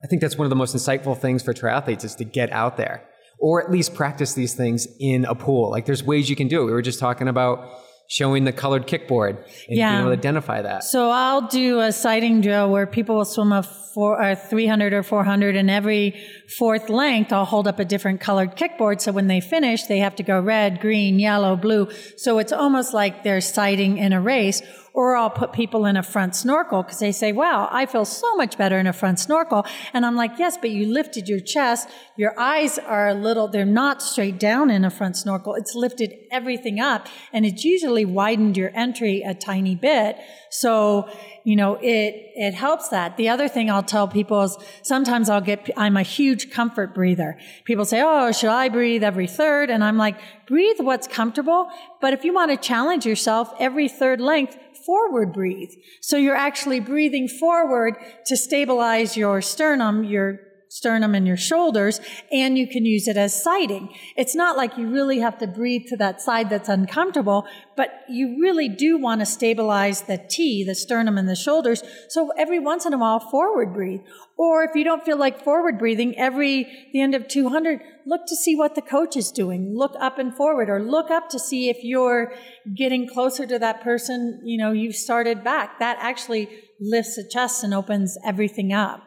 I 0.03 0.09
think 0.09 0.21
that's 0.21 0.37
one 0.37 0.47
of 0.47 0.51
the 0.51 0.57
most 0.57 0.75
insightful 0.75 1.17
things 1.17 1.43
for 1.43 1.55
triathletes 1.55 2.05
is 2.05 2.15
to 2.17 2.25
get 2.25 2.53
out 2.53 2.77
there 2.77 3.09
or 3.39 3.63
at 3.63 3.71
least 3.71 3.95
practice 3.95 4.35
these 4.35 4.55
things 4.55 4.87
in 4.99 5.25
a 5.27 5.35
pool. 5.35 5.71
Like 5.71 5.87
there's 5.87 6.03
ways 6.03 6.31
you 6.31 6.37
can 6.37 6.49
do 6.49 6.63
it. 6.63 6.67
We 6.67 6.73
were 6.73 6.83
just 6.83 6.99
talking 6.99 7.29
about 7.29 7.69
showing 8.09 8.45
the 8.45 8.53
colored 8.53 8.87
kickboard 8.87 9.37
and 9.69 9.77
Yeah. 9.77 9.91
being 9.91 10.01
able 10.03 10.11
to 10.13 10.19
identify 10.19 10.63
that. 10.63 10.85
So 10.85 11.11
I'll 11.11 11.49
do 11.49 11.81
a 11.81 11.93
sighting 11.93 12.41
drill 12.41 12.71
where 12.71 12.87
people 12.87 13.17
will 13.17 13.25
swim 13.25 13.53
a 13.53 13.63
four, 13.63 14.23
or 14.23 14.35
300 14.35 14.93
or 14.93 15.03
400 15.03 15.57
and 15.57 15.71
every 15.71 16.15
fourth 16.59 16.91
length 16.91 17.33
I'll 17.33 17.47
hold 17.47 17.67
up 17.67 17.79
a 17.79 17.85
different 17.85 18.21
colored 18.21 18.55
kickboard. 18.55 19.01
So 19.01 19.11
when 19.11 19.27
they 19.27 19.41
finish, 19.41 19.85
they 19.85 19.99
have 20.01 20.15
to 20.17 20.23
go 20.23 20.39
red, 20.39 20.81
green, 20.81 21.19
yellow, 21.19 21.57
blue. 21.57 21.89
So 22.19 22.39
it's 22.39 22.53
almost 22.53 22.93
like 22.93 23.25
they're 23.25 23.41
sighting 23.41 23.97
in 23.97 24.13
a 24.13 24.21
race. 24.21 24.61
Or 24.97 25.15
I'll 25.15 25.29
put 25.29 25.53
people 25.53 25.85
in 25.85 25.99
a 25.99 26.03
front 26.03 26.35
snorkel 26.35 26.83
because 26.83 27.01
they 27.01 27.13
say, 27.13 27.31
wow, 27.31 27.69
I 27.71 27.85
feel 27.85 28.07
so 28.07 28.35
much 28.35 28.57
better 28.57 28.79
in 28.79 28.87
a 28.87 28.95
front 28.95 29.21
snorkel. 29.21 29.67
And 29.93 30.07
I'm 30.07 30.17
like, 30.17 30.39
yes, 30.39 30.57
but 30.57 30.71
you 30.71 30.91
lifted 30.91 31.29
your 31.29 31.39
chest. 31.39 31.91
Your 32.17 32.33
eyes 32.41 32.79
are 32.79 33.09
a 33.09 33.15
little, 33.15 33.47
they're 33.47 33.67
not 33.67 34.01
straight 34.01 34.41
down 34.41 34.71
in 34.71 34.87
a 34.87 34.91
front 34.91 35.19
snorkel. 35.19 35.55
It's 35.55 35.75
lifted 35.75 36.15
everything 36.31 36.81
up 36.81 37.09
and 37.35 37.45
it's 37.45 37.63
usually 37.63 38.07
widened 38.07 38.57
your 38.57 38.71
entry 38.75 39.21
a 39.21 39.35
tiny 39.35 39.75
bit. 39.75 40.17
So, 40.49 41.11
you 41.45 41.57
know, 41.57 41.75
it, 41.75 42.33
it 42.35 42.55
helps 42.55 42.89
that. 42.89 43.19
The 43.19 43.29
other 43.29 43.49
thing 43.49 43.71
I'll 43.71 43.83
tell 43.83 44.09
people 44.09 44.45
is 44.45 44.57
sometimes 44.83 45.29
I'll 45.29 45.43
get, 45.43 45.69
I'm 45.77 45.99
a 45.99 46.03
huge 46.03 46.51
comfort 46.51 46.95
breather. 46.95 47.37
People 47.67 47.85
say, 47.85 48.01
Oh, 48.03 48.33
should 48.33 48.49
I 48.49 48.71
breathe 48.71 49.05
every 49.05 49.27
third? 49.27 49.69
And 49.69 49.85
I'm 49.85 49.99
like, 49.99 50.17
breathe 50.47 50.81
what's 50.81 51.07
comfortable. 51.07 51.69
But 52.01 52.15
if 52.15 52.25
you 52.25 52.33
want 52.33 52.51
to 52.51 52.57
challenge 52.57 53.05
yourself 53.05 53.53
every 53.59 53.89
third 53.91 54.23
length, 54.23 54.57
forward 54.87 55.33
breathe. 55.33 55.73
So 56.01 56.17
you're 56.17 56.37
actually 56.37 56.81
breathing 56.81 57.29
forward 57.29 57.97
to 58.27 58.37
stabilize 58.37 59.17
your 59.17 59.43
sternum, 59.43 60.05
your 60.05 60.41
sternum 60.77 61.15
and 61.15 61.27
your 61.27 61.39
shoulders, 61.39 62.01
and 62.31 62.59
you 62.59 62.67
can 62.67 62.85
use 62.85 63.09
it 63.09 63.17
as 63.17 63.43
sighting. 63.43 63.89
It's 64.15 64.35
not 64.35 64.59
like 64.59 64.77
you 64.77 64.91
really 64.91 65.21
have 65.21 65.39
to 65.39 65.47
breathe 65.47 65.87
to 65.87 65.97
that 65.97 66.21
side 66.21 66.51
that's 66.51 66.69
uncomfortable, 66.69 67.47
but 67.77 67.89
you 68.11 68.39
really 68.43 68.69
do 68.69 68.99
want 68.99 69.21
to 69.23 69.27
stabilize 69.27 70.03
the 70.03 70.19
T, 70.19 70.65
the 70.65 70.75
sternum 70.75 71.17
and 71.17 71.29
the 71.29 71.35
shoulders. 71.35 71.83
So 72.11 72.31
every 72.37 72.59
once 72.59 72.85
in 72.85 72.93
a 72.93 72.99
while, 72.99 73.21
forward 73.21 73.73
breathe. 73.73 74.03
Or 74.37 74.65
if 74.65 74.73
you 74.75 74.85
don't 74.85 75.03
feel 75.03 75.17
like 75.17 75.43
forward 75.43 75.79
breathing, 75.79 76.19
every 76.19 76.67
the 76.93 77.01
end 77.01 77.15
of 77.15 77.27
200, 77.27 77.81
look 78.05 78.27
to 78.27 78.37
see 78.37 78.55
what 78.55 78.75
the 78.75 78.83
coach 78.83 79.17
is 79.17 79.31
doing. 79.31 79.75
Look 79.75 79.95
up 79.99 80.19
and 80.19 80.37
forward, 80.37 80.69
or 80.69 80.83
look 80.83 81.11
up 81.11 81.31
to 81.31 81.39
see 81.39 81.71
if 81.71 81.79
you're 81.83 82.35
getting 82.75 83.09
closer 83.09 83.47
to 83.47 83.59
that 83.59 83.83
person. 83.83 84.43
You 84.45 84.59
know, 84.59 84.73
you've 84.73 84.95
started 84.95 85.43
back. 85.43 85.79
That 85.79 85.97
actually 86.01 86.51
lifts 86.79 87.17
the 87.17 87.27
chest 87.27 87.65
and 87.65 87.73
opens 87.73 88.19
everything 88.27 88.75
up. 88.75 89.06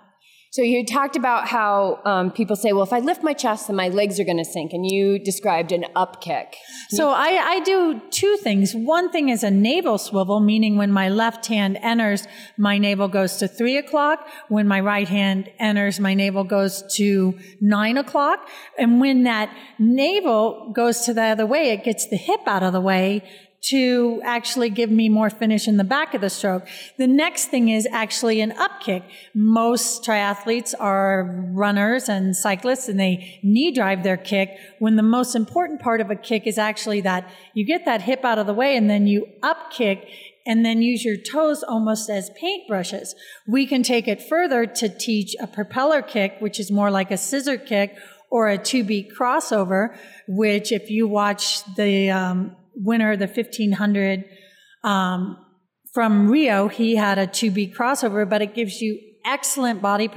So 0.51 0.63
you 0.63 0.83
talked 0.83 1.15
about 1.15 1.47
how 1.47 1.99
um, 2.05 2.31
people 2.31 2.55
say, 2.55 2.73
well, 2.73 2.83
if 2.83 2.91
I 2.91 2.99
lift 2.99 3.21
my 3.21 3.33
chest, 3.33 3.67
then 3.67 3.75
my 3.75 3.89
legs 3.89 4.19
are 4.19 4.23
going 4.23 4.37
to 4.37 4.45
sink. 4.45 4.73
And 4.73 4.83
you 4.83 5.19
described 5.19 5.71
an 5.71 5.85
up 5.95 6.21
kick. 6.21 6.55
So 6.89 7.09
I, 7.09 7.39
I 7.39 7.59
do 7.59 8.01
two 8.09 8.35
things. 8.37 8.73
One 8.73 9.11
thing 9.11 9.29
is 9.29 9.43
a 9.43 9.51
navel 9.51 9.99
swivel, 9.99 10.39
meaning 10.39 10.75
when 10.75 10.91
my 10.91 11.09
left 11.09 11.45
hand 11.45 11.77
enters, 11.83 12.27
my 12.57 12.79
navel 12.79 13.07
goes 13.07 13.37
to 13.37 13.47
three 13.47 13.77
o'clock. 13.77 14.27
When 14.47 14.67
my 14.67 14.79
right 14.79 15.07
hand 15.07 15.51
enters, 15.59 15.99
my 15.99 16.15
navel 16.15 16.43
goes 16.43 16.83
to 16.95 17.37
nine 17.61 17.97
o'clock. 17.97 18.49
And 18.77 18.99
when 18.99 19.25
that 19.25 19.55
navel 19.77 20.71
goes 20.73 21.01
to 21.01 21.13
the 21.13 21.25
other 21.25 21.45
way, 21.45 21.69
it 21.69 21.83
gets 21.83 22.07
the 22.07 22.17
hip 22.17 22.41
out 22.47 22.63
of 22.63 22.73
the 22.73 22.81
way 22.81 23.23
to 23.61 24.21
actually 24.23 24.69
give 24.69 24.89
me 24.89 25.09
more 25.09 25.29
finish 25.29 25.67
in 25.67 25.77
the 25.77 25.83
back 25.83 26.13
of 26.13 26.21
the 26.21 26.29
stroke. 26.29 26.65
The 26.97 27.07
next 27.07 27.47
thing 27.47 27.69
is 27.69 27.87
actually 27.91 28.39
an 28.41 28.53
up 28.53 28.79
kick. 28.81 29.03
Most 29.33 30.03
triathletes 30.03 30.73
are 30.79 31.49
runners 31.51 32.07
and 32.07 32.35
cyclists 32.35 32.87
and 32.87 32.99
they 32.99 33.39
knee 33.43 33.71
drive 33.71 34.03
their 34.03 34.17
kick 34.17 34.57
when 34.79 34.95
the 34.95 35.03
most 35.03 35.35
important 35.35 35.81
part 35.81 35.99
of 35.99 36.09
a 36.09 36.15
kick 36.15 36.47
is 36.47 36.57
actually 36.57 37.01
that 37.01 37.29
you 37.53 37.65
get 37.65 37.85
that 37.85 38.01
hip 38.01 38.23
out 38.23 38.39
of 38.39 38.47
the 38.47 38.53
way 38.53 38.77
and 38.77 38.89
then 38.89 39.07
you 39.07 39.27
up 39.43 39.71
kick 39.71 40.07
and 40.45 40.65
then 40.65 40.81
use 40.81 41.03
your 41.03 41.17
toes 41.17 41.61
almost 41.61 42.09
as 42.09 42.31
paintbrushes. 42.41 43.09
We 43.47 43.67
can 43.67 43.83
take 43.83 44.07
it 44.07 44.21
further 44.21 44.65
to 44.65 44.89
teach 44.89 45.35
a 45.39 45.47
propeller 45.47 46.01
kick, 46.01 46.37
which 46.39 46.59
is 46.59 46.71
more 46.71 46.89
like 46.89 47.11
a 47.11 47.17
scissor 47.17 47.57
kick 47.57 47.95
or 48.31 48.47
a 48.47 48.57
two 48.57 48.83
beat 48.83 49.11
crossover, 49.15 49.95
which 50.27 50.71
if 50.71 50.89
you 50.89 51.07
watch 51.07 51.63
the, 51.75 52.09
um, 52.09 52.55
winner 52.79 53.13
of 53.13 53.19
the 53.19 53.27
1500 53.27 54.25
um, 54.83 55.37
from 55.93 56.29
Rio, 56.29 56.67
he 56.67 56.95
had 56.95 57.17
a 57.17 57.27
two 57.27 57.51
beat 57.51 57.75
crossover, 57.75 58.27
but 58.29 58.41
it 58.41 58.53
gives 58.53 58.81
you 58.81 58.99
excellent 59.25 59.81
body 59.81 60.09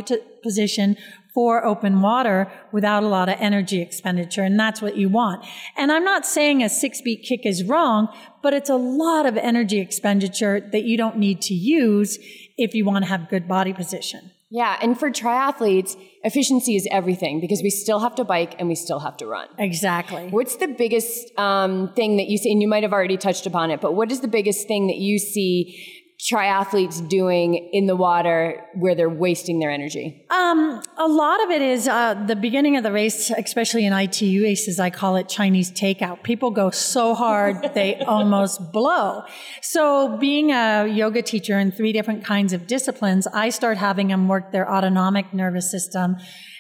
position 0.43 0.97
for 1.35 1.65
open 1.65 2.03
water 2.03 2.53
without 2.73 3.03
a 3.03 3.09
lot 3.09 3.29
of 3.29 3.37
energy 3.41 3.81
expenditure. 3.81 4.43
And 4.43 4.61
that's 4.61 4.83
what 4.83 4.97
you 4.97 5.09
want. 5.09 5.45
And 5.77 5.91
I'm 5.91 6.05
not 6.05 6.27
saying 6.27 6.63
a 6.63 6.69
six 6.69 7.01
beat 7.01 7.25
kick 7.27 7.47
is 7.47 7.65
wrong, 7.65 8.09
but 8.43 8.53
it's 8.53 8.69
a 8.69 8.77
lot 8.77 9.25
of 9.25 9.37
energy 9.39 9.81
expenditure 9.81 10.61
that 10.73 10.85
you 10.85 10.99
don't 10.99 11.17
need 11.17 11.41
to 11.43 11.55
use 11.55 12.19
if 12.59 12.75
you 12.75 12.85
want 12.85 13.05
to 13.05 13.09
have 13.09 13.31
good 13.31 13.49
body 13.49 13.73
position. 13.73 14.32
Yeah. 14.53 14.79
And 14.83 14.99
for 14.99 15.11
triathletes, 15.11 15.97
efficiency 16.25 16.77
is 16.77 16.87
everything 16.91 17.41
because 17.41 17.63
we 17.63 17.71
still 17.71 18.01
have 18.01 18.15
to 18.17 18.25
bike 18.25 18.55
and 18.59 18.69
we 18.69 18.75
still 18.75 18.99
have 18.99 19.17
to 19.17 19.27
run. 19.27 19.49
Exactly. 19.59 20.29
What's 20.29 20.57
the 20.57 20.69
biggest 20.69 21.33
um, 21.39 21.91
thing 21.95 22.19
that 22.19 22.27
you 22.27 22.37
see? 22.37 22.53
And 22.53 22.61
you 22.61 22.69
might 22.69 22.83
have 22.83 22.93
already 22.93 23.17
touched 23.17 23.47
upon 23.47 23.71
it, 23.71 23.81
but 23.81 23.95
what 23.95 24.13
is 24.13 24.21
the 24.21 24.29
biggest 24.29 24.69
thing 24.69 24.89
that 24.89 24.97
you 24.97 25.19
see 25.19 26.02
triathletes 26.23 27.07
doing 27.09 27.71
in 27.73 27.87
the 27.87 27.97
water 27.97 28.65
where 28.75 28.95
they're 28.95 29.11
wasting 29.11 29.59
their 29.59 29.71
energy? 29.71 30.25
Um, 30.31 30.81
a 30.97 31.09
lot 31.09 31.43
of 31.43 31.51
it 31.51 31.61
is 31.61 31.89
uh, 31.89 32.15
the 32.15 32.37
beginning 32.37 32.77
of 32.77 32.85
the 32.85 32.93
race, 32.93 33.31
especially 33.31 33.85
in 33.85 33.93
ITU 33.93 34.45
races. 34.45 34.79
I 34.79 34.91
call 34.91 35.17
it 35.17 35.29
Chinese 35.29 35.73
takeout. 35.73 36.23
People 36.23 36.53
go 36.53 36.71
so 36.71 37.15
hard 37.15 37.71
they 37.75 37.97
almost 37.97 38.73
blow. 38.73 39.23
So, 39.63 40.17
being 40.19 40.53
a 40.53 40.87
yoga 40.87 41.23
teacher 41.23 41.59
in 41.59 41.73
three 41.73 41.93
different 41.93 42.25
kinds 42.25 42.53
of 42.53 42.69
disciplines, 42.69 43.27
I 43.27 43.51
start 43.51 43.79
having 43.79 44.09
them 44.09 44.29
work 44.29 44.53
their 44.53 44.71
autonomic 44.71 45.35
nervous 45.35 45.71
system 45.71 46.17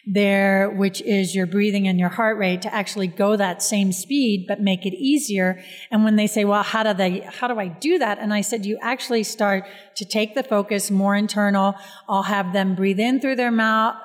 there, 0.06 0.68
which 0.70 1.00
is 1.02 1.34
your 1.34 1.46
breathing 1.46 1.86
and 1.86 1.98
your 1.98 2.08
heart 2.08 2.36
rate 2.36 2.62
to 2.62 2.74
actually 2.74 3.06
go 3.06 3.36
that 3.36 3.62
same 3.62 3.92
speed, 3.92 4.46
but 4.48 4.60
make 4.60 4.84
it 4.84 4.94
easier. 4.94 5.62
And 5.90 6.04
when 6.04 6.16
they 6.16 6.26
say, 6.26 6.44
well, 6.44 6.62
how 6.62 6.82
do 6.82 6.92
they, 6.92 7.20
how 7.20 7.46
do 7.46 7.58
I 7.58 7.68
do 7.68 7.98
that? 7.98 8.18
And 8.18 8.34
I 8.34 8.40
said, 8.40 8.66
you 8.66 8.78
actually 8.82 9.22
start 9.22 9.64
to 9.96 10.04
take 10.04 10.34
the 10.34 10.42
focus 10.42 10.90
more 10.90 11.14
internal. 11.14 11.74
I'll 12.08 12.24
have 12.24 12.52
them 12.52 12.74
breathe 12.74 12.98
in 12.98 13.20
through 13.20 13.36
their 13.36 13.52
mouth 13.52 13.96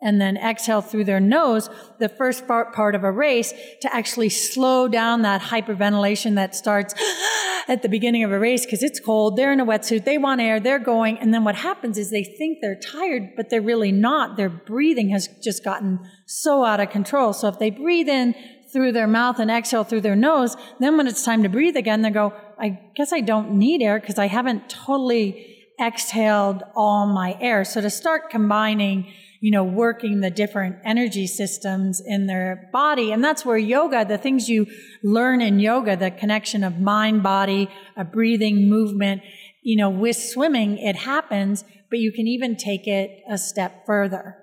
and 0.00 0.20
then 0.20 0.36
exhale 0.36 0.80
through 0.80 1.04
their 1.04 1.18
nose, 1.18 1.68
the 1.98 2.08
first 2.08 2.46
part, 2.46 2.72
part 2.72 2.94
of 2.94 3.02
a 3.02 3.10
race 3.10 3.52
to 3.80 3.92
actually 3.94 4.28
slow 4.28 4.86
down 4.86 5.22
that 5.22 5.40
hyperventilation 5.40 6.36
that 6.36 6.54
starts 6.54 6.94
at 7.68 7.82
the 7.82 7.88
beginning 7.88 8.22
of 8.22 8.30
a 8.30 8.38
race 8.38 8.64
because 8.64 8.82
it's 8.82 9.00
cold. 9.00 9.36
They're 9.36 9.52
in 9.52 9.58
a 9.58 9.66
wetsuit. 9.66 10.04
They 10.04 10.16
want 10.16 10.40
air. 10.40 10.60
They're 10.60 10.78
going. 10.78 11.18
And 11.18 11.34
then 11.34 11.42
what 11.42 11.56
happens 11.56 11.98
is 11.98 12.10
they 12.10 12.22
think 12.22 12.58
they're 12.60 12.78
tired, 12.78 13.30
but 13.36 13.50
they're 13.50 13.60
really 13.60 13.90
not. 13.90 14.36
Their 14.36 14.48
breathing 14.48 15.08
has 15.10 15.28
just 15.42 15.64
gotten 15.64 15.98
so 16.26 16.64
out 16.64 16.78
of 16.78 16.90
control. 16.90 17.32
So 17.32 17.48
if 17.48 17.58
they 17.58 17.70
breathe 17.70 18.08
in 18.08 18.34
through 18.72 18.92
their 18.92 19.08
mouth 19.08 19.40
and 19.40 19.50
exhale 19.50 19.82
through 19.82 20.02
their 20.02 20.16
nose, 20.16 20.56
then 20.78 20.96
when 20.96 21.08
it's 21.08 21.24
time 21.24 21.42
to 21.42 21.48
breathe 21.48 21.76
again, 21.76 22.02
they 22.02 22.10
go, 22.10 22.34
I 22.58 22.78
guess 22.94 23.12
I 23.12 23.20
don't 23.20 23.52
need 23.52 23.82
air 23.82 23.98
because 23.98 24.18
I 24.18 24.28
haven't 24.28 24.68
totally 24.68 25.56
exhaled 25.80 26.62
all 26.76 27.06
my 27.06 27.36
air. 27.40 27.64
So 27.64 27.80
to 27.80 27.90
start 27.90 28.30
combining, 28.30 29.12
you 29.40 29.50
know, 29.50 29.62
working 29.62 30.20
the 30.20 30.30
different 30.30 30.76
energy 30.84 31.26
systems 31.26 32.02
in 32.04 32.26
their 32.26 32.68
body. 32.72 33.12
And 33.12 33.22
that's 33.22 33.44
where 33.44 33.56
yoga, 33.56 34.04
the 34.04 34.18
things 34.18 34.48
you 34.48 34.66
learn 35.02 35.40
in 35.40 35.60
yoga, 35.60 35.96
the 35.96 36.10
connection 36.10 36.64
of 36.64 36.80
mind, 36.80 37.22
body, 37.22 37.68
a 37.96 38.04
breathing 38.04 38.68
movement, 38.68 39.22
you 39.62 39.76
know, 39.76 39.90
with 39.90 40.16
swimming, 40.16 40.78
it 40.78 40.96
happens, 40.96 41.64
but 41.90 41.98
you 42.00 42.12
can 42.12 42.26
even 42.26 42.56
take 42.56 42.86
it 42.86 43.10
a 43.30 43.38
step 43.38 43.86
further. 43.86 44.36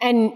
And, 0.00 0.32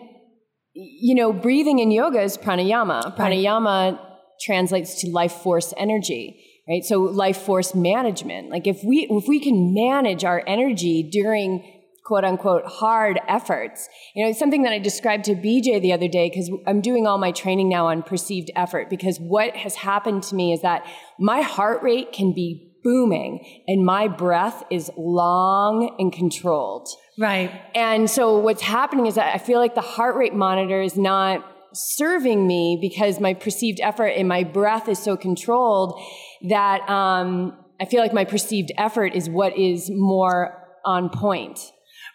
you 0.72 1.14
know, 1.14 1.32
breathing 1.32 1.80
in 1.80 1.90
yoga 1.90 2.22
is 2.22 2.38
pranayama. 2.38 3.04
Right. 3.04 3.16
Pranayama 3.16 3.98
translates 4.40 5.00
to 5.02 5.10
life 5.10 5.32
force 5.32 5.74
energy 5.76 6.46
right 6.66 6.82
so 6.82 7.00
life 7.00 7.36
force 7.36 7.74
management 7.74 8.48
like 8.48 8.66
if 8.66 8.82
we 8.82 9.06
if 9.10 9.28
we 9.28 9.38
can 9.38 9.74
manage 9.74 10.24
our 10.24 10.42
energy 10.46 11.02
during 11.02 11.79
quote 12.10 12.24
unquote 12.24 12.66
hard 12.66 13.20
efforts. 13.28 13.88
You 14.16 14.24
know, 14.24 14.30
it's 14.30 14.38
something 14.40 14.64
that 14.64 14.72
I 14.72 14.80
described 14.80 15.26
to 15.26 15.36
BJ 15.36 15.80
the 15.80 15.92
other 15.92 16.08
day 16.08 16.28
because 16.28 16.50
I'm 16.66 16.80
doing 16.80 17.06
all 17.06 17.18
my 17.18 17.30
training 17.30 17.68
now 17.68 17.86
on 17.86 18.02
perceived 18.02 18.50
effort 18.56 18.90
because 18.90 19.18
what 19.20 19.54
has 19.54 19.76
happened 19.76 20.24
to 20.24 20.34
me 20.34 20.52
is 20.52 20.60
that 20.62 20.84
my 21.20 21.40
heart 21.40 21.84
rate 21.84 22.10
can 22.10 22.32
be 22.34 22.68
booming 22.82 23.62
and 23.68 23.84
my 23.84 24.08
breath 24.08 24.64
is 24.72 24.90
long 24.96 25.94
and 26.00 26.12
controlled. 26.12 26.88
Right. 27.16 27.52
And 27.76 28.10
so 28.10 28.38
what's 28.38 28.62
happening 28.62 29.06
is 29.06 29.14
that 29.14 29.32
I 29.32 29.38
feel 29.38 29.60
like 29.60 29.76
the 29.76 29.80
heart 29.80 30.16
rate 30.16 30.34
monitor 30.34 30.82
is 30.82 30.96
not 30.96 31.44
serving 31.72 32.44
me 32.44 32.76
because 32.80 33.20
my 33.20 33.34
perceived 33.34 33.78
effort 33.80 34.08
and 34.08 34.26
my 34.26 34.42
breath 34.42 34.88
is 34.88 34.98
so 34.98 35.16
controlled 35.16 35.96
that 36.48 36.80
um, 36.90 37.56
I 37.80 37.84
feel 37.84 38.00
like 38.00 38.12
my 38.12 38.24
perceived 38.24 38.72
effort 38.76 39.14
is 39.14 39.30
what 39.30 39.56
is 39.56 39.88
more 39.92 40.56
on 40.84 41.08
point. 41.10 41.60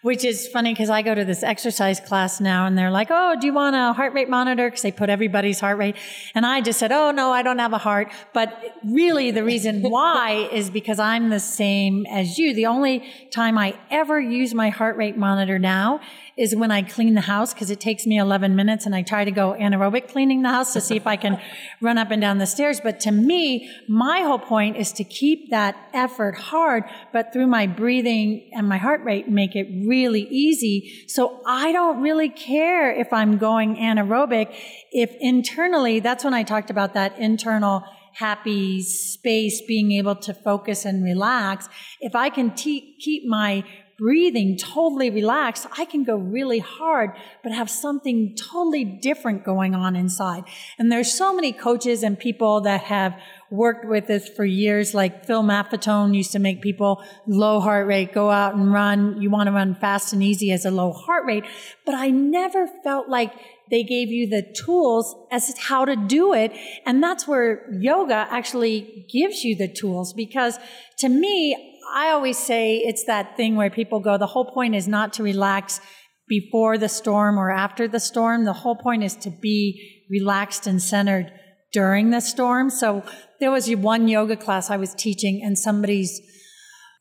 Which 0.02 0.24
is 0.24 0.46
funny 0.48 0.72
because 0.72 0.90
I 0.90 1.02
go 1.02 1.14
to 1.14 1.24
this 1.24 1.42
exercise 1.42 2.00
class 2.00 2.40
now 2.40 2.66
and 2.66 2.76
they're 2.76 2.90
like, 2.90 3.08
Oh, 3.10 3.36
do 3.40 3.46
you 3.46 3.52
want 3.52 3.76
a 3.76 3.92
heart 3.92 4.12
rate 4.12 4.28
monitor? 4.28 4.68
Because 4.68 4.82
they 4.82 4.92
put 4.92 5.10
everybody's 5.10 5.60
heart 5.60 5.78
rate. 5.78 5.96
And 6.34 6.46
I 6.46 6.60
just 6.60 6.78
said, 6.78 6.92
Oh, 6.92 7.10
no, 7.10 7.32
I 7.32 7.42
don't 7.42 7.58
have 7.58 7.72
a 7.72 7.78
heart. 7.78 8.12
But 8.32 8.78
really 8.84 9.30
the 9.30 9.44
reason 9.44 9.82
why 9.90 10.48
is 10.52 10.70
because 10.70 10.98
I'm 10.98 11.30
the 11.30 11.40
same 11.40 12.06
as 12.06 12.38
you. 12.38 12.54
The 12.54 12.66
only 12.66 13.10
time 13.30 13.58
I 13.58 13.78
ever 13.90 14.20
use 14.20 14.54
my 14.54 14.70
heart 14.70 14.96
rate 14.96 15.16
monitor 15.16 15.58
now 15.58 16.00
is 16.36 16.54
when 16.54 16.70
I 16.70 16.82
clean 16.82 17.14
the 17.14 17.22
house 17.22 17.54
because 17.54 17.70
it 17.70 17.80
takes 17.80 18.06
me 18.06 18.18
11 18.18 18.54
minutes 18.54 18.84
and 18.84 18.94
I 18.94 19.02
try 19.02 19.24
to 19.24 19.30
go 19.30 19.56
anaerobic 19.58 20.08
cleaning 20.08 20.42
the 20.42 20.50
house 20.50 20.74
to 20.74 20.82
see 20.82 20.94
if 20.94 21.06
I 21.06 21.16
can 21.16 21.40
run 21.80 21.96
up 21.96 22.10
and 22.10 22.20
down 22.20 22.38
the 22.38 22.46
stairs. 22.46 22.78
But 22.80 23.00
to 23.00 23.10
me, 23.10 23.70
my 23.88 24.20
whole 24.20 24.38
point 24.38 24.76
is 24.76 24.92
to 24.92 25.04
keep 25.04 25.50
that 25.50 25.76
effort 25.94 26.36
hard, 26.36 26.84
but 27.12 27.32
through 27.32 27.46
my 27.46 27.66
breathing 27.66 28.50
and 28.52 28.68
my 28.68 28.76
heart 28.76 29.02
rate, 29.02 29.28
make 29.28 29.56
it 29.56 29.66
really 29.86 30.22
easy. 30.22 31.04
So 31.08 31.40
I 31.46 31.72
don't 31.72 32.02
really 32.02 32.28
care 32.28 32.92
if 32.92 33.12
I'm 33.12 33.38
going 33.38 33.76
anaerobic. 33.76 34.54
If 34.92 35.14
internally, 35.20 36.00
that's 36.00 36.22
when 36.22 36.34
I 36.34 36.42
talked 36.42 36.70
about 36.70 36.92
that 36.94 37.18
internal 37.18 37.82
happy 38.12 38.82
space, 38.82 39.60
being 39.60 39.92
able 39.92 40.16
to 40.16 40.32
focus 40.32 40.84
and 40.86 41.04
relax. 41.04 41.68
If 42.00 42.14
I 42.14 42.30
can 42.30 42.54
te- 42.54 42.96
keep 42.98 43.26
my 43.26 43.62
breathing 43.98 44.58
totally 44.58 45.08
relaxed, 45.08 45.66
I 45.76 45.86
can 45.86 46.04
go 46.04 46.16
really 46.16 46.58
hard, 46.58 47.12
but 47.42 47.52
have 47.52 47.70
something 47.70 48.34
totally 48.34 48.84
different 48.84 49.44
going 49.44 49.74
on 49.74 49.96
inside. 49.96 50.44
And 50.78 50.92
there's 50.92 51.12
so 51.12 51.34
many 51.34 51.52
coaches 51.52 52.02
and 52.02 52.18
people 52.18 52.60
that 52.62 52.82
have 52.82 53.18
worked 53.50 53.86
with 53.86 54.06
this 54.06 54.28
for 54.28 54.44
years, 54.44 54.92
like 54.92 55.24
Phil 55.24 55.42
Maffetone 55.42 56.14
used 56.14 56.32
to 56.32 56.38
make 56.38 56.60
people 56.60 57.02
low 57.26 57.60
heart 57.60 57.86
rate, 57.86 58.12
go 58.12 58.30
out 58.30 58.54
and 58.54 58.72
run. 58.72 59.20
You 59.22 59.30
want 59.30 59.46
to 59.46 59.52
run 59.52 59.74
fast 59.74 60.12
and 60.12 60.22
easy 60.22 60.52
as 60.52 60.64
a 60.64 60.70
low 60.70 60.92
heart 60.92 61.24
rate. 61.24 61.44
But 61.84 61.94
I 61.94 62.10
never 62.10 62.66
felt 62.66 63.08
like 63.08 63.32
they 63.70 63.82
gave 63.82 64.08
you 64.08 64.28
the 64.28 64.42
tools 64.42 65.14
as 65.30 65.52
to 65.52 65.60
how 65.60 65.84
to 65.84 65.96
do 65.96 66.32
it. 66.34 66.52
And 66.84 67.02
that's 67.02 67.26
where 67.26 67.68
yoga 67.72 68.26
actually 68.30 69.06
gives 69.08 69.42
you 69.42 69.56
the 69.56 69.68
tools 69.68 70.12
because 70.12 70.58
to 70.98 71.08
me, 71.08 71.75
I 71.94 72.10
always 72.10 72.38
say 72.38 72.76
it's 72.76 73.04
that 73.04 73.36
thing 73.36 73.56
where 73.56 73.70
people 73.70 74.00
go, 74.00 74.18
the 74.18 74.26
whole 74.26 74.50
point 74.50 74.74
is 74.74 74.88
not 74.88 75.12
to 75.14 75.22
relax 75.22 75.80
before 76.28 76.78
the 76.78 76.88
storm 76.88 77.38
or 77.38 77.50
after 77.50 77.86
the 77.86 78.00
storm. 78.00 78.44
The 78.44 78.52
whole 78.52 78.76
point 78.76 79.04
is 79.04 79.16
to 79.16 79.30
be 79.30 80.04
relaxed 80.10 80.66
and 80.66 80.82
centered 80.82 81.32
during 81.72 82.10
the 82.10 82.20
storm. 82.20 82.70
So 82.70 83.04
there 83.40 83.50
was 83.50 83.70
one 83.70 84.08
yoga 84.08 84.36
class 84.36 84.70
I 84.70 84.76
was 84.76 84.94
teaching 84.94 85.42
and 85.44 85.58
somebody's 85.58 86.20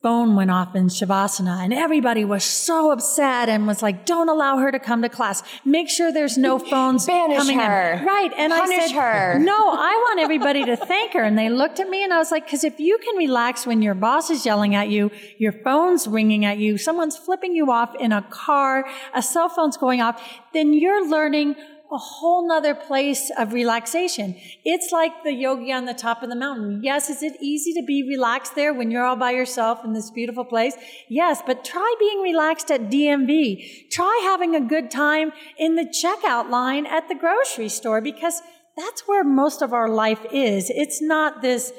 phone 0.06 0.36
went 0.36 0.52
off 0.52 0.76
in 0.76 0.86
Shavasana 0.86 1.64
and 1.64 1.74
everybody 1.74 2.24
was 2.24 2.44
so 2.44 2.92
upset 2.92 3.50
and 3.50 3.66
was 3.66 3.82
like, 3.82 4.06
don't 4.06 4.30
allow 4.30 4.58
her 4.58 4.72
to 4.72 4.78
come 4.78 5.02
to 5.02 5.10
class. 5.10 5.42
Make 5.66 5.90
sure 5.90 6.12
there's 6.12 6.38
no 6.38 6.60
phones 6.72 7.08
Banish 7.08 7.40
coming 7.40 7.58
her. 7.58 7.94
in. 7.94 8.06
Right. 8.06 8.32
And 8.38 8.54
Punish 8.54 8.78
I 8.78 8.88
said, 8.88 8.96
her. 8.96 9.40
no, 9.52 9.58
I 9.58 9.94
want 10.06 10.20
everybody 10.20 10.64
to 10.64 10.76
thank 10.78 11.14
her. 11.14 11.24
And 11.24 11.36
they 11.36 11.50
looked 11.50 11.80
at 11.80 11.90
me 11.90 12.04
and 12.04 12.14
I 12.14 12.20
was 12.20 12.30
like, 12.30 12.48
cause 12.48 12.64
if 12.64 12.80
you 12.80 13.00
can 13.00 13.16
relax 13.16 13.66
when 13.66 13.82
your 13.82 13.96
boss 13.96 14.30
is 14.30 14.46
yelling 14.46 14.76
at 14.76 14.90
you, 14.90 15.10
your 15.40 15.54
phone's 15.54 16.08
ringing 16.08 16.46
at 16.46 16.60
you, 16.60 16.78
someone's 16.78 17.18
flipping 17.18 17.56
you 17.56 17.72
off 17.72 17.96
in 18.00 18.12
a 18.12 18.22
car, 18.30 18.86
a 19.16 19.24
cell 19.24 19.50
phone's 19.50 19.76
going 19.76 20.02
off, 20.02 20.22
then 20.54 20.72
you're 20.72 21.10
learning 21.10 21.56
a 21.92 21.98
whole 21.98 22.48
nother 22.48 22.74
place 22.74 23.32
of 23.38 23.54
relaxation. 23.54 24.36
It's 24.64 24.92
like 24.92 25.24
the 25.24 25.34
yogi 25.34 25.72
on 25.72 25.86
the 25.86 25.94
top 25.94 26.24
of 26.24 26.30
the 26.30 26.36
mountain. 26.36 26.82
Yes, 26.84 27.10
is 27.10 27.22
it 27.22 27.38
easy 27.40 27.74
to 27.74 27.84
be 27.86 28.04
relaxed 28.08 28.56
there 28.56 28.74
when 28.74 28.92
you're 28.92 29.06
all 29.06 29.16
by 29.16 29.32
yourself 29.32 29.84
in 29.86 29.94
this 29.94 30.10
beautiful 30.10 30.46
place? 30.46 30.76
Yes, 31.10 31.42
but 31.46 31.64
try 31.64 31.96
being 32.00 32.22
relaxed 32.22 32.72
at 32.72 32.90
DMV. 32.90 33.90
Try 33.92 34.22
having 34.24 34.56
a 34.56 34.62
good 34.62 34.90
time 34.90 35.32
in 35.58 35.76
the 35.76 35.86
checkout 35.86 36.50
line 36.50 36.86
at 36.86 37.08
the 37.08 37.16
grocery 37.16 37.70
store 37.70 38.02
because 38.02 38.42
that's 38.76 39.08
where 39.08 39.24
most 39.24 39.62
of 39.62 39.72
our 39.74 39.90
life 39.90 40.26
is. 40.32 40.70
It's 40.70 41.02
not 41.02 41.42
this 41.42 41.72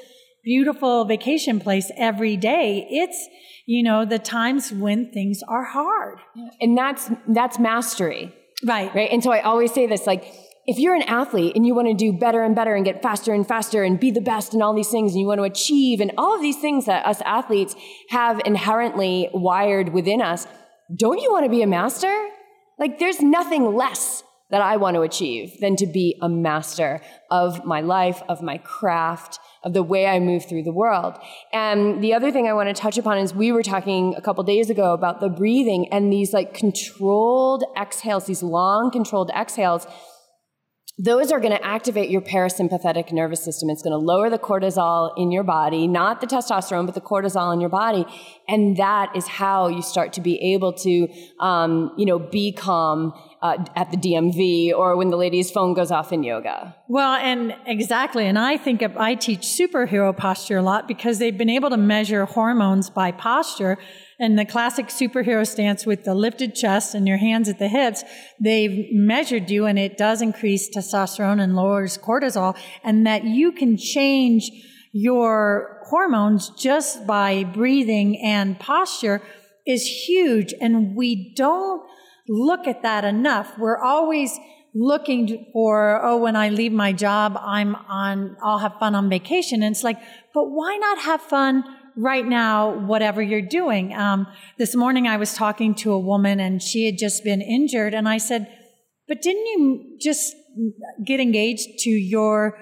beautiful 0.43 1.05
vacation 1.05 1.59
place 1.59 1.91
every 1.97 2.37
day. 2.37 2.87
It's, 2.89 3.27
you 3.65 3.83
know, 3.83 4.05
the 4.05 4.19
times 4.19 4.71
when 4.71 5.11
things 5.11 5.41
are 5.47 5.65
hard. 5.65 6.19
And 6.61 6.77
that's 6.77 7.11
that's 7.27 7.59
mastery. 7.59 8.33
Right. 8.65 8.93
Right. 8.93 9.09
And 9.11 9.23
so 9.23 9.31
I 9.31 9.41
always 9.41 9.73
say 9.73 9.85
this 9.87 10.07
like, 10.07 10.33
if 10.65 10.77
you're 10.77 10.95
an 10.95 11.03
athlete 11.03 11.55
and 11.55 11.65
you 11.65 11.73
want 11.73 11.87
to 11.87 11.93
do 11.93 12.11
better 12.11 12.43
and 12.43 12.53
better 12.53 12.75
and 12.75 12.83
get 12.83 13.01
faster 13.01 13.33
and 13.33 13.47
faster 13.47 13.83
and 13.83 13.99
be 13.99 14.11
the 14.11 14.21
best 14.21 14.53
and 14.53 14.61
all 14.61 14.73
these 14.73 14.89
things 14.89 15.13
and 15.13 15.21
you 15.21 15.27
want 15.27 15.39
to 15.39 15.43
achieve 15.43 16.01
and 16.01 16.11
all 16.17 16.35
of 16.35 16.41
these 16.41 16.57
things 16.57 16.85
that 16.85 17.05
us 17.05 17.21
athletes 17.21 17.75
have 18.09 18.41
inherently 18.45 19.29
wired 19.33 19.89
within 19.93 20.21
us, 20.21 20.45
don't 20.93 21.21
you 21.21 21.31
want 21.31 21.45
to 21.45 21.49
be 21.49 21.61
a 21.61 21.67
master? 21.67 22.13
Like 22.77 22.99
there's 22.99 23.21
nothing 23.21 23.75
less 23.75 24.23
that 24.49 24.61
I 24.61 24.77
want 24.77 24.95
to 24.95 25.01
achieve 25.01 25.59
than 25.61 25.75
to 25.77 25.87
be 25.87 26.17
a 26.21 26.29
master 26.29 27.01
of 27.31 27.65
my 27.65 27.81
life, 27.81 28.21
of 28.27 28.41
my 28.41 28.57
craft, 28.57 29.39
of 29.63 29.73
the 29.73 29.83
way 29.83 30.05
I 30.05 30.19
move 30.19 30.47
through 30.47 30.63
the 30.63 30.73
world. 30.73 31.17
And 31.53 32.03
the 32.03 32.13
other 32.13 32.31
thing 32.31 32.47
I 32.47 32.53
want 32.53 32.67
to 32.69 32.79
touch 32.79 32.97
upon 32.97 33.17
is 33.17 33.33
we 33.33 33.51
were 33.51 33.63
talking 33.63 34.15
a 34.15 34.21
couple 34.21 34.43
days 34.43 34.69
ago 34.69 34.93
about 34.93 35.19
the 35.19 35.29
breathing 35.29 35.91
and 35.91 36.11
these 36.11 36.33
like 36.33 36.53
controlled 36.53 37.63
exhales, 37.79 38.25
these 38.25 38.43
long 38.43 38.91
controlled 38.91 39.31
exhales 39.35 39.87
those 40.99 41.31
are 41.31 41.39
going 41.39 41.55
to 41.55 41.63
activate 41.63 42.09
your 42.09 42.21
parasympathetic 42.21 43.11
nervous 43.11 43.43
system. 43.43 43.69
It's 43.69 43.83
going 43.83 43.91
to 43.91 44.03
lower 44.03 44.31
the 44.31 44.39
cortisol 44.39 45.13
in 45.15 45.31
your 45.31 45.43
body, 45.43 45.87
not 45.87 46.21
the 46.21 46.27
testosterone, 46.27 46.87
but 46.87 46.95
the 46.95 47.01
cortisol 47.01 47.53
in 47.53 47.61
your 47.61 47.69
body. 47.69 48.03
And 48.47 48.77
that 48.77 49.15
is 49.15 49.27
how 49.27 49.67
you 49.67 49.83
start 49.83 50.13
to 50.13 50.21
be 50.21 50.55
able 50.55 50.73
to, 50.73 51.07
um, 51.39 51.93
you 51.97 52.05
know, 52.07 52.17
be 52.17 52.51
calm 52.51 53.13
uh, 53.41 53.63
at 53.75 53.91
the 53.91 53.97
DMV 53.97 54.73
or 54.73 54.97
when 54.97 55.09
the 55.09 55.17
lady's 55.17 55.51
phone 55.51 55.73
goes 55.73 55.91
off 55.91 56.11
in 56.11 56.23
yoga. 56.23 56.75
Well, 56.87 57.15
and 57.15 57.55
exactly. 57.65 58.25
And 58.25 58.37
I 58.37 58.57
think 58.57 58.81
of, 58.81 58.97
I 58.97 59.15
teach 59.15 59.41
superhero 59.41 60.15
posture 60.15 60.57
a 60.57 60.63
lot 60.63 60.87
because 60.87 61.19
they've 61.19 61.37
been 61.37 61.49
able 61.49 61.69
to 61.69 61.77
measure 61.77 62.25
hormones 62.25 62.89
by 62.89 63.11
posture. 63.11 63.77
And 64.19 64.39
the 64.39 64.45
classic 64.45 64.87
superhero 64.87 65.45
stance 65.45 65.85
with 65.85 66.03
the 66.03 66.15
lifted 66.15 66.55
chest 66.55 66.95
and 66.95 67.07
your 67.07 67.17
hands 67.17 67.47
at 67.47 67.59
the 67.59 67.67
hips, 67.67 68.03
they've 68.39 68.87
measured 68.91 69.51
you 69.51 69.67
and 69.67 69.77
it 69.77 69.97
does 69.97 70.23
increase 70.23 70.75
testosterone 70.75 71.39
and 71.39 71.55
lowers 71.55 71.97
cortisol 71.99 72.57
and 72.83 73.05
that 73.05 73.23
you 73.23 73.51
can 73.51 73.77
change 73.77 74.49
your 74.93 75.83
hormones 75.89 76.49
just 76.57 77.05
by 77.05 77.43
breathing 77.43 78.19
and 78.23 78.59
posture 78.59 79.21
is 79.67 79.85
huge. 79.85 80.55
And 80.59 80.95
we 80.95 81.35
don't 81.35 81.87
look 82.27 82.67
at 82.67 82.83
that 82.83 83.05
enough. 83.05 83.57
We're 83.57 83.79
always 83.79 84.37
looking 84.73 85.47
for, 85.53 85.99
oh, 86.03 86.17
when 86.17 86.35
I 86.35 86.49
leave 86.49 86.71
my 86.71 86.93
job, 86.93 87.37
I'm 87.39 87.75
on, 87.75 88.37
I'll 88.43 88.59
have 88.59 88.75
fun 88.79 88.95
on 88.95 89.09
vacation. 89.09 89.63
And 89.63 89.73
it's 89.73 89.83
like, 89.83 89.97
but 90.33 90.45
why 90.45 90.77
not 90.77 90.99
have 90.99 91.21
fun 91.21 91.63
right 91.97 92.25
now, 92.25 92.77
whatever 92.85 93.21
you're 93.21 93.41
doing. 93.41 93.93
Um, 93.93 94.27
this 94.57 94.75
morning 94.75 95.07
I 95.07 95.17
was 95.17 95.33
talking 95.33 95.73
to 95.75 95.91
a 95.91 95.99
woman 95.99 96.39
and 96.39 96.61
she 96.61 96.85
had 96.85 96.97
just 96.97 97.23
been 97.23 97.41
injured, 97.41 97.93
and 97.93 98.07
I 98.07 98.19
said, 98.19 98.47
"But 99.07 99.21
didn't 99.21 99.45
you 99.47 99.97
just 99.99 100.35
get 101.03 101.19
engaged 101.19 101.79
to 101.79 101.89
your 101.89 102.57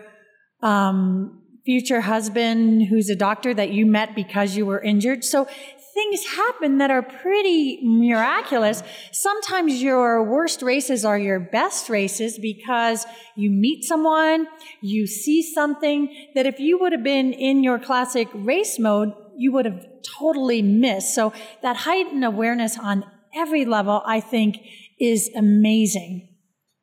um, 0.64 1.42
future 1.66 2.02
husband, 2.02 2.88
who's 2.88 3.10
a 3.10 3.16
doctor 3.16 3.54
that 3.54 3.72
you 3.72 3.86
met 3.86 4.16
because 4.16 4.56
you 4.56 4.66
were 4.66 4.82
injured?" 4.82 5.26
So 5.26 5.48
things 5.96 6.26
happen 6.26 6.78
that 6.80 6.92
are 6.92 7.02
pretty 7.02 7.80
miraculous. 7.82 8.84
Sometimes 9.14 9.82
your 9.82 10.24
worst 10.24 10.62
races 10.62 11.06
are 11.06 11.18
your 11.18 11.40
best 11.40 11.90
races 11.90 12.38
because 12.38 13.06
you 13.38 13.50
meet 13.50 13.86
someone, 13.86 14.46
you 14.82 15.08
see 15.08 15.42
something 15.42 16.14
that 16.36 16.46
if 16.46 16.60
you 16.60 16.78
would 16.78 16.92
have 16.92 17.04
been 17.04 17.32
in 17.32 17.64
your 17.64 17.80
classic 17.80 18.28
race 18.34 18.78
mode, 18.78 19.14
you 19.38 19.54
would 19.54 19.66
have 19.66 19.86
totally 20.20 20.62
missed. 20.62 21.16
So 21.16 21.32
that 21.62 21.78
heightened 21.78 22.26
awareness 22.26 22.78
on 22.78 23.06
every 23.34 23.64
level, 23.64 24.04
I 24.06 24.20
think, 24.20 24.58
is 25.00 25.30
amazing. 25.34 26.28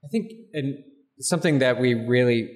I 0.02 0.08
think, 0.08 0.32
and 0.54 0.78
something 1.20 1.58
that 1.58 1.78
we 1.78 1.94
really 1.94 2.50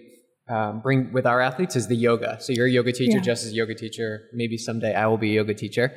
um, 0.48 0.80
bring 0.80 1.12
with 1.12 1.26
our 1.26 1.40
athletes 1.40 1.76
is 1.76 1.88
the 1.88 1.96
yoga. 1.96 2.38
So 2.40 2.52
you're 2.54 2.66
a 2.66 2.70
yoga 2.70 2.92
teacher, 2.92 3.18
Yeah. 3.18 3.22
Jess 3.22 3.44
is 3.44 3.52
a 3.52 3.54
yoga 3.54 3.74
teacher. 3.74 4.22
Maybe 4.32 4.56
someday 4.56 4.94
I 4.94 5.06
will 5.06 5.18
be 5.18 5.32
a 5.32 5.34
yoga 5.34 5.54
teacher. 5.54 5.92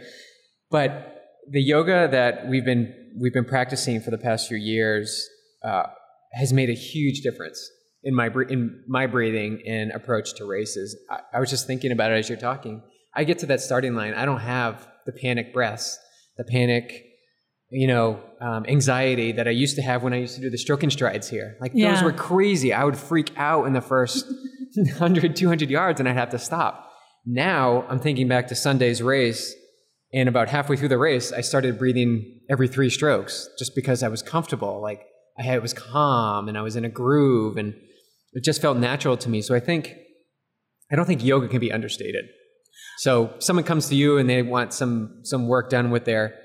But 0.71 1.15
the 1.49 1.61
yoga 1.61 2.07
that 2.11 2.47
we've 2.47 2.65
been 2.65 2.93
we've 3.19 3.33
been 3.33 3.45
practicing 3.45 4.01
for 4.01 4.11
the 4.11 4.17
past 4.17 4.47
few 4.47 4.57
years 4.57 5.27
uh, 5.63 5.83
has 6.33 6.53
made 6.53 6.69
a 6.69 6.73
huge 6.73 7.21
difference 7.21 7.59
in 8.03 8.15
my 8.15 8.29
in 8.49 8.83
my 8.87 9.07
breathing 9.07 9.61
and 9.67 9.91
approach 9.91 10.35
to 10.35 10.45
races. 10.45 10.95
I, 11.09 11.19
I 11.33 11.39
was 11.39 11.49
just 11.49 11.67
thinking 11.67 11.91
about 11.91 12.11
it 12.11 12.15
as 12.15 12.29
you're 12.29 12.37
talking. 12.37 12.83
I 13.15 13.23
get 13.23 13.39
to 13.39 13.47
that 13.47 13.61
starting 13.61 13.95
line. 13.95 14.13
I 14.13 14.25
don't 14.25 14.39
have 14.39 14.87
the 15.05 15.11
panic 15.11 15.53
breaths, 15.53 15.97
the 16.37 16.43
panic, 16.43 17.03
you 17.71 17.87
know, 17.87 18.19
um, 18.39 18.65
anxiety 18.67 19.31
that 19.33 19.47
I 19.47 19.51
used 19.51 19.75
to 19.77 19.81
have 19.81 20.03
when 20.03 20.13
I 20.13 20.17
used 20.17 20.35
to 20.35 20.41
do 20.41 20.49
the 20.49 20.57
stroking 20.57 20.91
strides 20.91 21.27
here. 21.27 21.57
Like 21.59 21.73
those 21.73 22.03
were 22.03 22.13
crazy. 22.13 22.73
I 22.73 22.83
would 22.83 22.97
freak 22.97 23.31
out 23.37 23.65
in 23.65 23.73
the 23.73 23.81
first 23.81 24.25
100, 24.75 25.35
200 25.35 25.69
yards 25.69 25.99
and 25.99 26.07
I'd 26.07 26.15
have 26.15 26.29
to 26.29 26.39
stop. 26.39 26.91
Now 27.25 27.85
I'm 27.89 27.99
thinking 27.99 28.27
back 28.27 28.47
to 28.47 28.55
Sunday's 28.55 29.01
race, 29.01 29.53
and 30.13 30.27
about 30.27 30.49
halfway 30.49 30.75
through 30.75 30.87
the 30.89 30.97
race, 30.97 31.31
I 31.31 31.41
started 31.41 31.77
breathing 31.77 32.41
every 32.49 32.67
three 32.67 32.89
strokes 32.89 33.47
just 33.59 33.75
because 33.75 34.01
I 34.01 34.07
was 34.07 34.21
comfortable. 34.21 34.81
Like 34.81 35.05
I 35.37 35.43
had, 35.43 35.55
it 35.55 35.61
was 35.61 35.73
calm 35.73 36.47
and 36.47 36.57
I 36.57 36.61
was 36.61 36.75
in 36.75 36.85
a 36.85 36.89
groove, 36.89 37.57
and 37.57 37.73
it 38.33 38.43
just 38.43 38.61
felt 38.61 38.77
natural 38.77 39.17
to 39.17 39.29
me. 39.29 39.41
So 39.41 39.55
I 39.55 39.59
think, 39.59 39.93
I 40.91 40.95
don't 40.95 41.05
think 41.05 41.23
yoga 41.23 41.47
can 41.47 41.59
be 41.59 41.71
understated. 41.71 42.25
So 42.99 43.33
someone 43.39 43.63
comes 43.63 43.87
to 43.89 43.95
you 43.95 44.17
and 44.17 44.29
they 44.29 44.41
want 44.41 44.73
some 44.73 45.21
some 45.23 45.47
work 45.47 45.69
done 45.69 45.89
with 45.89 46.05
their 46.05 46.35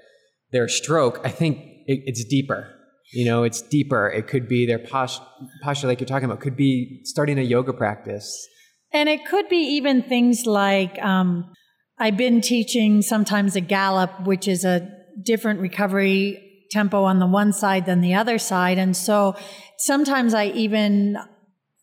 their 0.52 0.68
stroke. 0.68 1.20
I 1.24 1.30
think 1.30 1.58
it, 1.86 2.02
it's 2.06 2.24
deeper. 2.24 2.70
You 3.12 3.24
know, 3.24 3.42
it's 3.42 3.60
deeper. 3.60 4.08
It 4.08 4.28
could 4.28 4.48
be 4.48 4.66
their 4.66 4.78
posture, 4.78 5.24
posture, 5.62 5.86
like 5.86 6.00
you're 6.00 6.06
talking 6.06 6.26
about. 6.26 6.40
Could 6.40 6.56
be 6.56 7.00
starting 7.04 7.38
a 7.38 7.42
yoga 7.42 7.72
practice. 7.72 8.48
And 8.92 9.08
it 9.08 9.26
could 9.26 9.48
be 9.48 9.56
even 9.56 10.02
things 10.02 10.46
like 10.46 11.02
um, 11.02 11.52
I've 11.98 12.16
been 12.16 12.40
teaching 12.40 13.02
sometimes 13.02 13.54
a 13.54 13.60
gallop, 13.60 14.26
which 14.26 14.48
is 14.48 14.64
a 14.64 14.88
different 15.22 15.60
recovery 15.60 16.66
tempo 16.70 17.04
on 17.04 17.20
the 17.20 17.26
one 17.26 17.52
side 17.52 17.86
than 17.86 18.00
the 18.00 18.14
other 18.14 18.36
side. 18.36 18.78
And 18.78 18.96
so 18.96 19.36
sometimes 19.78 20.34
I 20.34 20.46
even, 20.46 21.16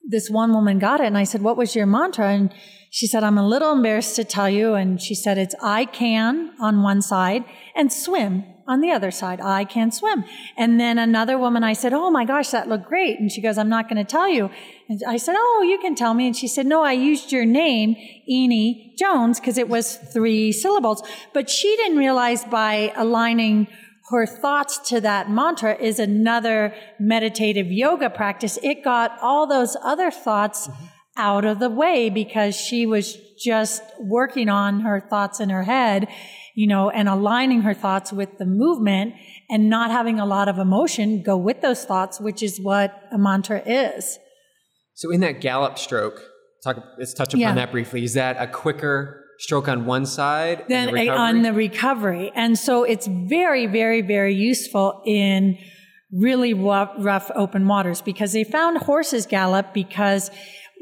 this 0.10 0.30
one 0.30 0.52
woman 0.52 0.80
got 0.80 1.00
it 1.00 1.06
and 1.06 1.18
I 1.18 1.24
said, 1.24 1.42
What 1.42 1.56
was 1.56 1.76
your 1.76 1.86
mantra? 1.86 2.28
And 2.28 2.54
she 2.92 3.08
said, 3.08 3.24
I'm 3.24 3.38
a 3.38 3.48
little 3.48 3.72
embarrassed 3.72 4.18
to 4.18 4.26
tell 4.26 4.50
you. 4.50 4.74
And 4.74 5.02
she 5.02 5.16
said, 5.16 5.38
It's 5.38 5.56
I 5.64 5.86
can 5.86 6.52
on 6.60 6.84
one 6.84 7.02
side 7.02 7.46
and 7.74 7.92
swim 7.92 8.44
on 8.72 8.80
the 8.80 8.90
other 8.90 9.12
side. 9.12 9.42
I 9.42 9.66
can't 9.66 9.94
swim. 9.94 10.24
And 10.56 10.80
then 10.80 10.98
another 10.98 11.38
woman, 11.38 11.62
I 11.62 11.74
said, 11.74 11.92
Oh 11.92 12.10
my 12.10 12.24
gosh, 12.24 12.50
that 12.52 12.70
looked 12.70 12.86
great. 12.86 13.20
And 13.20 13.30
she 13.30 13.42
goes, 13.42 13.58
I'm 13.58 13.68
not 13.68 13.90
going 13.90 14.04
to 14.04 14.10
tell 14.10 14.30
you. 14.30 14.50
And 14.88 15.02
I 15.06 15.18
said, 15.18 15.36
Oh, 15.38 15.66
you 15.68 15.78
can 15.78 15.94
tell 15.94 16.14
me. 16.14 16.26
And 16.26 16.36
she 16.36 16.48
said, 16.48 16.66
No, 16.66 16.82
I 16.82 16.94
used 16.94 17.34
your 17.34 17.46
name, 17.46 17.96
Eney 18.32 18.98
Jones, 18.98 19.42
because 19.42 19.58
it 19.58 19.68
was 19.68 19.98
three 19.98 20.54
syllables. 20.54 21.04
But 21.34 21.50
she 21.50 21.76
didn't 21.76 21.98
realize 21.98 22.46
by 22.46 22.94
aligning 22.96 23.68
her 24.10 24.26
thoughts 24.26 24.78
to 24.90 25.02
that 25.02 25.30
mantra 25.30 25.76
is 25.76 26.00
another 26.00 26.74
meditative 26.98 27.68
yoga 27.68 28.10
practice. 28.10 28.58
It 28.64 28.86
got 28.86 29.18
all 29.22 29.48
those 29.48 29.76
other 29.84 30.12
thoughts 30.12 30.70
mm-hmm. 30.70 30.86
Out 31.22 31.46
of 31.46 31.60
the 31.60 31.70
way 31.70 32.10
because 32.10 32.56
she 32.56 32.88
was 32.88 33.16
just 33.38 33.84
working 34.00 34.50
on 34.50 34.80
her 34.82 35.00
thoughts 35.00 35.40
in 35.40 35.50
her 35.50 35.64
head, 35.64 36.08
you 36.56 36.68
know, 36.68 36.90
and 36.90 37.08
aligning 37.08 37.62
her 37.62 37.76
thoughts 37.76 38.12
with 38.12 38.40
the 38.40 38.46
movement 38.46 39.14
and 39.48 39.70
not 39.70 39.92
having 39.92 40.20
a 40.20 40.26
lot 40.26 40.50
of 40.50 40.58
emotion 40.58 41.22
go 41.24 41.38
with 41.38 41.62
those 41.62 41.86
thoughts, 41.86 42.20
which 42.20 42.42
is 42.42 42.60
what 42.60 43.04
a 43.12 43.18
mantra 43.20 43.62
is. 43.66 44.18
So 44.96 45.12
in 45.12 45.20
that 45.22 45.42
gallop 45.42 45.78
stroke, 45.78 46.20
talk, 46.64 46.78
let's 46.98 47.14
touch 47.14 47.34
upon 47.34 47.40
Yeah. 47.42 47.54
that 47.54 47.72
briefly. 47.72 48.04
Is 48.04 48.16
that 48.16 48.38
a 48.40 48.48
quicker 48.48 49.24
stroke 49.38 49.68
on 49.68 49.86
one 49.86 50.06
side? 50.08 50.66
then 50.70 50.94
the 50.94 51.10
on 51.10 51.44
the 51.44 51.54
recovery. 51.54 52.32
And 52.36 52.58
so 52.58 52.84
it's 52.84 53.08
very, 53.08 53.68
very, 53.68 54.02
very 54.02 54.34
useful 54.34 55.02
in 55.06 55.58
really 56.12 56.54
rough, 56.54 56.92
rough 56.98 57.32
open 57.36 57.68
waters 57.68 58.02
because 58.02 58.34
they 58.34 58.44
found 58.44 58.78
horses 58.80 59.26
gallop 59.26 59.74
because 59.74 60.30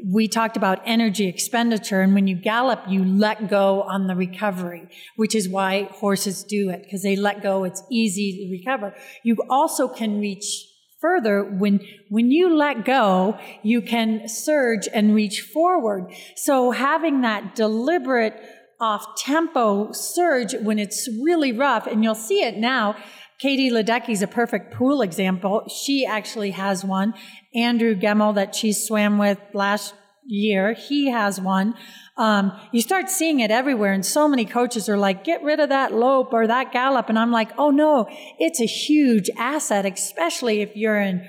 we 0.04 0.28
talked 0.28 0.56
about 0.56 0.80
energy 0.84 1.26
expenditure. 1.26 2.00
And 2.00 2.14
when 2.14 2.26
you 2.26 2.36
gallop, 2.36 2.82
you 2.88 3.04
let 3.04 3.48
go 3.48 3.82
on 3.82 4.06
the 4.06 4.16
recovery, 4.16 4.88
which 5.16 5.34
is 5.34 5.48
why 5.48 5.84
horses 5.92 6.44
do 6.44 6.70
it 6.70 6.82
because 6.82 7.02
they 7.02 7.16
let 7.16 7.42
go. 7.42 7.64
It's 7.64 7.82
easy 7.90 8.44
to 8.44 8.50
recover. 8.50 8.94
You 9.22 9.36
also 9.48 9.88
can 9.88 10.20
reach 10.20 10.66
further 11.00 11.42
when 11.42 11.80
when 12.10 12.30
you 12.30 12.54
let 12.54 12.84
go 12.84 13.38
you 13.62 13.80
can 13.80 14.28
surge 14.28 14.86
and 14.92 15.14
reach 15.14 15.40
forward 15.40 16.12
so 16.36 16.72
having 16.72 17.22
that 17.22 17.54
deliberate 17.54 18.38
off 18.78 19.16
tempo 19.16 19.92
surge 19.92 20.54
when 20.60 20.78
it's 20.78 21.08
really 21.22 21.52
rough 21.52 21.86
and 21.86 22.04
you'll 22.04 22.14
see 22.14 22.42
it 22.42 22.58
now 22.58 22.94
Katie 23.40 23.70
Ledecky's 23.70 24.20
a 24.20 24.26
perfect 24.26 24.74
pool 24.74 25.00
example. 25.00 25.66
She 25.66 26.04
actually 26.04 26.50
has 26.50 26.84
one. 26.84 27.14
Andrew 27.54 27.94
Gemmell 27.94 28.34
that 28.34 28.54
she 28.54 28.72
swam 28.72 29.18
with 29.18 29.38
last 29.52 29.94
year, 30.24 30.74
he 30.74 31.10
has 31.10 31.40
one. 31.40 31.74
Um, 32.16 32.52
you 32.72 32.82
start 32.82 33.08
seeing 33.08 33.40
it 33.40 33.50
everywhere, 33.50 33.92
and 33.92 34.04
so 34.04 34.28
many 34.28 34.44
coaches 34.44 34.88
are 34.88 34.98
like, 34.98 35.24
get 35.24 35.42
rid 35.42 35.58
of 35.58 35.70
that 35.70 35.92
lope 35.92 36.32
or 36.32 36.46
that 36.46 36.72
gallop. 36.72 37.08
And 37.08 37.18
I'm 37.18 37.32
like, 37.32 37.50
oh 37.58 37.70
no, 37.70 38.06
it's 38.38 38.60
a 38.60 38.66
huge 38.66 39.30
asset, 39.36 39.86
especially 39.86 40.60
if 40.60 40.76
you're 40.76 41.00
in 41.00 41.26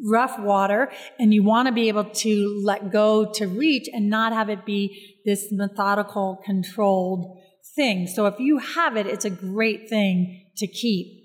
rough 0.00 0.38
water 0.40 0.90
and 1.18 1.32
you 1.32 1.42
want 1.42 1.68
to 1.68 1.72
be 1.72 1.88
able 1.88 2.04
to 2.04 2.60
let 2.64 2.90
go 2.90 3.30
to 3.34 3.46
reach 3.46 3.88
and 3.92 4.10
not 4.10 4.32
have 4.32 4.48
it 4.48 4.64
be 4.64 5.20
this 5.24 5.52
methodical, 5.52 6.40
controlled 6.44 7.38
thing. 7.76 8.06
So 8.06 8.26
if 8.26 8.34
you 8.38 8.58
have 8.58 8.96
it, 8.96 9.06
it's 9.06 9.24
a 9.24 9.30
great 9.30 9.88
thing 9.88 10.46
to 10.56 10.66
keep. 10.66 11.21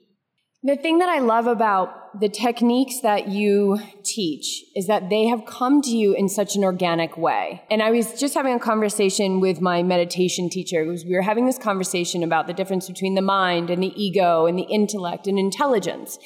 The 0.64 0.76
thing 0.76 0.98
that 0.98 1.08
I 1.08 1.20
love 1.20 1.46
about 1.46 2.20
the 2.20 2.30
techniques 2.30 3.02
that 3.02 3.28
you 3.28 3.80
teach 4.04 4.64
is 4.76 4.88
that 4.88 5.08
they 5.08 5.28
have 5.28 5.46
come 5.46 5.84
to 5.84 5.92
you 5.92 6.16
in 6.16 6.28
such 6.28 6.56
an 6.56 6.64
organic 6.64 7.16
way. 7.16 7.62
And 7.70 7.84
I 7.84 7.92
was 7.92 8.20
just 8.20 8.34
having 8.34 8.56
a 8.56 8.60
conversation 8.60 9.40
with 9.40 9.62
my 9.62 9.84
meditation 9.84 10.50
teacher. 10.50 10.84
We 10.84 11.14
were 11.14 11.22
having 11.22 11.46
this 11.46 11.60
conversation 11.60 12.24
about 12.24 12.48
the 12.48 12.54
difference 12.54 12.88
between 12.88 13.14
the 13.14 13.22
mind 13.22 13.70
and 13.70 13.84
the 13.84 13.94
ego 13.96 14.48
and 14.48 14.58
the 14.58 14.64
intellect 14.64 15.28
and 15.28 15.38
intelligence. 15.38 16.18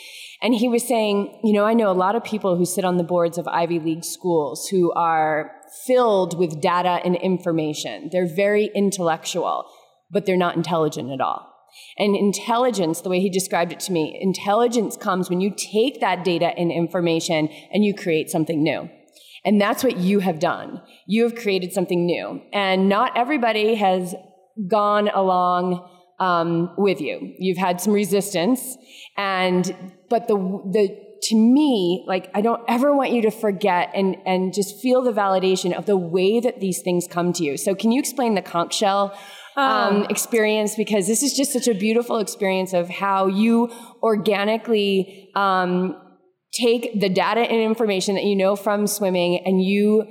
And 0.41 0.55
he 0.55 0.69
was 0.69 0.87
saying, 0.87 1.41
you 1.43 1.51
know, 1.51 1.65
I 1.65 1.73
know 1.73 1.91
a 1.91 1.93
lot 1.93 2.15
of 2.15 2.23
people 2.23 2.55
who 2.55 2.65
sit 2.65 2.85
on 2.85 2.95
the 2.95 3.03
boards 3.03 3.37
of 3.37 3.49
Ivy 3.49 3.79
League 3.79 4.05
schools 4.05 4.69
who 4.69 4.93
are 4.93 5.51
filled 5.85 6.39
with 6.39 6.61
data 6.61 7.01
and 7.03 7.17
information. 7.17 8.07
They're 8.13 8.33
very 8.33 8.71
intellectual, 8.73 9.65
but 10.09 10.25
they're 10.25 10.37
not 10.37 10.55
intelligent 10.55 11.11
at 11.11 11.19
all. 11.19 11.50
And 11.97 12.15
intelligence, 12.15 13.01
the 13.01 13.09
way 13.09 13.19
he 13.19 13.29
described 13.29 13.71
it 13.71 13.79
to 13.81 13.91
me, 13.91 14.17
intelligence 14.19 14.97
comes 14.97 15.29
when 15.29 15.41
you 15.41 15.53
take 15.55 15.99
that 16.01 16.23
data 16.23 16.47
and 16.57 16.71
information 16.71 17.49
and 17.71 17.83
you 17.83 17.93
create 17.93 18.29
something 18.29 18.61
new. 18.63 18.89
And 19.43 19.59
that's 19.59 19.83
what 19.83 19.97
you 19.97 20.19
have 20.19 20.39
done. 20.39 20.81
You 21.07 21.23
have 21.23 21.35
created 21.35 21.73
something 21.73 22.05
new. 22.05 22.41
And 22.53 22.87
not 22.87 23.17
everybody 23.17 23.75
has 23.75 24.13
gone 24.67 25.09
along 25.09 25.87
um, 26.19 26.73
with 26.77 27.01
you. 27.01 27.33
You've 27.39 27.57
had 27.57 27.81
some 27.81 27.93
resistance. 27.93 28.77
And, 29.17 29.93
but 30.09 30.27
the, 30.27 30.35
the, 30.35 30.95
to 31.23 31.35
me, 31.35 32.03
like, 32.07 32.29
I 32.35 32.41
don't 32.41 32.61
ever 32.67 32.95
want 32.95 33.11
you 33.11 33.23
to 33.23 33.31
forget 33.31 33.89
and, 33.95 34.17
and 34.25 34.53
just 34.53 34.79
feel 34.79 35.01
the 35.01 35.11
validation 35.11 35.75
of 35.75 35.87
the 35.87 35.97
way 35.97 36.39
that 36.39 36.59
these 36.59 36.81
things 36.81 37.07
come 37.09 37.33
to 37.33 37.43
you. 37.43 37.57
So 37.57 37.73
can 37.73 37.91
you 37.91 37.99
explain 37.99 38.35
the 38.35 38.41
conch 38.41 38.75
shell 38.75 39.17
um, 39.55 40.05
experience 40.09 40.75
because 40.75 41.07
this 41.07 41.23
is 41.23 41.33
just 41.33 41.51
such 41.51 41.67
a 41.67 41.73
beautiful 41.73 42.17
experience 42.17 42.73
of 42.73 42.89
how 42.89 43.27
you 43.27 43.71
organically 44.01 45.29
um, 45.35 45.95
take 46.53 46.99
the 46.99 47.09
data 47.09 47.41
and 47.41 47.61
information 47.61 48.15
that 48.15 48.23
you 48.23 48.35
know 48.35 48.55
from 48.55 48.87
swimming 48.87 49.41
and 49.45 49.63
you 49.63 50.05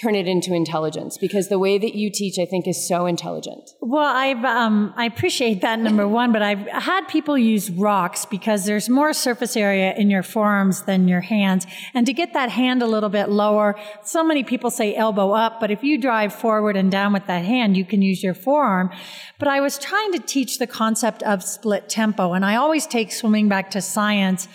turn 0.00 0.14
it 0.14 0.26
into 0.26 0.54
intelligence 0.54 1.18
because 1.18 1.48
the 1.48 1.58
way 1.58 1.78
that 1.78 1.94
you 1.94 2.10
teach 2.10 2.38
i 2.38 2.44
think 2.44 2.66
is 2.66 2.88
so 2.88 3.06
intelligent 3.06 3.70
Well, 3.80 4.04
I've 4.04 4.44
um, 4.44 4.94
I 4.96 5.04
appreciate 5.04 5.60
that 5.60 5.78
number 5.78 6.06
one, 6.08 6.32
but 6.32 6.40
I've 6.40 6.66
had 6.68 7.08
people 7.08 7.36
use 7.36 7.70
rocks 7.70 8.24
because 8.24 8.64
there's 8.64 8.88
more 8.88 9.12
surface 9.12 9.56
area 9.56 9.92
in 9.94 10.08
your 10.08 10.22
forearms 10.22 10.82
than 10.82 11.08
your 11.08 11.20
hands, 11.20 11.66
and 11.92 12.06
to 12.06 12.12
get 12.12 12.32
that 12.32 12.48
hand 12.50 12.82
a 12.82 12.86
little 12.86 13.08
bit 13.08 13.28
lower. 13.28 13.76
So 14.04 14.24
many 14.24 14.44
people 14.44 14.70
say 14.70 14.94
elbow 14.94 15.32
up, 15.32 15.60
but 15.60 15.70
if 15.70 15.82
you 15.82 15.98
drive 15.98 16.32
forward 16.32 16.76
and 16.76 16.90
down 16.90 17.12
with 17.12 17.26
that 17.26 17.44
hand, 17.44 17.76
you 17.76 17.84
can 17.84 18.00
use 18.02 18.22
your 18.22 18.34
forearm. 18.34 18.90
But 19.38 19.48
I 19.48 19.60
was 19.60 19.78
trying 19.78 20.12
to 20.12 20.20
teach 20.20 20.58
the 20.58 20.66
concept 20.66 21.22
of 21.24 21.42
split 21.42 21.88
tempo, 21.88 22.32
and 22.32 22.44
I 22.44 22.56
always 22.56 22.86
take 22.86 23.12
swimming 23.12 23.48
back 23.48 23.70
to 23.72 23.82
science 23.82 24.48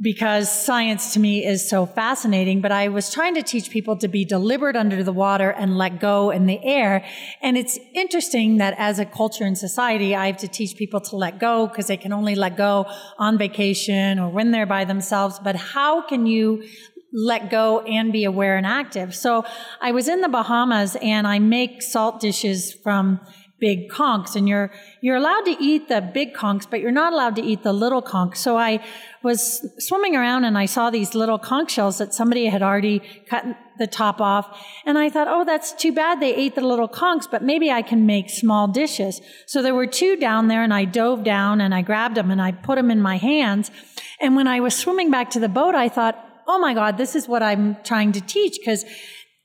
because 0.00 0.50
science 0.50 1.12
to 1.14 1.20
me 1.20 1.44
is 1.44 1.68
so 1.68 1.86
fascinating, 1.86 2.60
but 2.60 2.72
I 2.72 2.88
was 2.88 3.12
trying 3.12 3.34
to 3.34 3.42
teach 3.42 3.70
people 3.70 3.96
to 3.98 4.08
be 4.08 4.24
deliberate 4.24 4.76
under 4.76 5.04
the 5.04 5.12
water 5.12 5.50
and 5.50 5.78
let 5.78 6.00
go 6.00 6.30
in 6.30 6.46
the 6.46 6.62
air. 6.64 7.04
And 7.42 7.56
it's 7.56 7.78
interesting 7.94 8.58
that 8.58 8.74
as 8.76 8.98
a 8.98 9.04
culture 9.04 9.44
and 9.44 9.56
society, 9.56 10.14
I 10.14 10.26
have 10.26 10.38
to 10.38 10.48
teach 10.48 10.76
people 10.76 11.00
to 11.02 11.16
let 11.16 11.38
go 11.38 11.68
because 11.68 11.86
they 11.86 11.96
can 11.96 12.12
only 12.12 12.34
let 12.34 12.56
go 12.56 12.86
on 13.18 13.38
vacation 13.38 14.18
or 14.18 14.30
when 14.30 14.50
they're 14.50 14.66
by 14.66 14.84
themselves. 14.84 15.38
But 15.38 15.56
how 15.56 16.02
can 16.02 16.26
you 16.26 16.64
let 17.14 17.48
go 17.48 17.80
and 17.82 18.12
be 18.12 18.24
aware 18.24 18.56
and 18.56 18.66
active. 18.66 19.14
So 19.14 19.44
I 19.80 19.92
was 19.92 20.08
in 20.08 20.20
the 20.20 20.28
Bahamas 20.28 20.96
and 21.00 21.28
I 21.28 21.38
make 21.38 21.80
salt 21.80 22.18
dishes 22.18 22.74
from 22.74 23.20
big 23.60 23.88
conchs 23.88 24.34
and 24.34 24.48
you're 24.48 24.70
you're 25.00 25.16
allowed 25.16 25.42
to 25.42 25.56
eat 25.60 25.88
the 25.88 26.00
big 26.00 26.34
conchs 26.34 26.66
but 26.68 26.80
you're 26.80 26.90
not 26.90 27.12
allowed 27.12 27.36
to 27.36 27.42
eat 27.42 27.62
the 27.62 27.72
little 27.72 28.02
conchs 28.02 28.38
so 28.38 28.56
i 28.56 28.84
was 29.22 29.64
swimming 29.78 30.16
around 30.16 30.44
and 30.44 30.58
i 30.58 30.66
saw 30.66 30.90
these 30.90 31.14
little 31.14 31.38
conch 31.38 31.70
shells 31.70 31.98
that 31.98 32.12
somebody 32.12 32.46
had 32.46 32.62
already 32.62 33.00
cut 33.28 33.44
the 33.78 33.86
top 33.86 34.20
off 34.20 34.60
and 34.84 34.98
i 34.98 35.08
thought 35.08 35.28
oh 35.28 35.44
that's 35.44 35.72
too 35.72 35.92
bad 35.92 36.20
they 36.20 36.34
ate 36.34 36.54
the 36.56 36.60
little 36.60 36.88
conchs 36.88 37.30
but 37.30 37.42
maybe 37.42 37.70
i 37.70 37.80
can 37.80 38.06
make 38.06 38.28
small 38.28 38.68
dishes. 38.68 39.20
So 39.46 39.62
there 39.62 39.74
were 39.74 39.86
two 39.86 40.16
down 40.16 40.48
there 40.48 40.62
and 40.62 40.74
i 40.74 40.84
dove 40.84 41.24
down 41.24 41.60
and 41.60 41.74
i 41.74 41.82
grabbed 41.82 42.16
them 42.16 42.30
and 42.30 42.42
i 42.42 42.52
put 42.52 42.76
them 42.76 42.90
in 42.90 43.00
my 43.00 43.16
hands. 43.16 43.70
And 44.20 44.36
when 44.36 44.46
i 44.46 44.60
was 44.60 44.76
swimming 44.76 45.10
back 45.10 45.30
to 45.30 45.40
the 45.40 45.48
boat 45.48 45.74
i 45.74 45.88
thought 45.88 46.16
oh 46.46 46.58
my 46.58 46.74
god 46.74 46.96
this 46.96 47.14
is 47.14 47.28
what 47.28 47.42
i'm 47.42 47.76
trying 47.84 48.12
to 48.12 48.20
teach 48.20 48.58
because 48.58 48.84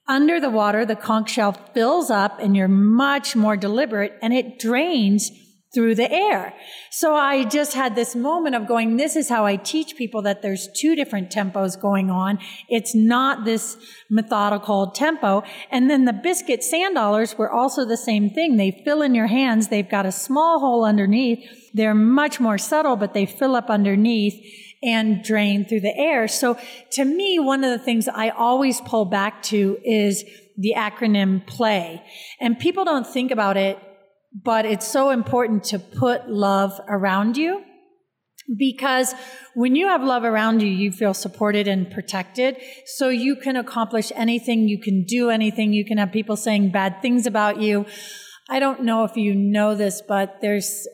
under 0.10 0.42
the 0.42 0.50
water, 0.50 0.86
the 0.86 0.96
conch 0.96 1.30
shell 1.30 1.54
fills 1.54 2.10
up 2.10 2.40
and 2.40 2.58
you're 2.58 2.68
much 2.68 3.36
more 3.36 3.56
deliberate 3.56 4.14
and 4.22 4.34
it 4.34 4.60
drains 4.60 5.32
through 5.72 5.94
the 5.94 6.12
air. 6.12 6.54
So 6.90 7.14
I 7.14 7.46
just 7.46 7.76
had 7.76 7.96
this 7.96 8.16
moment 8.16 8.56
of 8.56 8.68
going, 8.68 8.98
this 8.98 9.16
is 9.16 9.30
how 9.30 9.46
I 9.46 9.56
teach 9.56 9.96
people 9.96 10.24
that 10.24 10.42
there's 10.42 10.68
two 10.76 10.96
different 10.96 11.30
tempos 11.30 11.80
going 11.80 12.10
on. 12.10 12.40
It's 12.70 12.96
not 12.96 13.46
this 13.46 13.78
methodical 14.10 14.90
tempo. 14.90 15.44
And 15.70 15.88
then 15.88 16.06
the 16.06 16.14
biscuit 16.14 16.64
sand 16.64 16.96
dollars 16.96 17.38
were 17.38 17.52
also 17.52 17.86
the 17.86 17.98
same 17.98 18.32
thing. 18.32 18.58
They 18.58 18.82
fill 18.84 19.04
in 19.04 19.14
your 19.14 19.28
hands. 19.28 19.68
They've 19.68 19.88
got 19.88 20.08
a 20.08 20.12
small 20.12 20.60
hole 20.60 20.86
underneath. 20.86 21.48
They're 21.76 21.94
much 21.94 22.40
more 22.40 22.58
subtle, 22.58 22.96
but 22.96 23.14
they 23.14 23.28
fill 23.28 23.56
up 23.56 23.70
underneath 23.70 24.44
and 24.82 25.24
drain 25.24 25.66
through 25.66 25.82
the 25.82 25.96
air. 25.98 26.28
So 26.28 26.58
to 26.92 27.06
me, 27.06 27.40
one 27.40 27.64
of 27.64 27.72
the 27.72 27.84
things 27.84 28.08
I 28.08 28.30
always 28.30 28.82
pull 28.82 29.06
back 29.06 29.44
to 29.44 29.78
is 29.84 30.24
the 30.58 30.74
acronym 30.78 31.46
PLAY. 31.46 32.04
And 32.40 32.60
people 32.60 32.86
don't 32.86 33.08
think 33.08 33.32
about 33.32 33.58
it, 33.58 33.78
but 34.44 34.66
it's 34.66 34.88
so 34.88 35.10
important 35.10 35.64
to 35.66 35.80
put 35.80 36.30
love 36.30 36.80
around 36.88 37.38
you 37.38 37.64
because 38.58 39.14
when 39.54 39.76
you 39.76 39.88
have 39.88 40.04
love 40.04 40.24
around 40.24 40.62
you, 40.62 40.70
you 40.70 40.92
feel 40.92 41.14
supported 41.14 41.68
and 41.68 41.90
protected. 41.90 42.58
So 42.86 43.10
you 43.10 43.36
can 43.36 43.56
accomplish 43.56 44.12
anything. 44.16 44.68
You 44.68 44.80
can 44.82 45.06
do 45.06 45.30
anything. 45.30 45.72
You 45.74 45.86
can 45.86 45.98
have 45.98 46.12
people 46.12 46.36
saying 46.36 46.72
bad 46.72 47.02
things 47.02 47.28
about 47.28 47.62
you. 47.62 47.86
I 48.50 48.60
don't 48.60 48.84
know 48.84 49.04
if 49.04 49.16
you 49.16 49.36
know 49.36 49.76
this, 49.76 50.02
but 50.08 50.38
there's 50.42 50.88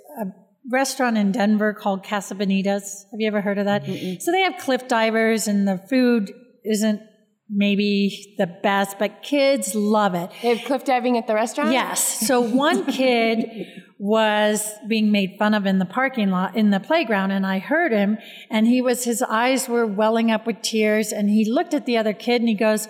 restaurant 0.71 1.17
in 1.17 1.31
Denver 1.31 1.73
called 1.73 2.05
Casa 2.05 2.35
Bonita's. 2.35 3.05
Have 3.11 3.19
you 3.19 3.27
ever 3.27 3.41
heard 3.41 3.57
of 3.57 3.65
that? 3.65 3.85
Mm-mm. 3.85 4.21
So 4.21 4.31
they 4.31 4.41
have 4.41 4.57
cliff 4.57 4.87
divers 4.87 5.47
and 5.47 5.67
the 5.67 5.77
food 5.89 6.31
isn't 6.63 7.01
maybe 7.49 8.35
the 8.37 8.47
best, 8.47 8.97
but 8.97 9.21
kids 9.21 9.75
love 9.75 10.15
it. 10.15 10.31
They 10.41 10.55
have 10.55 10.65
cliff 10.65 10.83
diving 10.83 11.17
at 11.17 11.27
the 11.27 11.35
restaurant? 11.35 11.71
Yes. 11.71 12.27
So 12.27 12.41
one 12.41 12.85
kid 12.91 13.67
was 13.99 14.67
being 14.87 15.11
made 15.11 15.35
fun 15.37 15.53
of 15.53 15.65
in 15.65 15.79
the 15.79 15.85
parking 15.85 16.31
lot, 16.31 16.55
in 16.55 16.71
the 16.71 16.79
playground, 16.79 17.31
and 17.31 17.45
I 17.45 17.59
heard 17.59 17.91
him, 17.91 18.17
and 18.49 18.67
he 18.67 18.81
was, 18.81 19.03
his 19.03 19.21
eyes 19.21 19.69
were 19.69 19.85
welling 19.85 20.31
up 20.31 20.47
with 20.47 20.61
tears, 20.61 21.11
and 21.11 21.29
he 21.29 21.49
looked 21.49 21.73
at 21.73 21.85
the 21.85 21.97
other 21.97 22.13
kid 22.13 22.41
and 22.41 22.49
he 22.49 22.55
goes, 22.55 22.87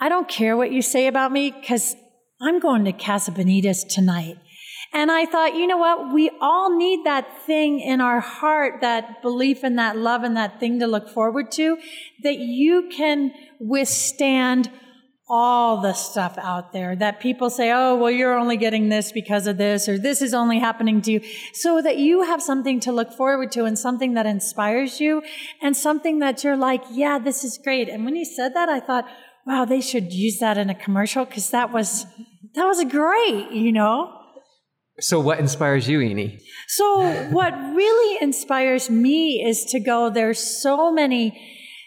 I 0.00 0.08
don't 0.08 0.28
care 0.28 0.56
what 0.56 0.72
you 0.72 0.82
say 0.82 1.06
about 1.06 1.30
me, 1.30 1.50
because 1.50 1.94
I'm 2.40 2.58
going 2.58 2.84
to 2.86 2.92
Casa 2.92 3.32
Bonita's 3.32 3.84
tonight. 3.84 4.36
And 4.94 5.10
I 5.10 5.26
thought, 5.26 5.56
you 5.56 5.66
know 5.66 5.76
what? 5.76 6.14
We 6.14 6.30
all 6.40 6.76
need 6.76 7.04
that 7.04 7.26
thing 7.42 7.80
in 7.80 8.00
our 8.00 8.20
heart, 8.20 8.80
that 8.80 9.22
belief 9.22 9.64
and 9.64 9.76
that 9.76 9.96
love 9.96 10.22
and 10.22 10.36
that 10.36 10.60
thing 10.60 10.78
to 10.78 10.86
look 10.86 11.08
forward 11.08 11.50
to, 11.52 11.76
that 12.22 12.38
you 12.38 12.88
can 12.96 13.32
withstand 13.58 14.70
all 15.28 15.80
the 15.80 15.94
stuff 15.94 16.38
out 16.38 16.72
there 16.72 16.94
that 16.94 17.18
people 17.18 17.50
say, 17.50 17.72
oh, 17.72 17.96
well, 17.96 18.10
you're 18.10 18.38
only 18.38 18.56
getting 18.56 18.88
this 18.88 19.10
because 19.10 19.48
of 19.48 19.56
this, 19.56 19.88
or 19.88 19.98
this 19.98 20.22
is 20.22 20.32
only 20.32 20.60
happening 20.60 21.02
to 21.02 21.12
you. 21.12 21.20
So 21.52 21.82
that 21.82 21.96
you 21.96 22.22
have 22.22 22.40
something 22.40 22.78
to 22.80 22.92
look 22.92 23.12
forward 23.12 23.50
to 23.52 23.64
and 23.64 23.76
something 23.76 24.14
that 24.14 24.26
inspires 24.26 25.00
you 25.00 25.22
and 25.60 25.76
something 25.76 26.20
that 26.20 26.44
you're 26.44 26.56
like, 26.56 26.84
yeah, 26.90 27.18
this 27.18 27.42
is 27.42 27.58
great. 27.58 27.88
And 27.88 28.04
when 28.04 28.14
he 28.14 28.24
said 28.24 28.54
that, 28.54 28.68
I 28.68 28.78
thought, 28.78 29.06
wow, 29.44 29.64
they 29.64 29.80
should 29.80 30.12
use 30.12 30.38
that 30.38 30.56
in 30.56 30.70
a 30.70 30.74
commercial 30.74 31.24
because 31.24 31.50
that 31.50 31.72
was, 31.72 32.06
that 32.54 32.64
was 32.64 32.84
great, 32.84 33.50
you 33.50 33.72
know? 33.72 34.20
So, 35.00 35.18
what 35.18 35.40
inspires 35.40 35.88
you, 35.88 35.98
Eney? 35.98 36.40
So, 36.68 37.02
what 37.30 37.52
really 37.52 38.22
inspires 38.22 38.88
me 38.88 39.44
is 39.44 39.64
to 39.66 39.80
go, 39.80 40.08
there's 40.08 40.38
so 40.38 40.92
many, 40.92 41.36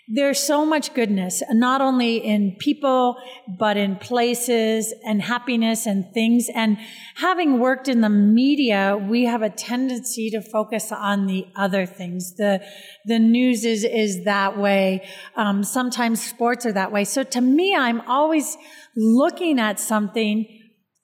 there's 0.09 0.41
so 0.41 0.65
much 0.65 0.93
goodness, 0.93 1.41
not 1.51 1.79
only 1.79 2.17
in 2.17 2.57
people, 2.59 3.15
but 3.47 3.77
in 3.77 3.95
places 3.95 4.93
and 5.05 5.21
happiness 5.21 5.85
and 5.85 6.13
things. 6.13 6.49
And 6.53 6.77
having 7.15 7.59
worked 7.61 7.87
in 7.87 8.01
the 8.01 8.09
media, 8.09 8.97
we 8.97 9.23
have 9.23 9.41
a 9.41 9.49
tendency 9.49 10.29
to 10.31 10.41
focus 10.41 10.91
on 10.91 11.27
the 11.27 11.45
other 11.55 11.85
things. 11.85 12.35
The, 12.35 12.61
the 13.05 13.19
news 13.19 13.63
is, 13.63 13.85
is 13.85 14.25
that 14.25 14.57
way. 14.57 15.07
Um, 15.37 15.63
sometimes 15.63 16.21
sports 16.21 16.65
are 16.65 16.73
that 16.73 16.91
way. 16.91 17.05
So, 17.05 17.23
to 17.23 17.39
me, 17.39 17.73
I'm 17.73 18.01
always 18.01 18.57
looking 18.97 19.59
at 19.59 19.79
something 19.79 20.56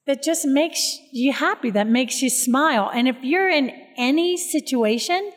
that 0.05 0.21
just 0.23 0.45
makes 0.45 0.97
you 1.11 1.31
happy, 1.31 1.71
that 1.71 1.87
makes 1.87 2.21
you 2.21 2.29
smile. 2.29 2.91
And 2.93 3.07
if 3.07 3.17
you're 3.21 3.49
in 3.49 3.71
any 3.97 4.35
situation, 4.37 5.31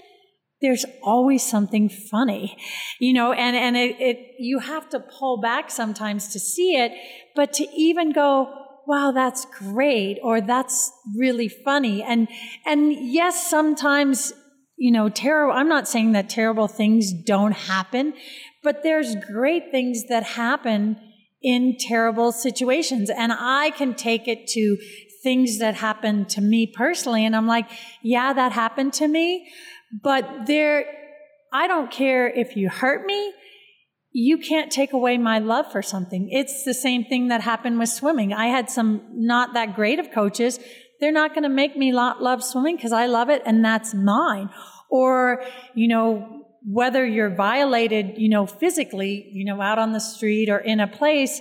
there's 0.60 0.84
always 1.02 1.44
something 1.44 1.88
funny, 1.88 2.56
you 2.98 3.12
know, 3.12 3.32
and, 3.32 3.54
and 3.56 3.76
it, 3.76 4.00
it, 4.00 4.18
you 4.38 4.58
have 4.58 4.88
to 4.88 5.00
pull 5.00 5.40
back 5.40 5.70
sometimes 5.70 6.28
to 6.32 6.40
see 6.40 6.76
it, 6.76 6.92
but 7.34 7.52
to 7.54 7.64
even 7.76 8.12
go, 8.12 8.52
wow, 8.86 9.12
that's 9.12 9.44
great, 9.44 10.18
or 10.22 10.40
that's 10.40 10.92
really 11.16 11.48
funny. 11.48 12.02
And, 12.02 12.28
and 12.64 12.92
yes, 12.92 13.50
sometimes, 13.50 14.32
you 14.78 14.90
know, 14.90 15.08
terrible, 15.08 15.54
I'm 15.54 15.68
not 15.68 15.88
saying 15.88 16.12
that 16.12 16.30
terrible 16.30 16.68
things 16.68 17.12
don't 17.12 17.52
happen, 17.52 18.14
but 18.62 18.82
there's 18.82 19.14
great 19.16 19.70
things 19.70 20.04
that 20.08 20.22
happen 20.22 20.96
in 21.46 21.76
terrible 21.78 22.32
situations. 22.32 23.08
And 23.08 23.32
I 23.32 23.70
can 23.70 23.94
take 23.94 24.26
it 24.26 24.48
to 24.48 24.76
things 25.22 25.60
that 25.60 25.76
happen 25.76 26.24
to 26.24 26.40
me 26.40 26.66
personally. 26.66 27.24
And 27.24 27.36
I'm 27.36 27.46
like, 27.46 27.70
yeah, 28.02 28.32
that 28.32 28.50
happened 28.50 28.92
to 28.94 29.06
me. 29.06 29.48
But 30.02 30.46
there, 30.48 30.84
I 31.52 31.68
don't 31.68 31.88
care 31.88 32.28
if 32.28 32.56
you 32.56 32.68
hurt 32.68 33.06
me. 33.06 33.32
You 34.10 34.38
can't 34.38 34.72
take 34.72 34.92
away 34.92 35.18
my 35.18 35.38
love 35.38 35.70
for 35.70 35.82
something. 35.82 36.28
It's 36.32 36.64
the 36.64 36.74
same 36.74 37.04
thing 37.04 37.28
that 37.28 37.42
happened 37.42 37.78
with 37.78 37.90
swimming. 37.90 38.32
I 38.32 38.46
had 38.46 38.68
some 38.68 39.02
not 39.12 39.54
that 39.54 39.76
great 39.76 40.00
of 40.00 40.10
coaches. 40.10 40.58
They're 41.00 41.12
not 41.12 41.30
going 41.30 41.44
to 41.44 41.48
make 41.48 41.76
me 41.76 41.92
love 41.92 42.42
swimming 42.42 42.74
because 42.74 42.92
I 42.92 43.06
love 43.06 43.30
it 43.30 43.42
and 43.46 43.64
that's 43.64 43.94
mine. 43.94 44.50
Or, 44.90 45.44
you 45.76 45.86
know, 45.86 46.35
whether 46.68 47.06
you're 47.06 47.34
violated, 47.34 48.14
you 48.16 48.28
know, 48.28 48.44
physically, 48.44 49.30
you 49.32 49.44
know, 49.44 49.62
out 49.62 49.78
on 49.78 49.92
the 49.92 50.00
street 50.00 50.48
or 50.48 50.58
in 50.58 50.80
a 50.80 50.88
place, 50.88 51.40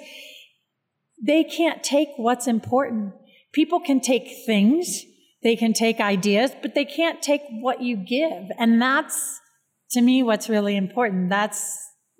they 1.21 1.43
can't 1.43 1.83
take 1.83 2.09
what's 2.17 2.45
important. 2.45 3.11
People 3.51 3.79
can 3.79 3.99
take 3.99 4.45
things, 4.45 5.03
they 5.41 5.55
can 5.55 5.73
take 5.73 5.99
ideas, 5.99 6.51
but 6.61 6.75
they 6.75 6.85
can't 6.85 7.23
take 7.23 7.41
what 7.49 7.81
you 7.81 7.97
give. 7.97 8.51
And 8.59 8.79
that's, 8.79 9.39
to 9.91 10.01
me, 10.01 10.21
what's 10.21 10.47
really 10.47 10.77
important. 10.77 11.29
That's 11.29 11.75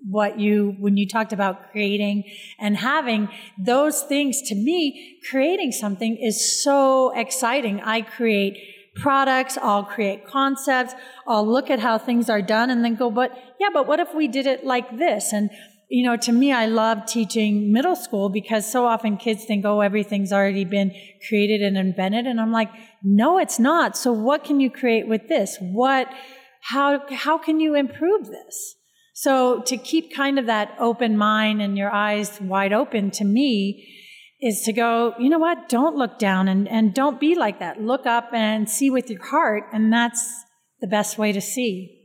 what 0.07 0.39
you, 0.39 0.75
when 0.79 0.97
you 0.97 1.07
talked 1.07 1.33
about 1.33 1.71
creating 1.71 2.23
and 2.59 2.77
having 2.77 3.29
those 3.63 4.01
things, 4.03 4.41
to 4.47 4.55
me, 4.55 5.19
creating 5.29 5.73
something 5.73 6.17
is 6.17 6.63
so 6.63 7.15
exciting. 7.15 7.81
I 7.81 8.01
create 8.01 8.57
products, 8.95 9.57
I'll 9.57 9.83
create 9.83 10.25
concepts, 10.25 10.93
I'll 11.27 11.47
look 11.47 11.69
at 11.69 11.79
how 11.79 11.97
things 11.97 12.29
are 12.29 12.41
done 12.41 12.69
and 12.69 12.83
then 12.83 12.95
go, 12.95 13.11
but 13.11 13.31
yeah, 13.59 13.69
but 13.73 13.87
what 13.87 13.99
if 13.99 14.13
we 14.15 14.27
did 14.27 14.47
it 14.47 14.65
like 14.65 14.97
this? 14.97 15.33
And, 15.33 15.49
you 15.89 16.05
know, 16.05 16.17
to 16.17 16.31
me, 16.31 16.51
I 16.51 16.65
love 16.65 17.05
teaching 17.05 17.71
middle 17.71 17.95
school 17.95 18.29
because 18.29 18.69
so 18.69 18.85
often 18.85 19.17
kids 19.17 19.45
think, 19.45 19.65
oh, 19.65 19.81
everything's 19.81 20.33
already 20.33 20.65
been 20.65 20.91
created 21.27 21.61
and 21.61 21.77
invented. 21.77 22.25
And 22.25 22.39
I'm 22.39 22.51
like, 22.51 22.69
no, 23.03 23.37
it's 23.37 23.59
not. 23.59 23.95
So 23.95 24.11
what 24.11 24.43
can 24.43 24.59
you 24.59 24.71
create 24.71 25.07
with 25.07 25.27
this? 25.27 25.57
What, 25.59 26.09
how, 26.61 27.01
how 27.11 27.37
can 27.37 27.59
you 27.59 27.75
improve 27.75 28.27
this? 28.27 28.75
So 29.13 29.61
to 29.61 29.77
keep 29.77 30.13
kind 30.13 30.37
of 30.39 30.47
that 30.47 30.75
open 30.79 31.17
mind 31.17 31.61
and 31.61 31.77
your 31.77 31.91
eyes 31.91 32.39
wide 32.41 32.73
open 32.73 33.11
to 33.11 33.23
me, 33.23 33.87
is 34.41 34.61
to 34.63 34.73
go, 34.73 35.13
you 35.17 35.29
know 35.29 35.39
what? 35.39 35.69
Don't 35.69 35.95
look 35.95 36.19
down 36.19 36.47
and, 36.47 36.67
and 36.67 36.93
don't 36.93 37.19
be 37.19 37.35
like 37.35 37.59
that. 37.59 37.81
Look 37.81 38.05
up 38.05 38.33
and 38.33 38.69
see 38.69 38.89
with 38.89 39.09
your 39.09 39.23
heart. 39.23 39.63
And 39.73 39.91
that's 39.91 40.43
the 40.81 40.87
best 40.87 41.17
way 41.17 41.31
to 41.31 41.41
see. 41.41 41.95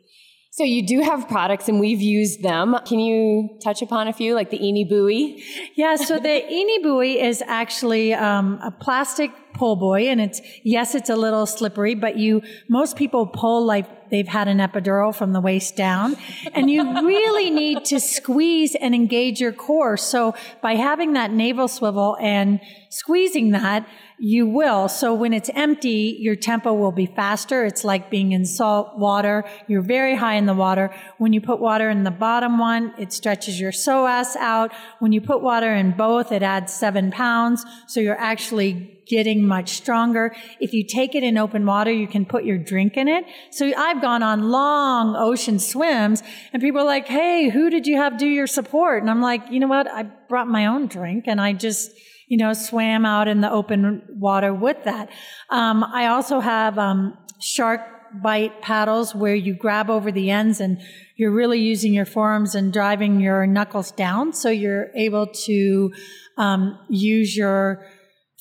So 0.52 0.64
you 0.64 0.84
do 0.84 1.00
have 1.00 1.28
products 1.28 1.68
and 1.68 1.78
we've 1.78 2.00
used 2.00 2.42
them. 2.42 2.76
Can 2.84 2.98
you 2.98 3.58
touch 3.62 3.82
upon 3.82 4.08
a 4.08 4.12
few, 4.12 4.34
like 4.34 4.50
the 4.50 4.58
Eney 4.58 4.88
Buoy? 4.88 5.44
Yeah, 5.76 5.94
so 5.94 6.18
the 6.18 6.28
Eney 6.28 6.82
Buoy 6.82 7.20
is 7.20 7.42
actually 7.46 8.14
um, 8.14 8.58
a 8.62 8.72
plastic 8.72 9.30
pull 9.54 9.76
buoy, 9.76 10.08
and 10.08 10.20
it's 10.20 10.40
yes, 10.64 10.94
it's 10.94 11.08
a 11.08 11.14
little 11.14 11.46
slippery, 11.46 11.94
but 11.94 12.16
you 12.16 12.42
most 12.68 12.96
people 12.96 13.26
pull 13.26 13.64
like 13.64 13.86
they've 14.10 14.28
had 14.28 14.48
an 14.48 14.58
epidural 14.58 15.14
from 15.14 15.32
the 15.32 15.40
waist 15.40 15.76
down. 15.76 16.16
And 16.52 16.70
you 16.70 16.82
really 17.06 17.50
need 17.50 17.84
to 17.86 18.00
squeeze 18.00 18.74
and 18.74 18.94
engage 18.94 19.40
your 19.40 19.52
core. 19.52 19.96
So 19.96 20.34
by 20.60 20.74
having 20.74 21.14
that 21.14 21.30
navel 21.30 21.68
swivel 21.68 22.16
and 22.20 22.60
squeezing 22.88 23.50
that, 23.50 23.86
you 24.22 24.46
will. 24.46 24.86
So 24.86 25.14
when 25.14 25.32
it's 25.32 25.48
empty, 25.54 26.14
your 26.20 26.36
tempo 26.36 26.74
will 26.74 26.92
be 26.92 27.06
faster. 27.06 27.64
It's 27.64 27.84
like 27.84 28.10
being 28.10 28.32
in 28.32 28.44
salt 28.44 28.98
water. 28.98 29.44
You're 29.66 29.80
very 29.80 30.14
high 30.14 30.34
in 30.34 30.44
the 30.44 30.52
water. 30.52 30.94
When 31.16 31.32
you 31.32 31.40
put 31.40 31.58
water 31.58 31.88
in 31.88 32.04
the 32.04 32.10
bottom 32.10 32.58
one, 32.58 32.92
it 32.98 33.14
stretches 33.14 33.58
your 33.58 33.72
psoas 33.72 34.36
out. 34.36 34.72
When 34.98 35.12
you 35.12 35.22
put 35.22 35.40
water 35.40 35.74
in 35.74 35.92
both, 35.92 36.32
it 36.32 36.42
adds 36.42 36.70
seven 36.70 37.10
pounds. 37.10 37.64
So 37.86 37.98
you're 37.98 38.20
actually 38.20 39.00
getting 39.06 39.46
much 39.46 39.70
stronger. 39.70 40.36
If 40.60 40.74
you 40.74 40.84
take 40.84 41.14
it 41.14 41.22
in 41.22 41.38
open 41.38 41.64
water, 41.64 41.90
you 41.90 42.06
can 42.06 42.26
put 42.26 42.44
your 42.44 42.58
drink 42.58 42.98
in 42.98 43.08
it. 43.08 43.24
So 43.50 43.72
I've 43.74 44.02
gone 44.02 44.22
on 44.22 44.50
long 44.50 45.16
ocean 45.16 45.58
swims 45.58 46.22
and 46.52 46.60
people 46.60 46.82
are 46.82 46.84
like, 46.84 47.06
Hey, 47.06 47.48
who 47.48 47.70
did 47.70 47.86
you 47.86 47.96
have 47.96 48.18
do 48.18 48.26
your 48.26 48.46
support? 48.46 49.00
And 49.00 49.10
I'm 49.10 49.22
like, 49.22 49.50
you 49.50 49.60
know 49.60 49.66
what? 49.66 49.90
I 49.90 50.02
brought 50.02 50.46
my 50.46 50.66
own 50.66 50.88
drink 50.88 51.24
and 51.26 51.40
I 51.40 51.54
just, 51.54 51.90
you 52.30 52.36
know, 52.36 52.52
swam 52.52 53.04
out 53.04 53.26
in 53.26 53.40
the 53.40 53.50
open 53.50 54.02
water 54.08 54.54
with 54.54 54.84
that. 54.84 55.10
Um, 55.50 55.82
I 55.82 56.06
also 56.06 56.38
have 56.38 56.78
um, 56.78 57.18
shark 57.40 57.80
bite 58.22 58.62
paddles 58.62 59.16
where 59.16 59.34
you 59.34 59.52
grab 59.52 59.90
over 59.90 60.12
the 60.12 60.30
ends 60.30 60.60
and 60.60 60.80
you're 61.16 61.32
really 61.32 61.60
using 61.60 61.92
your 61.92 62.04
forearms 62.06 62.54
and 62.54 62.72
driving 62.72 63.20
your 63.20 63.48
knuckles 63.48 63.90
down, 63.90 64.32
so 64.32 64.48
you're 64.48 64.90
able 64.94 65.26
to 65.26 65.92
um, 66.38 66.78
use 66.88 67.36
your 67.36 67.84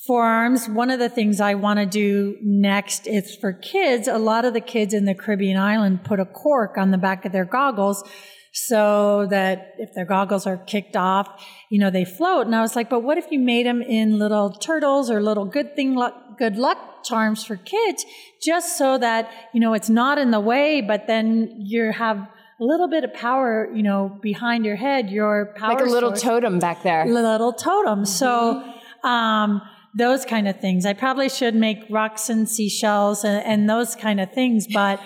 forearms. 0.06 0.68
One 0.68 0.90
of 0.90 1.00
the 1.00 1.08
things 1.08 1.40
I 1.40 1.54
want 1.54 1.80
to 1.80 1.86
do 1.86 2.36
next 2.42 3.08
is 3.08 3.34
for 3.34 3.52
kids. 3.52 4.06
A 4.06 4.18
lot 4.18 4.44
of 4.44 4.54
the 4.54 4.60
kids 4.60 4.94
in 4.94 5.04
the 5.04 5.16
Caribbean 5.16 5.58
island 5.58 6.04
put 6.04 6.20
a 6.20 6.24
cork 6.24 6.78
on 6.78 6.92
the 6.92 6.98
back 6.98 7.24
of 7.24 7.32
their 7.32 7.44
goggles 7.44 8.04
so 8.52 9.26
that 9.30 9.74
if 9.78 9.94
their 9.94 10.04
goggles 10.04 10.46
are 10.46 10.56
kicked 10.56 10.96
off, 10.96 11.28
you 11.70 11.78
know, 11.78 11.90
they 11.90 12.04
float. 12.04 12.46
And 12.46 12.54
I 12.54 12.60
was 12.60 12.74
like, 12.74 12.90
but 12.90 13.00
what 13.00 13.16
if 13.16 13.26
you 13.30 13.38
made 13.38 13.66
them 13.66 13.80
in 13.80 14.18
little 14.18 14.50
turtles 14.50 15.10
or 15.10 15.22
little 15.22 15.44
good 15.44 15.76
thing, 15.76 15.94
luck, 15.94 16.38
good 16.38 16.56
luck 16.56 17.04
charms 17.04 17.44
for 17.44 17.56
kids, 17.56 18.04
just 18.42 18.76
so 18.76 18.98
that, 18.98 19.30
you 19.54 19.60
know, 19.60 19.72
it's 19.72 19.88
not 19.88 20.18
in 20.18 20.30
the 20.30 20.40
way, 20.40 20.80
but 20.80 21.06
then 21.06 21.54
you 21.58 21.92
have 21.92 22.16
a 22.18 22.64
little 22.64 22.88
bit 22.88 23.04
of 23.04 23.14
power, 23.14 23.70
you 23.72 23.82
know, 23.82 24.18
behind 24.20 24.66
your 24.66 24.76
head, 24.76 25.10
your 25.10 25.54
power. 25.56 25.74
Like 25.74 25.80
a 25.80 25.84
little 25.84 26.10
source. 26.10 26.22
totem 26.22 26.58
back 26.58 26.82
there. 26.82 27.06
Little 27.06 27.52
totem. 27.52 28.00
Mm-hmm. 28.00 28.04
So, 28.04 28.62
um, 29.08 29.62
those 29.94 30.24
kind 30.24 30.46
of 30.46 30.60
things. 30.60 30.86
I 30.86 30.92
probably 30.92 31.28
should 31.28 31.54
make 31.54 31.78
rocks 31.90 32.28
and 32.28 32.48
seashells 32.48 33.24
and, 33.24 33.44
and 33.44 33.68
those 33.68 33.96
kind 33.96 34.20
of 34.20 34.32
things, 34.32 34.66
but, 34.72 35.00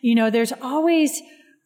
you 0.00 0.14
know, 0.14 0.30
there's 0.30 0.52
always, 0.62 1.20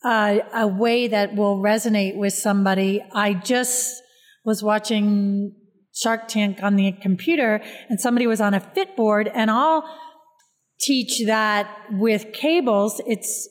uh, 0.05 0.39
a 0.55 0.67
way 0.67 1.09
that 1.09 1.35
will 1.35 1.59
resonate 1.59 2.17
with 2.17 2.35
somebody. 2.35 3.03
I 3.13 3.35
just 3.35 4.03
was 4.45 4.63
watching 4.63 5.55
Shark 5.95 6.29
Tank 6.29 6.59
on 6.63 6.77
the 6.77 6.93
computer 6.93 7.63
and 7.89 8.01
somebody 8.01 8.27
was 8.27 8.41
on 8.41 8.53
a 8.53 8.61
Fitboard 8.61 9.31
and 9.33 9.51
I'll 9.51 9.85
teach 10.81 11.25
that 11.27 11.71
with 11.91 12.33
cables. 12.33 13.01
It's 13.07 13.49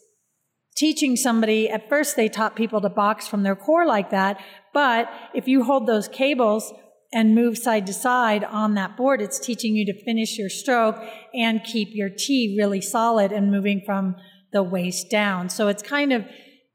teaching 0.75 1.15
somebody, 1.15 1.69
at 1.69 1.89
first 1.89 2.15
they 2.15 2.29
taught 2.29 2.55
people 2.55 2.81
to 2.81 2.89
box 2.89 3.27
from 3.27 3.43
their 3.43 3.55
core 3.55 3.85
like 3.85 4.11
that, 4.11 4.39
but 4.73 5.09
if 5.33 5.47
you 5.47 5.63
hold 5.63 5.87
those 5.87 6.07
cables 6.07 6.71
and 7.13 7.35
move 7.35 7.57
side 7.57 7.85
to 7.85 7.93
side 7.93 8.43
on 8.43 8.73
that 8.73 8.97
board, 8.97 9.21
it's 9.21 9.39
teaching 9.39 9.75
you 9.75 9.85
to 9.85 10.03
finish 10.03 10.37
your 10.37 10.49
stroke 10.49 10.97
and 11.33 11.63
keep 11.63 11.89
your 11.91 12.09
T 12.09 12.55
really 12.57 12.81
solid 12.81 13.31
and 13.31 13.51
moving 13.51 13.81
from 13.85 14.15
the 14.53 14.63
waist 14.63 15.09
down. 15.09 15.49
So 15.49 15.67
it's 15.67 15.83
kind 15.83 16.13
of 16.13 16.25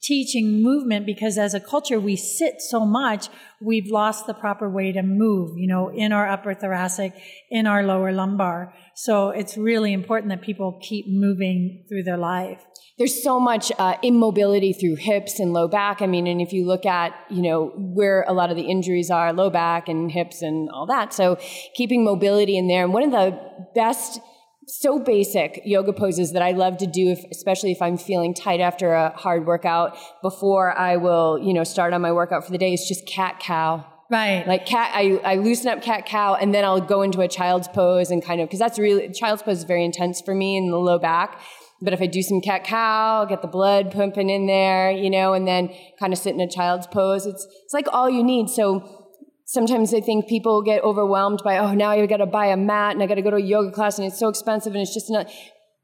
teaching 0.01 0.63
movement 0.63 1.05
because 1.05 1.37
as 1.37 1.55
a 1.55 1.61
culture 1.61 1.99
we 1.99 2.15
sit 2.15 2.61
so 2.61 2.87
much 2.87 3.29
we've 3.61 3.91
lost 3.91 4.29
the 4.29 4.35
proper 4.35 4.71
way 4.71 4.93
to 4.93 5.03
move 5.03 5.51
you 5.57 5.67
know 5.67 5.89
in 5.89 6.13
our 6.13 6.29
upper 6.29 6.55
thoracic 6.55 7.13
in 7.51 7.67
our 7.67 7.83
lower 7.83 8.13
lumbar. 8.13 8.73
So 8.95 9.31
it's 9.31 9.57
really 9.57 9.93
important 9.93 10.31
that 10.31 10.43
people 10.43 10.79
keep 10.81 11.07
moving 11.09 11.85
through 11.89 12.05
their 12.05 12.17
life. 12.17 12.65
There's 12.97 13.23
so 13.23 13.39
much 13.39 13.71
uh, 13.79 13.97
immobility 14.03 14.73
through 14.73 14.97
hips 14.97 15.39
and 15.41 15.53
low 15.53 15.67
back. 15.67 16.01
I 16.01 16.07
mean 16.07 16.29
and 16.29 16.41
if 16.41 16.53
you 16.53 16.65
look 16.65 16.87
at 16.87 17.13
you 17.29 17.43
know 17.43 17.73
where 17.77 18.25
a 18.29 18.33
lot 18.33 18.51
of 18.51 18.57
the 18.57 18.71
injuries 18.71 19.11
are 19.11 19.33
low 19.33 19.51
back 19.51 19.89
and 19.89 20.13
hips 20.13 20.43
and 20.43 20.69
all 20.71 20.87
that. 20.87 21.13
So 21.13 21.39
keeping 21.75 22.05
mobility 22.05 22.57
in 22.57 22.69
there. 22.69 22.85
And 22.85 22.93
one 22.93 23.03
of 23.03 23.11
the 23.11 23.37
best 23.75 24.21
so 24.69 24.99
basic 24.99 25.63
yoga 25.65 25.93
poses 25.93 26.33
that 26.33 26.43
I 26.43 26.53
love 26.53 26.77
to 26.79 26.87
do, 26.87 27.09
if, 27.09 27.25
especially 27.31 27.73
if 27.73 27.81
I'm 27.81 27.97
feeling 27.97 28.35
tight 28.35 28.61
after 28.61 28.93
a 28.93 29.11
hard 29.17 29.47
workout 29.47 29.97
before 30.23 30.77
I 30.77 30.97
will, 30.97 31.39
you 31.39 31.55
know, 31.55 31.65
start 31.65 31.95
on 31.95 32.03
my 32.03 32.13
workout 32.13 32.45
for 32.45 32.53
the 32.53 32.59
day. 32.59 32.75
It's 32.75 32.87
just 32.87 33.07
cat 33.07 33.41
cow. 33.41 33.85
Right. 34.11 34.47
Like 34.47 34.67
cat, 34.67 34.91
I, 34.95 35.21
I 35.25 35.35
loosen 35.37 35.69
up 35.69 35.83
cat 35.83 36.07
cow 36.07 36.35
and 36.35 36.55
then 36.55 36.65
I'll 36.65 36.81
go 36.81 37.03
into 37.03 37.21
a 37.21 37.29
child's 37.29 37.69
pose 37.69 38.11
and 38.11 38.25
kind 38.25 38.41
of, 38.41 38.49
cause 38.49 38.59
that's 38.59 38.79
really, 38.79 39.11
child's 39.13 39.43
pose 39.43 39.59
is 39.59 39.65
very 39.65 39.85
intense 39.85 40.21
for 40.21 40.35
me 40.35 40.57
in 40.57 40.71
the 40.71 40.79
low 40.79 40.99
back. 40.99 41.41
But 41.81 41.93
if 41.93 42.01
I 42.03 42.07
do 42.07 42.23
some 42.23 42.41
cat 42.41 42.65
cow, 42.65 43.25
get 43.25 43.41
the 43.41 43.49
blood 43.49 43.93
pumping 43.93 44.31
in 44.31 44.47
there, 44.47 44.91
you 44.91 45.11
know, 45.11 45.33
and 45.33 45.47
then 45.47 45.71
kind 46.01 46.13
of 46.13 46.19
sit 46.19 46.35
in 46.35 46.41
a 46.41 46.51
child's 46.51 46.89
pose, 46.89 47.25
it's, 47.25 47.47
it's 47.65 47.73
like 47.73 47.87
all 47.93 48.11
you 48.11 48.25
need. 48.25 48.51
So 48.51 48.98
sometimes 49.49 49.95
I 49.95 50.01
think 50.01 50.29
people 50.29 50.63
get 50.63 50.85
overwhelmed 50.85 51.41
by, 51.43 51.57
oh, 51.57 51.73
now 51.73 51.91
I've 51.91 52.09
got 52.09 52.19
to 52.19 52.27
buy 52.27 52.47
a 52.47 52.57
mat 52.57 52.93
and 52.93 53.03
I 53.03 53.07
got 53.07 53.15
to 53.15 53.23
go 53.23 53.31
to 53.31 53.37
a 53.37 53.43
yoga 53.43 53.73
class 53.73 53.99
and 53.99 54.07
it's 54.07 54.19
so 54.19 54.29
expensive 54.29 54.75
and 54.75 54.83
it's 54.83 54.95
just 54.95 55.11
not. 55.11 55.27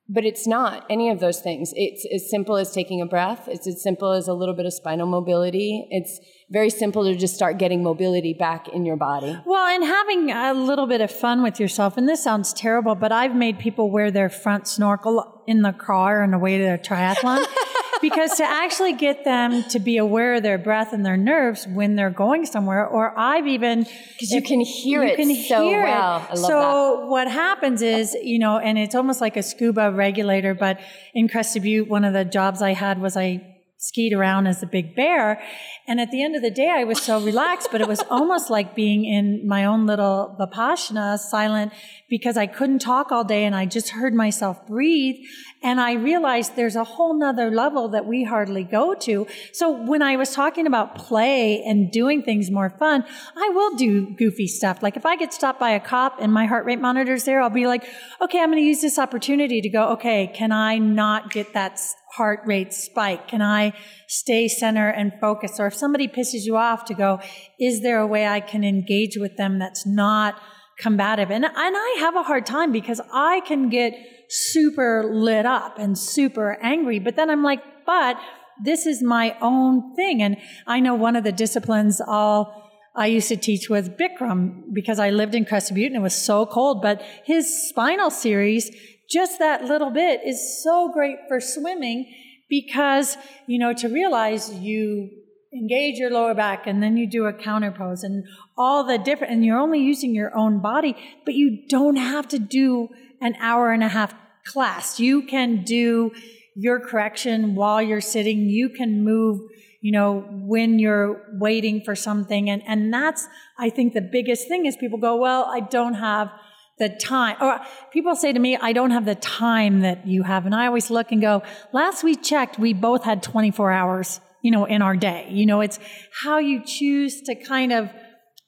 But 0.07 0.27
it's 0.27 0.47
not 0.47 0.85
any 0.91 1.09
of 1.09 1.19
those 1.19 1.41
things. 1.41 1.73
It's 1.75 2.07
as 2.15 2.31
simple 2.31 2.59
as 2.59 2.71
taking 2.71 3.01
a 3.01 3.07
breath. 3.07 3.49
It's 3.49 3.67
as 3.67 3.83
simple 3.83 4.13
as 4.13 4.29
a 4.29 4.35
little 4.35 4.55
bit 4.55 4.67
of 4.67 4.75
spinal 4.75 5.07
mobility. 5.07 5.89
It's 5.91 6.21
very 6.51 6.71
simple 6.71 7.05
to 7.05 7.17
just 7.17 7.35
start 7.35 7.59
getting 7.59 7.83
mobility 7.83 8.35
back 8.35 8.69
in 8.69 8.85
your 8.85 8.97
body. 8.97 9.39
Well, 9.45 9.67
and 9.67 9.85
having 9.85 10.31
a 10.31 10.53
little 10.55 10.87
bit 10.87 11.01
of 11.01 11.11
fun 11.11 11.43
with 11.43 11.59
yourself. 11.59 11.97
And 11.97 12.09
this 12.09 12.23
sounds 12.23 12.53
terrible, 12.53 12.95
but 12.95 13.13
I've 13.13 13.35
made 13.35 13.59
people 13.59 13.91
wear 13.91 14.11
their 14.11 14.29
front 14.29 14.69
snorkel 14.69 15.43
in 15.47 15.63
the 15.63 15.73
car 15.73 16.23
on 16.23 16.31
the 16.31 16.39
way 16.39 16.59
to 16.59 16.75
a 16.75 16.79
triathlon. 16.79 17.45
because 18.05 18.37
to 18.37 18.45
actually 18.45 18.93
get 18.93 19.25
them 19.25 19.63
to 19.65 19.79
be 19.79 19.97
aware 19.97 20.35
of 20.35 20.43
their 20.43 20.59
breath 20.59 20.93
and 20.93 21.07
their 21.07 21.17
nerves 21.17 21.67
when 21.67 21.97
they're 21.97 22.11
going 22.11 22.45
somewhere, 22.45 22.87
or 22.87 23.19
I've 23.19 23.47
even 23.47 23.85
because 23.85 24.31
you 24.31 24.43
can 24.43 24.61
hear 24.61 25.03
you 25.03 25.11
it 25.11 25.17
can 25.17 25.35
so 25.49 25.67
hear 25.67 25.85
well. 25.85 26.29
It. 26.31 26.37
so 26.37 27.01
that. 27.01 27.07
what 27.09 27.31
happens 27.31 27.81
is, 27.81 28.15
you 28.23 28.39
know, 28.39 28.59
and 28.59 28.79
it's 28.79 28.95
almost 28.95 29.23
like 29.23 29.39
a 29.39 29.43
scuba 29.43 29.91
regulator. 29.91 30.53
But 30.53 30.81
in 31.15 31.29
Crested 31.29 31.63
Butte, 31.63 31.89
one 31.89 32.05
of 32.05 32.13
the 32.13 32.27
jobs 32.27 32.61
I 32.61 32.75
had 32.75 33.01
was 33.01 33.17
I 33.17 33.54
skied 33.87 34.15
around 34.15 34.47
as 34.47 34.63
a 34.63 34.67
big 34.67 34.97
bear. 34.97 35.43
And 35.87 36.01
at 36.01 36.11
the 36.11 36.23
end 36.23 36.35
of 36.35 36.43
the 36.43 36.51
day, 36.51 36.71
I 36.71 36.85
was 36.85 37.01
so 37.01 37.21
relaxed, 37.21 37.69
but 37.71 37.81
it 37.81 37.89
was 37.89 38.01
almost 38.11 38.49
like 38.49 38.75
being 38.75 39.05
in 39.05 39.47
my 39.47 39.65
own 39.65 39.87
little 39.87 40.37
Vipassana, 40.41 41.19
silent, 41.19 41.73
because 42.09 42.37
I 42.37 42.47
couldn't 42.47 42.79
talk 42.79 43.13
all 43.13 43.25
day 43.25 43.45
and 43.45 43.55
I 43.55 43.67
just 43.67 43.91
heard 43.91 44.15
myself 44.15 44.67
breathe. 44.67 45.17
And 45.65 45.81
I 45.81 45.95
realized 45.95 46.57
there's 46.57 46.77
a 46.77 46.85
whole 46.85 47.19
nother 47.19 47.51
level 47.51 47.89
that 47.89 48.05
we 48.05 48.23
hardly 48.23 48.65
go 48.65 48.95
to. 48.95 49.27
So 49.53 49.71
when 49.71 50.03
I 50.03 50.17
was 50.17 50.35
talking 50.35 50.67
about 50.67 50.95
play 50.95 51.63
and 51.63 51.91
doing 51.91 52.23
things 52.23 52.51
more 52.51 52.69
fun, 52.69 53.03
I 53.35 53.49
will 53.49 53.75
do 53.75 54.15
goofy 54.15 54.47
stuff. 54.47 54.83
Like 54.83 54.99
if 54.99 55.07
I 55.07 55.17
get 55.17 55.33
stopped 55.33 55.59
by 55.59 55.71
a 55.71 55.81
cop 55.81 56.19
and 56.21 56.31
my 56.31 56.45
heart 56.45 56.67
rate 56.67 56.83
monitor's 56.83 57.25
there, 57.25 57.41
I'll 57.41 57.49
be 57.49 57.67
like, 57.67 57.89
okay, 58.21 58.41
I'm 58.41 58.51
going 58.51 58.63
to 58.63 58.67
use 58.67 58.83
this 58.83 58.99
opportunity 58.99 59.63
to 59.63 59.71
go, 59.71 59.89
okay, 59.93 60.31
can 60.35 60.53
I 60.53 60.77
not 60.77 61.33
get 61.33 61.55
that 61.55 61.81
heart 62.13 62.41
rate 62.45 62.75
spike? 62.75 63.27
Can 63.27 63.41
I 63.41 63.73
stay 64.07 64.49
center 64.49 64.89
and 64.91 65.13
focus? 65.19 65.59
Or 65.59 65.67
if 65.67 65.75
somebody 65.75 66.09
pisses 66.09 66.45
you 66.45 66.59
off 66.59 66.85
to 66.85 66.95
go, 66.95 67.21
is 67.59 67.81
there 67.81 68.01
a 68.01 68.07
way 68.07 68.27
I 68.27 68.41
can 68.41 68.65
engage 68.65 69.17
with 69.17 69.39
them 69.39 69.59
that's 69.59 69.87
not 69.87 70.39
combative? 70.79 71.31
And, 71.31 71.45
and 71.45 71.55
I 71.57 71.97
have 72.01 72.17
a 72.17 72.23
hard 72.23 72.47
time 72.47 72.73
because 72.73 73.01
I 73.13 73.41
can 73.41 73.69
get 73.69 73.95
super 74.29 75.11
lit 75.13 75.47
up 75.47 75.79
and 75.79 75.97
super 75.97 76.59
angry, 76.63 76.99
but 76.99 77.17
then 77.17 77.31
I'm 77.31 77.43
like, 77.43 77.63
but 77.87 78.17
this 78.63 78.87
is 78.87 79.03
my 79.03 79.37
own 79.41 79.95
thing. 79.95 80.23
And 80.23 80.37
I 80.67 80.81
know 80.81 80.95
one 80.95 81.17
of 81.17 81.25
the 81.25 81.33
disciplines 81.33 82.01
all 82.01 82.63
I 82.97 83.07
used 83.07 83.29
to 83.29 83.37
teach 83.37 83.69
was 83.69 83.89
Bikram 83.89 84.73
because 84.73 85.01
I 85.01 85.11
lived 85.11 85.35
in 85.35 85.45
Crested 85.45 85.75
Butte 85.75 85.89
and 85.89 85.97
it 85.97 86.03
was 86.03 86.15
so 86.15 86.47
cold, 86.47 86.81
but 86.81 87.03
his 87.25 87.69
spinal 87.69 88.11
series 88.11 88.71
just 89.11 89.39
that 89.41 89.65
little 89.65 89.91
bit 89.91 90.21
is 90.25 90.63
so 90.63 90.91
great 90.93 91.19
for 91.29 91.41
swimming 91.41 92.13
because, 92.49 93.17
you 93.47 93.59
know, 93.59 93.73
to 93.75 93.89
realize 93.89 94.53
you 94.53 95.11
engage 95.55 95.99
your 95.99 96.11
lower 96.11 96.35
back 96.35 96.67
and 96.67 96.83
then 96.83 96.97
you 96.97 97.07
do 97.07 97.27
a 97.27 97.33
counter 97.33 97.71
pose 97.71 98.03
and 98.03 98.25
all 98.57 98.85
the 98.85 98.99
different, 98.99 99.33
and 99.33 99.45
you're 99.45 99.59
only 99.59 99.81
using 99.81 100.15
your 100.15 100.37
own 100.37 100.61
body, 100.61 100.97
but 101.25 101.35
you 101.35 101.67
don't 101.69 101.97
have 101.97 102.29
to 102.29 102.39
do 102.39 102.89
an 103.21 103.35
hour 103.41 103.73
and 103.73 103.83
a 103.83 103.89
half 103.89 104.15
class. 104.45 105.01
You 105.01 105.23
can 105.23 105.65
do 105.65 106.13
your 106.55 106.81
correction 106.81 107.55
while 107.55 107.83
you're 107.83 108.01
sitting. 108.01 108.41
You 108.41 108.69
can 108.69 109.03
move, 109.05 109.41
you 109.81 109.93
know, 109.93 110.21
when 110.31 110.79
you're 110.79 111.23
waiting 111.33 111.83
for 111.85 111.95
something. 111.95 112.51
And, 112.51 112.63
and 112.67 112.93
that's, 112.93 113.27
I 113.59 113.71
think 113.71 113.95
the 113.95 114.01
biggest 114.01 114.49
thing 114.49 114.67
is 114.67 114.77
people 114.77 114.99
go, 114.99 115.17
well, 115.17 115.47
I 115.47 115.61
don't 115.61 115.95
have 115.95 116.31
the 116.77 116.89
time 116.89 117.37
or 117.41 117.61
people 117.93 118.17
say 118.17 118.33
to 118.33 118.41
me 118.41 118.57
i 118.57 118.73
don't 118.73 118.91
have 118.91 119.05
the 119.05 119.15
time 119.15 119.83
that 119.83 120.09
you 120.09 120.25
have 120.25 120.45
and 120.45 120.53
i 120.53 120.67
always 120.67 120.91
look 120.91 121.13
and 121.13 121.21
go 121.21 121.41
last 121.73 122.03
we 122.03 122.17
checked 122.17 122.59
we 122.59 122.73
both 122.73 123.05
had 123.05 123.23
24 123.23 123.71
hours 123.71 124.21
you 124.45 124.51
know 124.51 124.67
in 124.67 124.83
our 124.83 124.95
day. 124.95 125.27
You 125.31 125.47
know 125.47 125.61
it's 125.63 125.81
how 126.23 126.39
you 126.39 126.63
choose 126.65 127.23
to 127.23 127.35
kind 127.35 127.73
of 127.73 127.91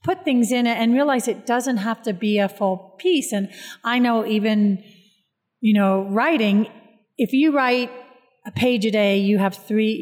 put 0.04 0.24
things 0.24 0.52
in 0.52 0.66
it 0.66 0.76
and 0.76 0.92
realize 0.92 1.26
it 1.26 1.46
doesn't 1.46 1.78
have 1.78 2.02
to 2.02 2.12
be 2.12 2.38
a 2.38 2.48
full 2.48 2.94
piece. 2.98 3.32
And 3.32 3.48
i 3.82 3.98
know 3.98 4.24
even 4.26 4.84
you 5.60 5.74
know 5.74 6.06
writing 6.10 6.68
if 7.16 7.32
you 7.32 7.56
write 7.56 7.90
a 8.46 8.52
page 8.52 8.84
a 8.84 8.90
day 8.90 9.18
you 9.18 9.38
have 9.38 9.54
three 9.56 9.94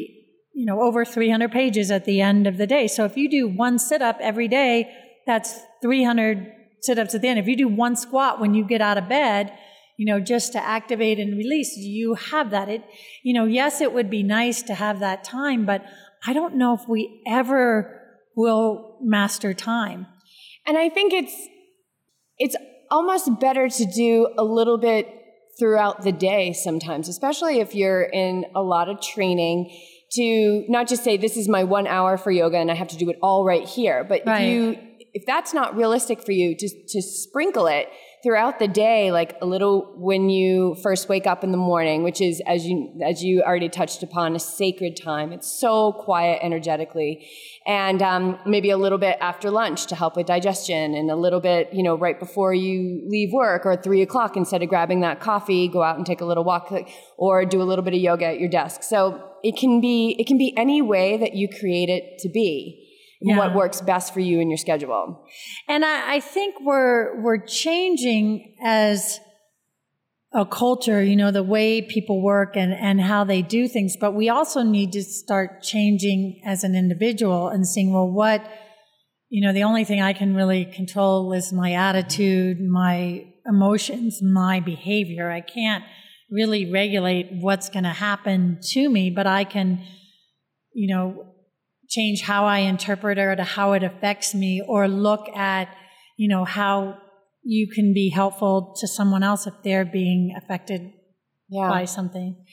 you 0.53 0.65
know 0.65 0.81
over 0.81 1.05
300 1.05 1.51
pages 1.51 1.89
at 1.89 2.03
the 2.05 2.19
end 2.21 2.45
of 2.45 2.57
the 2.57 2.67
day. 2.67 2.87
So 2.87 3.05
if 3.05 3.15
you 3.15 3.29
do 3.29 3.47
one 3.47 3.79
sit 3.79 4.01
up 4.01 4.17
every 4.19 4.49
day 4.49 4.91
that's 5.25 5.59
300 5.81 6.51
sit 6.81 6.99
ups 6.99 7.15
at 7.15 7.21
the 7.21 7.29
end. 7.29 7.39
If 7.39 7.47
you 7.47 7.57
do 7.57 7.67
one 7.67 7.95
squat 7.95 8.39
when 8.39 8.53
you 8.53 8.63
get 8.65 8.81
out 8.81 8.97
of 8.97 9.09
bed, 9.09 9.57
you 9.97 10.05
know, 10.05 10.19
just 10.19 10.53
to 10.53 10.63
activate 10.63 11.19
and 11.19 11.37
release, 11.37 11.75
you 11.77 12.15
have 12.15 12.51
that. 12.51 12.69
It, 12.69 12.83
you 13.23 13.33
know, 13.33 13.45
yes, 13.45 13.81
it 13.81 13.93
would 13.93 14.09
be 14.09 14.23
nice 14.23 14.61
to 14.63 14.73
have 14.73 14.99
that 14.99 15.23
time, 15.23 15.65
but 15.65 15.85
I 16.25 16.33
don't 16.33 16.55
know 16.55 16.73
if 16.73 16.87
we 16.87 17.21
ever 17.27 18.01
will 18.35 18.97
master 19.01 19.53
time. 19.53 20.07
And 20.65 20.77
I 20.77 20.89
think 20.89 21.13
it's, 21.13 21.35
it's 22.37 22.55
almost 22.91 23.39
better 23.39 23.69
to 23.69 23.85
do 23.85 24.29
a 24.37 24.43
little 24.43 24.77
bit 24.77 25.07
throughout 25.57 26.03
the 26.03 26.11
day 26.11 26.51
sometimes, 26.51 27.07
especially 27.07 27.59
if 27.59 27.73
you're 27.73 28.03
in 28.03 28.45
a 28.55 28.61
lot 28.61 28.89
of 28.89 28.99
training 28.99 29.69
to 30.11 30.65
not 30.67 30.87
just 30.87 31.03
say, 31.03 31.17
this 31.17 31.37
is 31.37 31.47
my 31.47 31.63
one 31.63 31.87
hour 31.87 32.17
for 32.17 32.31
yoga 32.31 32.57
and 32.57 32.69
I 32.69 32.75
have 32.75 32.89
to 32.89 32.97
do 32.97 33.09
it 33.09 33.17
all 33.21 33.45
right 33.45 33.67
here, 33.67 34.03
but 34.03 34.23
right. 34.25 34.41
if 34.41 34.49
you 34.49 34.77
if 35.15 35.25
that's 35.25 35.53
not 35.53 35.77
realistic 35.77 36.21
for 36.21 36.33
you, 36.33 36.57
to, 36.57 36.69
to 36.89 37.01
sprinkle 37.01 37.67
it 37.67 37.87
throughout 38.25 38.57
the 38.57 38.67
day, 38.67 39.11
like 39.11 39.37
a 39.39 39.45
little 39.45 39.93
when 39.97 40.29
you 40.29 40.75
first 40.81 41.07
wake 41.07 41.27
up 41.27 41.43
in 41.43 41.51
the 41.51 41.59
morning, 41.59 42.01
which 42.01 42.19
is, 42.19 42.41
as 42.47 42.65
you, 42.65 42.91
as 43.05 43.23
you 43.23 43.43
already 43.43 43.69
touched 43.69 44.01
upon, 44.01 44.35
a 44.35 44.39
sacred 44.39 44.97
time. 44.97 45.31
It's 45.31 45.59
so 45.59 45.91
quiet 45.91 46.39
energetically. 46.41 47.29
And 47.67 48.01
um, 48.01 48.39
maybe 48.43 48.71
a 48.71 48.77
little 48.77 48.97
bit 48.97 49.17
after 49.21 49.51
lunch 49.51 49.85
to 49.87 49.95
help 49.95 50.17
with 50.17 50.25
digestion, 50.25 50.95
and 50.95 51.11
a 51.11 51.15
little 51.15 51.39
bit, 51.39 51.71
you 51.71 51.83
know, 51.83 51.95
right 51.95 52.19
before 52.19 52.51
you 52.51 53.03
leave 53.07 53.31
work 53.31 53.63
or 53.63 53.73
at 53.73 53.83
three 53.83 54.01
o'clock, 54.01 54.35
instead 54.35 54.63
of 54.63 54.69
grabbing 54.69 55.01
that 55.01 55.19
coffee, 55.19 55.67
go 55.67 55.83
out 55.83 55.97
and 55.97 56.05
take 56.05 56.21
a 56.21 56.25
little 56.25 56.43
walk 56.43 56.73
or 57.17 57.45
do 57.45 57.61
a 57.61 57.67
little 57.69 57.85
bit 57.85 57.93
of 57.93 57.99
yoga 57.99 58.25
at 58.25 58.39
your 58.39 58.49
desk. 58.49 58.81
So 58.81 59.21
it 59.43 59.55
can 59.55 59.81
be, 59.81 60.15
it 60.17 60.25
can 60.25 60.39
be 60.39 60.51
any 60.57 60.81
way 60.81 61.17
that 61.17 61.35
you 61.35 61.47
create 61.47 61.89
it 61.89 62.17
to 62.19 62.29
be 62.29 62.84
yeah. 63.29 63.37
what 63.37 63.55
works 63.55 63.81
best 63.81 64.13
for 64.13 64.19
you 64.19 64.39
and 64.39 64.49
your 64.49 64.57
schedule. 64.57 65.25
And 65.67 65.83
I, 65.83 66.15
I 66.15 66.19
think 66.19 66.55
we're 66.61 67.21
we're 67.21 67.43
changing 67.45 68.55
as 68.63 69.19
a 70.35 70.45
culture, 70.45 71.01
you 71.01 71.15
know, 71.15 71.31
the 71.31 71.43
way 71.43 71.81
people 71.81 72.21
work 72.21 72.57
and, 72.57 72.73
and 72.73 72.99
how 72.99 73.23
they 73.23 73.41
do 73.41 73.69
things. 73.69 73.95
But 73.99 74.13
we 74.13 74.27
also 74.27 74.63
need 74.63 74.91
to 74.91 75.01
start 75.01 75.63
changing 75.63 76.41
as 76.45 76.65
an 76.65 76.75
individual 76.75 77.47
and 77.47 77.65
seeing, 77.65 77.93
well, 77.93 78.11
what, 78.11 78.45
you 79.29 79.41
know, 79.45 79.53
the 79.53 79.63
only 79.63 79.85
thing 79.85 80.01
I 80.01 80.11
can 80.11 80.35
really 80.35 80.65
control 80.65 81.31
is 81.31 81.53
my 81.53 81.71
attitude, 81.71 82.57
my 82.59 83.25
emotions, 83.45 84.19
my 84.21 84.59
behavior. 84.59 85.31
I 85.31 85.39
can't 85.39 85.85
really 86.29 86.69
regulate 86.69 87.29
what's 87.31 87.69
going 87.69 87.83
to 87.83 87.91
happen 87.91 88.59
to 88.73 88.89
me, 88.89 89.09
but 89.09 89.27
I 89.27 89.45
can, 89.45 89.81
you 90.73 90.93
know, 90.93 91.34
change 91.89 92.21
how 92.23 92.45
I 92.45 92.59
interpret 92.59 93.17
it 93.17 93.39
or 93.39 93.43
how 93.43 93.73
it 93.73 93.83
affects 93.83 94.33
me 94.33 94.61
or 94.67 94.87
look 94.87 95.27
at, 95.35 95.69
you 96.17 96.27
know, 96.27 96.45
how 96.45 96.97
you 97.43 97.67
can 97.73 97.93
be 97.93 98.09
helpful 98.09 98.75
to 98.79 98.87
someone 98.87 99.23
else 99.23 99.45
if 99.45 99.53
they're 99.63 99.85
being 99.85 100.33
affected 100.35 100.91
yeah. 101.49 101.69
by 101.69 101.85
something. 101.85 102.43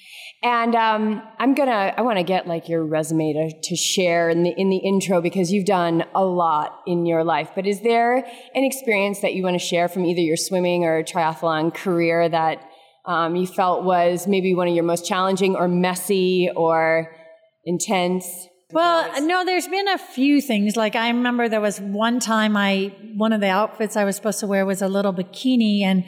And 0.43 0.75
um, 0.75 1.23
I'm 1.39 1.55
gonna, 1.55 1.95
I 1.97 2.03
want 2.03 2.19
to 2.19 2.25
get 2.25 2.47
like 2.47 2.69
your 2.69 2.85
resume 2.85 3.33
to, 3.33 3.61
to 3.71 3.77
share 3.77 4.29
in 4.29 4.43
the 4.43 4.51
in 4.51 4.69
the 4.69 4.77
intro 4.77 5.23
because 5.23 5.51
you've 5.51 5.67
done 5.67 6.05
a 6.15 6.25
lot 6.25 6.81
in 6.87 7.07
your 7.07 7.25
life. 7.25 7.51
But 7.55 7.67
is 7.67 7.81
there 7.81 8.17
an 8.17 8.65
experience 8.65 9.21
that 9.21 9.35
you 9.35 9.43
want 9.43 9.55
to 9.55 9.65
share 9.65 9.89
from 9.89 10.05
either 10.05 10.21
your 10.21 10.37
swimming 10.37 10.85
or 10.85 11.03
triathlon 11.03 11.75
career 11.75 12.29
that 12.29 12.63
um, 13.07 13.35
you 13.35 13.47
felt 13.47 13.85
was 13.85 14.27
maybe 14.27 14.55
one 14.55 14.69
of 14.69 14.75
your 14.75 14.85
most 14.85 15.07
challenging 15.07 15.57
or 15.57 15.69
messy 15.69 16.51
or 16.55 17.15
intense? 17.65 18.49
Well, 18.73 19.23
no, 19.23 19.45
there's 19.45 19.69
been 19.69 19.87
a 19.89 19.99
few 19.99 20.41
things. 20.41 20.77
Like 20.77 20.97
I 20.97 21.09
remember 21.09 21.49
there 21.49 21.61
was 21.61 21.79
one 21.79 22.21
time 22.21 22.57
I, 22.57 22.93
one 23.15 23.35
of 23.35 23.41
the 23.41 23.49
outfits 23.49 23.97
I 23.97 24.05
was 24.05 24.17
supposed 24.17 24.41
to 24.41 24.47
wear 24.47 24.65
was 24.65 24.81
a 24.81 24.89
little 24.89 25.13
bikini 25.13 25.83
and 25.83 26.05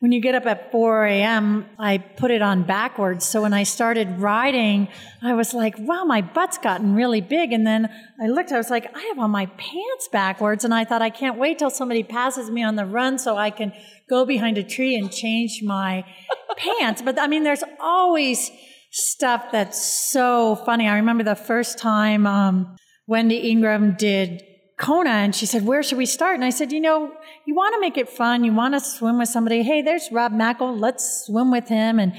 when 0.00 0.12
you 0.12 0.20
get 0.20 0.36
up 0.36 0.46
at 0.46 0.70
4 0.70 1.06
a.m., 1.06 1.66
I 1.76 1.98
put 1.98 2.30
it 2.30 2.40
on 2.40 2.62
backwards. 2.62 3.24
So 3.24 3.42
when 3.42 3.52
I 3.52 3.64
started 3.64 4.20
riding, 4.20 4.86
I 5.22 5.34
was 5.34 5.52
like, 5.52 5.74
wow, 5.76 6.04
my 6.04 6.22
butt's 6.22 6.56
gotten 6.56 6.94
really 6.94 7.20
big. 7.20 7.52
And 7.52 7.66
then 7.66 7.88
I 8.20 8.28
looked, 8.28 8.52
I 8.52 8.58
was 8.58 8.70
like, 8.70 8.94
I 8.94 9.00
have 9.08 9.18
on 9.18 9.32
my 9.32 9.46
pants 9.46 10.08
backwards. 10.12 10.64
And 10.64 10.72
I 10.72 10.84
thought, 10.84 11.02
I 11.02 11.10
can't 11.10 11.36
wait 11.36 11.58
till 11.58 11.70
somebody 11.70 12.04
passes 12.04 12.48
me 12.48 12.62
on 12.62 12.76
the 12.76 12.86
run 12.86 13.18
so 13.18 13.36
I 13.36 13.50
can 13.50 13.72
go 14.08 14.24
behind 14.24 14.56
a 14.56 14.62
tree 14.62 14.94
and 14.94 15.10
change 15.10 15.62
my 15.64 16.04
pants. 16.56 17.02
But 17.02 17.18
I 17.18 17.26
mean, 17.26 17.42
there's 17.42 17.64
always, 17.80 18.52
stuff 18.90 19.46
that's 19.52 20.10
so 20.10 20.56
funny. 20.56 20.88
I 20.88 20.96
remember 20.96 21.24
the 21.24 21.34
first 21.34 21.78
time 21.78 22.26
um, 22.26 22.76
Wendy 23.06 23.50
Ingraham 23.50 23.94
did 23.96 24.42
Kona 24.78 25.10
and 25.10 25.34
she 25.34 25.44
said, 25.44 25.66
Where 25.66 25.82
should 25.82 25.98
we 25.98 26.06
start? 26.06 26.36
And 26.36 26.44
I 26.44 26.50
said, 26.50 26.72
You 26.72 26.80
know, 26.80 27.12
you 27.46 27.54
want 27.54 27.74
to 27.74 27.80
make 27.80 27.98
it 27.98 28.08
fun. 28.08 28.44
You 28.44 28.54
want 28.54 28.74
to 28.74 28.80
swim 28.80 29.18
with 29.18 29.28
somebody. 29.28 29.62
Hey, 29.62 29.82
there's 29.82 30.08
Rob 30.12 30.32
Mackel. 30.32 30.78
Let's 30.78 31.26
swim 31.26 31.50
with 31.50 31.68
him. 31.68 31.98
And 31.98 32.14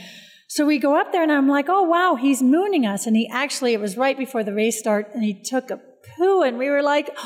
so 0.48 0.66
we 0.66 0.78
go 0.78 1.00
up 1.00 1.12
there 1.12 1.24
and 1.24 1.32
I'm 1.32 1.48
like, 1.48 1.68
Oh, 1.70 1.84
wow, 1.84 2.16
he's 2.16 2.44
mooning 2.44 2.86
us. 2.86 3.08
And 3.08 3.16
he 3.16 3.30
actually, 3.32 3.74
it 3.74 3.80
was 3.80 3.98
right 3.98 4.18
before 4.18 4.44
the 4.44 4.54
race 4.54 4.78
start 4.78 5.10
and 5.14 5.24
he 5.24 5.42
took 5.42 5.72
a 5.72 5.80
poo 6.18 6.42
and 6.44 6.58
we 6.58 6.70
were 6.70 6.84
like, 6.84 7.18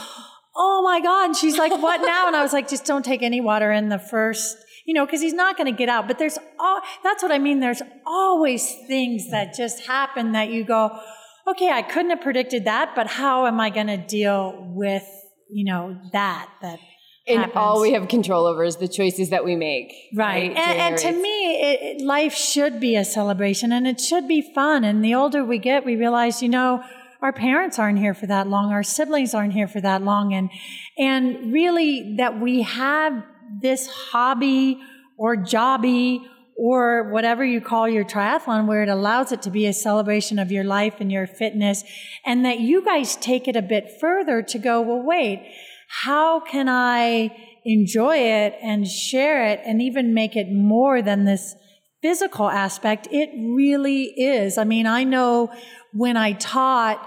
Oh 0.56 0.82
my 0.84 1.02
God. 1.02 1.26
And 1.26 1.36
she's 1.36 1.58
like, 1.58 1.72
What 1.72 2.02
now? 2.02 2.28
And 2.28 2.36
I 2.36 2.44
was 2.44 2.54
like, 2.54 2.70
Just 2.70 2.86
don't 2.86 3.04
take 3.04 3.24
any 3.24 3.42
water 3.42 3.72
in 3.72 3.90
the 3.90 4.00
first 4.00 4.58
you 4.86 4.94
know, 4.94 5.06
because 5.06 5.22
he's 5.22 5.34
not 5.34 5.58
going 5.58 5.72
to 5.72 5.78
get 5.78 5.90
out. 5.90 6.08
But 6.08 6.20
there's 6.20 6.38
all, 6.60 6.82
that's 7.04 7.24
what 7.24 7.32
I 7.32 7.40
mean. 7.40 7.60
There's 7.60 7.82
always 8.06 8.76
things 8.88 9.30
that 9.32 9.54
just 9.54 9.86
happen 9.86 10.34
that 10.34 10.50
you 10.50 10.64
go, 10.64 11.00
okay, 11.48 11.70
I 11.70 11.82
couldn't 11.82 12.12
have 12.12 12.22
predicted 12.22 12.66
that, 12.66 12.94
but 12.96 13.08
how 13.08 13.48
am 13.48 13.60
I 13.60 13.70
going 13.70 13.88
to 13.88 13.98
deal 13.98 14.72
with, 14.74 15.08
you 15.50 15.66
know, 15.66 15.98
that, 16.12 16.50
that, 16.62 16.80
and 17.26 17.40
happens. 17.40 17.56
all 17.56 17.82
we 17.82 17.94
have 17.94 18.10
control 18.10 18.46
over 18.46 18.64
is 18.66 18.78
the 18.78 18.88
choices 18.88 19.30
that 19.30 19.46
we 19.46 19.56
make. 19.56 19.94
Right. 20.14 20.50
right? 20.50 20.58
And, 20.58 20.80
and 20.80 20.98
to 20.98 21.12
me, 21.14 21.62
it, 21.62 21.82
it, 21.82 22.06
life 22.06 22.34
should 22.34 22.82
be 22.82 22.98
a 22.98 23.06
celebration 23.06 23.72
and 23.72 23.88
it 23.88 24.02
should 24.02 24.28
be 24.28 24.42
fun. 24.54 24.84
And 24.84 25.04
the 25.04 25.16
older 25.16 25.44
we 25.46 25.58
get, 25.58 25.86
we 25.86 25.96
realize, 25.96 26.42
you 26.42 26.50
know, 26.50 26.84
our 27.22 27.32
parents 27.32 27.80
aren't 27.80 28.00
here 28.00 28.14
for 28.14 28.28
that 28.28 28.50
long. 28.50 28.74
Our 28.74 28.84
siblings 28.84 29.34
aren't 29.34 29.54
here 29.54 29.70
for 29.70 29.80
that 29.80 30.02
long. 30.02 30.34
And, 30.34 30.50
and 30.98 31.54
really 31.54 32.16
that 32.18 32.42
we 32.42 32.64
have 32.64 33.24
this 33.62 33.88
hobby 33.88 34.80
or 35.18 35.36
jobby 35.36 36.20
or 36.56 37.10
whatever 37.12 37.44
you 37.44 37.60
call 37.60 37.88
your 37.90 38.04
triathlon 38.04 38.68
where 38.68 38.84
it 38.84 38.90
allows 38.90 39.32
it 39.32 39.42
to 39.42 39.50
be 39.50 39.66
a 39.66 39.74
celebration 39.74 40.38
of 40.38 40.52
your 40.52 40.64
life 40.64 40.96
and 41.00 41.12
your 41.12 41.26
fitness 41.26 41.84
and 42.26 42.46
that 42.46 42.60
you 42.60 42.84
guys 42.84 43.16
take 43.16 43.48
it 43.48 43.56
a 43.56 43.62
bit 43.62 43.90
further 44.00 44.42
to 44.42 44.60
go, 44.60 44.82
well, 44.82 45.02
wait, 45.02 45.52
how 45.90 46.40
can 46.40 46.70
I 46.70 47.36
enjoy 47.66 48.18
it 48.18 48.56
and 48.62 48.88
share 48.88 49.48
it 49.48 49.62
and 49.66 49.82
even 49.82 50.14
make 50.14 50.36
it 50.36 50.52
more 50.52 51.02
than 51.02 51.26
this 51.26 51.56
physical 52.02 52.50
aspect? 52.50 53.08
It 53.12 53.30
really 53.36 54.04
is. 54.04 54.58
I 54.58 54.64
mean, 54.64 54.86
I 54.86 55.04
know 55.04 55.52
when 55.92 56.18
I 56.18 56.34
taught 56.34 57.06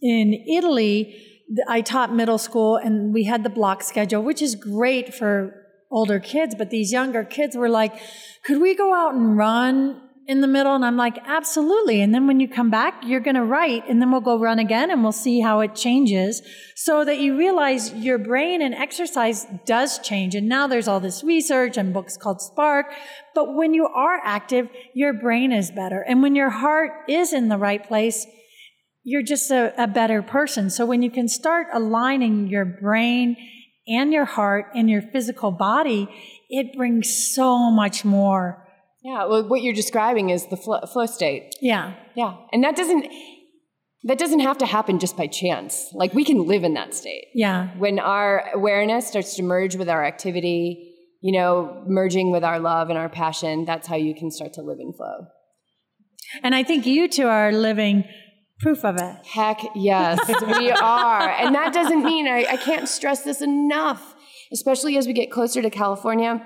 in 0.00 0.34
Italy, 0.34 1.20
I 1.68 1.80
taught 1.80 2.14
middle 2.14 2.38
school 2.38 2.76
and 2.76 3.12
we 3.12 3.24
had 3.24 3.42
the 3.42 3.50
block 3.50 3.82
schedule, 3.82 4.22
which 4.22 4.42
is 4.42 4.54
great 4.54 5.14
for 5.14 5.63
older 5.94 6.18
kids, 6.18 6.54
but 6.54 6.70
these 6.70 6.92
younger 6.92 7.24
kids 7.24 7.56
were 7.56 7.68
like, 7.68 7.94
could 8.44 8.60
we 8.60 8.74
go 8.74 8.92
out 8.92 9.14
and 9.14 9.36
run 9.36 10.00
in 10.26 10.40
the 10.40 10.46
middle? 10.46 10.74
And 10.74 10.84
I'm 10.84 10.96
like, 10.96 11.18
absolutely. 11.26 12.00
And 12.00 12.14
then 12.14 12.26
when 12.26 12.40
you 12.40 12.48
come 12.48 12.70
back, 12.70 13.02
you're 13.04 13.20
going 13.20 13.36
to 13.36 13.44
write 13.44 13.88
and 13.88 14.00
then 14.00 14.10
we'll 14.10 14.20
go 14.20 14.38
run 14.38 14.58
again 14.58 14.90
and 14.90 15.02
we'll 15.02 15.12
see 15.12 15.40
how 15.40 15.60
it 15.60 15.74
changes 15.74 16.42
so 16.74 17.04
that 17.04 17.18
you 17.18 17.38
realize 17.38 17.92
your 17.94 18.18
brain 18.18 18.60
and 18.60 18.74
exercise 18.74 19.46
does 19.66 19.98
change. 20.00 20.34
And 20.34 20.48
now 20.48 20.66
there's 20.66 20.88
all 20.88 21.00
this 21.00 21.22
research 21.22 21.76
and 21.76 21.94
books 21.94 22.16
called 22.16 22.40
Spark. 22.40 22.86
But 23.34 23.54
when 23.54 23.72
you 23.72 23.86
are 23.86 24.20
active, 24.24 24.68
your 24.94 25.12
brain 25.12 25.52
is 25.52 25.70
better. 25.70 26.00
And 26.00 26.22
when 26.22 26.34
your 26.34 26.50
heart 26.50 26.90
is 27.08 27.32
in 27.32 27.48
the 27.48 27.58
right 27.58 27.86
place, 27.86 28.26
you're 29.04 29.22
just 29.22 29.50
a, 29.50 29.72
a 29.80 29.86
better 29.86 30.22
person. 30.22 30.70
So 30.70 30.86
when 30.86 31.02
you 31.02 31.10
can 31.10 31.28
start 31.28 31.66
aligning 31.72 32.48
your 32.48 32.64
brain 32.64 33.36
and 33.86 34.12
your 34.12 34.24
heart 34.24 34.66
and 34.74 34.88
your 34.88 35.02
physical 35.02 35.50
body, 35.50 36.08
it 36.48 36.76
brings 36.76 37.34
so 37.34 37.70
much 37.70 38.04
more. 38.04 38.66
Yeah, 39.02 39.26
well, 39.26 39.46
what 39.48 39.62
you're 39.62 39.74
describing 39.74 40.30
is 40.30 40.46
the 40.46 40.56
flow, 40.56 40.80
flow 40.90 41.06
state. 41.06 41.54
Yeah, 41.60 41.94
yeah, 42.14 42.36
and 42.52 42.64
that 42.64 42.76
doesn't 42.76 43.06
that 44.06 44.18
doesn't 44.18 44.40
have 44.40 44.58
to 44.58 44.66
happen 44.66 44.98
just 44.98 45.16
by 45.16 45.26
chance. 45.26 45.88
Like 45.92 46.12
we 46.14 46.24
can 46.24 46.46
live 46.46 46.64
in 46.64 46.74
that 46.74 46.94
state. 46.94 47.26
Yeah, 47.34 47.68
when 47.76 47.98
our 47.98 48.44
awareness 48.54 49.06
starts 49.06 49.36
to 49.36 49.42
merge 49.42 49.76
with 49.76 49.88
our 49.88 50.04
activity, 50.04 50.94
you 51.20 51.32
know, 51.38 51.82
merging 51.86 52.30
with 52.30 52.44
our 52.44 52.58
love 52.58 52.88
and 52.88 52.98
our 52.98 53.08
passion, 53.08 53.64
that's 53.64 53.86
how 53.86 53.96
you 53.96 54.14
can 54.14 54.30
start 54.30 54.54
to 54.54 54.62
live 54.62 54.78
in 54.80 54.92
flow. 54.92 55.26
And 56.42 56.54
I 56.54 56.62
think 56.62 56.86
you 56.86 57.08
two 57.08 57.26
are 57.26 57.52
living 57.52 58.04
proof 58.64 58.82
of 58.82 58.96
it. 58.96 59.16
Heck 59.26 59.60
yes, 59.74 60.18
we 60.26 60.70
are. 60.82 61.28
And 61.28 61.54
that 61.54 61.74
doesn't 61.74 62.02
mean 62.02 62.26
I, 62.26 62.46
I 62.52 62.56
can't 62.56 62.88
stress 62.88 63.22
this 63.22 63.42
enough, 63.42 64.14
especially 64.54 64.96
as 64.96 65.06
we 65.06 65.12
get 65.12 65.30
closer 65.30 65.60
to 65.60 65.68
California. 65.68 66.42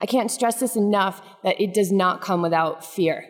I 0.00 0.06
can't 0.06 0.30
stress 0.30 0.60
this 0.60 0.76
enough 0.76 1.20
that 1.42 1.60
it 1.60 1.74
does 1.74 1.90
not 1.90 2.20
come 2.20 2.40
without 2.40 2.84
fear. 2.84 3.24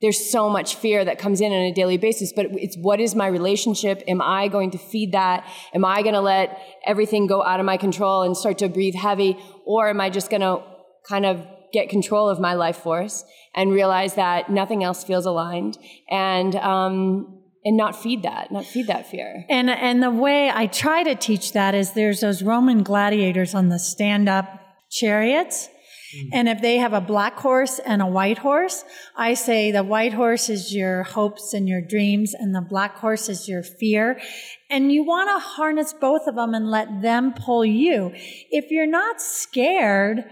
There's 0.00 0.30
so 0.30 0.48
much 0.48 0.76
fear 0.76 1.04
that 1.04 1.18
comes 1.18 1.40
in 1.40 1.52
on 1.52 1.58
a 1.58 1.74
daily 1.74 1.98
basis, 1.98 2.32
but 2.32 2.46
it's 2.52 2.76
what 2.76 3.00
is 3.00 3.16
my 3.16 3.26
relationship? 3.26 4.04
Am 4.06 4.22
I 4.22 4.46
going 4.46 4.70
to 4.70 4.78
feed 4.78 5.10
that? 5.12 5.44
Am 5.74 5.84
I 5.84 6.02
going 6.02 6.14
to 6.14 6.20
let 6.20 6.60
everything 6.86 7.26
go 7.26 7.42
out 7.42 7.58
of 7.58 7.66
my 7.66 7.76
control 7.76 8.22
and 8.22 8.36
start 8.36 8.58
to 8.58 8.68
breathe 8.68 8.94
heavy? 8.94 9.36
Or 9.66 9.88
am 9.88 10.00
I 10.00 10.10
just 10.10 10.30
going 10.30 10.42
to 10.42 10.62
kind 11.08 11.26
of 11.26 11.44
get 11.72 11.88
control 11.88 12.28
of 12.28 12.40
my 12.40 12.54
life 12.54 12.76
force 12.76 13.24
and 13.54 13.72
realize 13.72 14.14
that 14.14 14.50
nothing 14.50 14.84
else 14.84 15.04
feels 15.04 15.26
aligned 15.26 15.78
and 16.10 16.54
um, 16.56 17.40
and 17.64 17.76
not 17.76 17.94
feed 17.94 18.22
that, 18.22 18.50
not 18.50 18.64
feed 18.64 18.86
that 18.86 19.10
fear. 19.10 19.44
And 19.48 19.70
and 19.70 20.02
the 20.02 20.10
way 20.10 20.50
I 20.50 20.66
try 20.66 21.02
to 21.02 21.14
teach 21.14 21.52
that 21.52 21.74
is 21.74 21.92
there's 21.92 22.20
those 22.20 22.42
Roman 22.42 22.82
gladiators 22.82 23.54
on 23.54 23.68
the 23.68 23.78
stand 23.78 24.28
up 24.28 24.46
chariots. 24.90 25.68
Mm. 26.16 26.28
And 26.32 26.48
if 26.48 26.60
they 26.60 26.78
have 26.78 26.92
a 26.92 27.00
black 27.00 27.38
horse 27.38 27.78
and 27.78 28.02
a 28.02 28.06
white 28.06 28.38
horse, 28.38 28.84
I 29.16 29.34
say 29.34 29.70
the 29.70 29.84
white 29.84 30.12
horse 30.12 30.48
is 30.48 30.74
your 30.74 31.04
hopes 31.04 31.54
and 31.54 31.68
your 31.68 31.80
dreams, 31.80 32.34
and 32.34 32.54
the 32.54 32.60
black 32.60 32.96
horse 32.96 33.28
is 33.28 33.48
your 33.48 33.62
fear. 33.62 34.20
And 34.68 34.90
you 34.90 35.04
want 35.04 35.28
to 35.28 35.38
harness 35.38 35.92
both 35.92 36.26
of 36.26 36.34
them 36.34 36.54
and 36.54 36.70
let 36.70 37.02
them 37.02 37.32
pull 37.32 37.64
you. 37.64 38.10
If 38.50 38.70
you're 38.70 38.86
not 38.86 39.20
scared, 39.20 40.24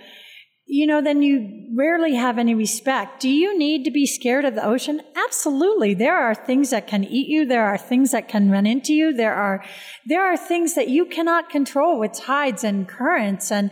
you 0.70 0.86
know, 0.86 1.00
then 1.00 1.22
you 1.22 1.66
rarely 1.74 2.14
have 2.14 2.36
any 2.36 2.54
respect. 2.54 3.20
Do 3.20 3.28
you 3.30 3.58
need 3.58 3.84
to 3.84 3.90
be 3.90 4.06
scared 4.06 4.44
of 4.44 4.54
the 4.54 4.64
ocean? 4.64 5.00
Absolutely. 5.16 5.94
There 5.94 6.14
are 6.14 6.34
things 6.34 6.68
that 6.70 6.86
can 6.86 7.04
eat 7.04 7.28
you. 7.28 7.46
There 7.46 7.64
are 7.64 7.78
things 7.78 8.10
that 8.10 8.28
can 8.28 8.50
run 8.50 8.66
into 8.66 8.92
you. 8.92 9.14
There 9.14 9.34
are, 9.34 9.64
there 10.04 10.22
are 10.22 10.36
things 10.36 10.74
that 10.74 10.88
you 10.88 11.06
cannot 11.06 11.48
control 11.48 11.98
with 11.98 12.12
tides 12.12 12.64
and 12.64 12.86
currents 12.86 13.50
and, 13.50 13.70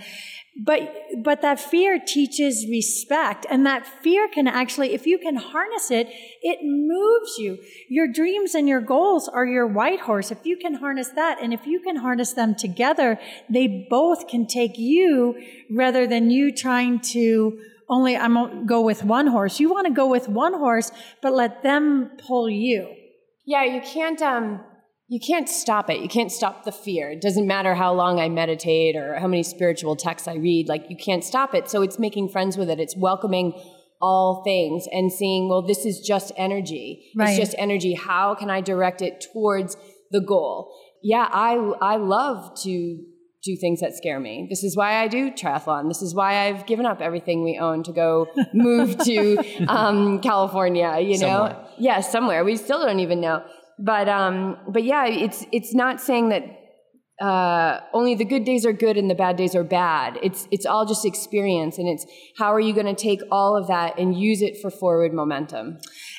but, 0.64 0.80
but 1.22 1.42
that 1.42 1.60
fear 1.60 1.98
teaches 1.98 2.66
respect. 2.68 3.46
And 3.50 3.66
that 3.66 3.86
fear 3.86 4.26
can 4.28 4.48
actually, 4.48 4.94
if 4.94 5.06
you 5.06 5.18
can 5.18 5.36
harness 5.36 5.90
it, 5.90 6.08
it 6.42 6.60
moves 6.62 7.36
you. 7.38 7.58
Your 7.88 8.10
dreams 8.10 8.54
and 8.54 8.68
your 8.68 8.80
goals 8.80 9.28
are 9.28 9.44
your 9.44 9.66
white 9.66 10.00
horse. 10.00 10.30
If 10.30 10.46
you 10.46 10.56
can 10.56 10.74
harness 10.74 11.08
that, 11.10 11.38
and 11.42 11.52
if 11.52 11.66
you 11.66 11.80
can 11.80 11.96
harness 11.96 12.32
them 12.32 12.54
together, 12.54 13.18
they 13.50 13.86
both 13.90 14.28
can 14.28 14.46
take 14.46 14.78
you 14.78 15.34
rather 15.70 16.06
than 16.06 16.30
you 16.30 16.52
trying 16.52 17.00
to 17.00 17.58
only, 17.88 18.16
I'm 18.16 18.34
gonna 18.34 18.64
go 18.64 18.80
with 18.80 19.04
one 19.04 19.28
horse. 19.28 19.60
You 19.60 19.70
want 19.70 19.86
to 19.86 19.92
go 19.92 20.06
with 20.06 20.28
one 20.28 20.54
horse, 20.54 20.90
but 21.22 21.32
let 21.34 21.62
them 21.62 22.10
pull 22.26 22.50
you. 22.50 22.94
Yeah, 23.44 23.62
you 23.62 23.80
can't, 23.80 24.20
um, 24.22 24.60
you 25.08 25.20
can't 25.24 25.48
stop 25.48 25.88
it. 25.88 26.00
You 26.00 26.08
can't 26.08 26.32
stop 26.32 26.64
the 26.64 26.72
fear. 26.72 27.10
It 27.10 27.20
doesn't 27.20 27.46
matter 27.46 27.74
how 27.74 27.92
long 27.94 28.18
I 28.18 28.28
meditate 28.28 28.96
or 28.96 29.18
how 29.20 29.28
many 29.28 29.44
spiritual 29.44 29.94
texts 29.94 30.26
I 30.26 30.34
read. 30.34 30.68
Like, 30.68 30.86
you 30.88 30.96
can't 30.96 31.22
stop 31.22 31.54
it. 31.54 31.70
So 31.70 31.82
it's 31.82 31.98
making 31.98 32.30
friends 32.30 32.56
with 32.56 32.68
it. 32.68 32.80
It's 32.80 32.96
welcoming 32.96 33.52
all 34.00 34.42
things 34.42 34.86
and 34.90 35.12
seeing, 35.12 35.48
well, 35.48 35.62
this 35.62 35.86
is 35.86 36.00
just 36.00 36.32
energy. 36.36 37.12
Right. 37.14 37.30
It's 37.30 37.38
just 37.38 37.54
energy. 37.56 37.94
How 37.94 38.34
can 38.34 38.50
I 38.50 38.60
direct 38.60 39.00
it 39.00 39.24
towards 39.32 39.76
the 40.10 40.20
goal? 40.20 40.74
Yeah, 41.02 41.28
I, 41.30 41.54
I 41.80 41.96
love 41.96 42.58
to 42.62 43.04
do 43.44 43.56
things 43.60 43.80
that 43.80 43.94
scare 43.94 44.18
me. 44.18 44.48
This 44.50 44.64
is 44.64 44.76
why 44.76 44.96
I 44.96 45.06
do 45.06 45.30
triathlon. 45.30 45.86
This 45.86 46.02
is 46.02 46.16
why 46.16 46.48
I've 46.48 46.66
given 46.66 46.84
up 46.84 47.00
everything 47.00 47.44
we 47.44 47.58
own 47.58 47.84
to 47.84 47.92
go 47.92 48.26
move 48.52 48.98
to 49.04 49.36
um, 49.68 50.20
California, 50.20 50.98
you 50.98 51.18
know? 51.18 51.46
Somewhere. 51.46 51.68
Yeah, 51.78 52.00
somewhere. 52.00 52.44
We 52.44 52.56
still 52.56 52.84
don't 52.84 52.98
even 52.98 53.20
know 53.20 53.44
but 53.78 54.08
um, 54.08 54.58
but 54.68 54.84
yeah, 54.84 55.06
it's 55.06 55.44
it's 55.52 55.74
not 55.74 56.00
saying 56.00 56.30
that 56.30 56.44
uh, 57.20 57.80
only 57.92 58.14
the 58.14 58.24
good 58.24 58.44
days 58.44 58.66
are 58.66 58.72
good 58.72 58.96
and 58.96 59.10
the 59.10 59.14
bad 59.14 59.36
days 59.36 59.54
are 59.54 59.64
bad. 59.64 60.18
It's 60.22 60.46
it's 60.50 60.66
all 60.66 60.86
just 60.86 61.04
experience, 61.04 61.78
and 61.78 61.88
it's 61.88 62.06
how 62.38 62.52
are 62.52 62.60
you 62.60 62.74
going 62.74 62.86
to 62.94 63.00
take 63.00 63.20
all 63.30 63.56
of 63.56 63.68
that 63.68 63.98
and 63.98 64.18
use 64.18 64.42
it 64.42 64.60
for 64.60 64.70
forward 64.70 65.12
momentum. 65.12 65.78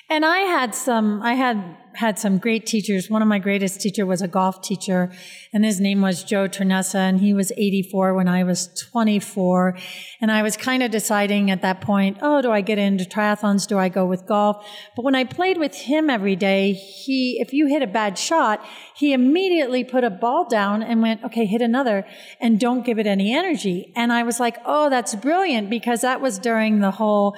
And 0.09 0.25
I 0.25 0.39
had 0.39 0.73
some, 0.73 1.21
I 1.21 1.33
had 1.33 1.61
had 1.97 2.19
some 2.19 2.37
great 2.37 2.67
teachers. 2.67 3.09
One 3.09 3.23
of 3.23 3.27
my 3.27 3.39
greatest 3.39 3.81
teacher 3.81 4.05
was 4.05 4.21
a 4.21 4.27
golf 4.27 4.61
teacher, 4.61 5.11
and 5.51 5.65
his 5.65 5.81
name 5.81 5.99
was 6.01 6.23
Joe 6.23 6.47
Ternessa, 6.47 6.99
and 6.99 7.19
he 7.19 7.33
was 7.33 7.51
84 7.57 8.13
when 8.13 8.27
I 8.27 8.43
was 8.43 8.67
24. 8.91 9.75
And 10.21 10.31
I 10.31 10.43
was 10.43 10.55
kind 10.55 10.83
of 10.83 10.91
deciding 10.91 11.49
at 11.49 11.63
that 11.63 11.81
point, 11.81 12.19
oh, 12.21 12.41
do 12.41 12.51
I 12.51 12.61
get 12.61 12.77
into 12.77 13.03
triathlons? 13.03 13.67
Do 13.67 13.79
I 13.79 13.89
go 13.89 14.05
with 14.05 14.27
golf? 14.27 14.63
But 14.95 15.05
when 15.05 15.15
I 15.15 15.23
played 15.23 15.57
with 15.57 15.73
him 15.73 16.09
every 16.09 16.35
day, 16.35 16.73
he, 16.73 17.39
if 17.41 17.51
you 17.51 17.65
hit 17.65 17.81
a 17.81 17.87
bad 17.87 18.17
shot, 18.19 18.63
he 18.95 19.11
immediately 19.13 19.83
put 19.83 20.03
a 20.03 20.11
ball 20.11 20.47
down 20.47 20.83
and 20.83 21.01
went, 21.01 21.23
okay, 21.23 21.45
hit 21.45 21.61
another, 21.61 22.05
and 22.39 22.59
don't 22.59 22.85
give 22.85 22.99
it 22.99 23.07
any 23.07 23.33
energy. 23.35 23.91
And 23.95 24.13
I 24.13 24.21
was 24.21 24.39
like, 24.39 24.57
oh, 24.65 24.91
that's 24.91 25.15
brilliant 25.15 25.71
because 25.71 26.01
that 26.01 26.21
was 26.21 26.37
during 26.37 26.79
the 26.79 26.91
whole 26.91 27.35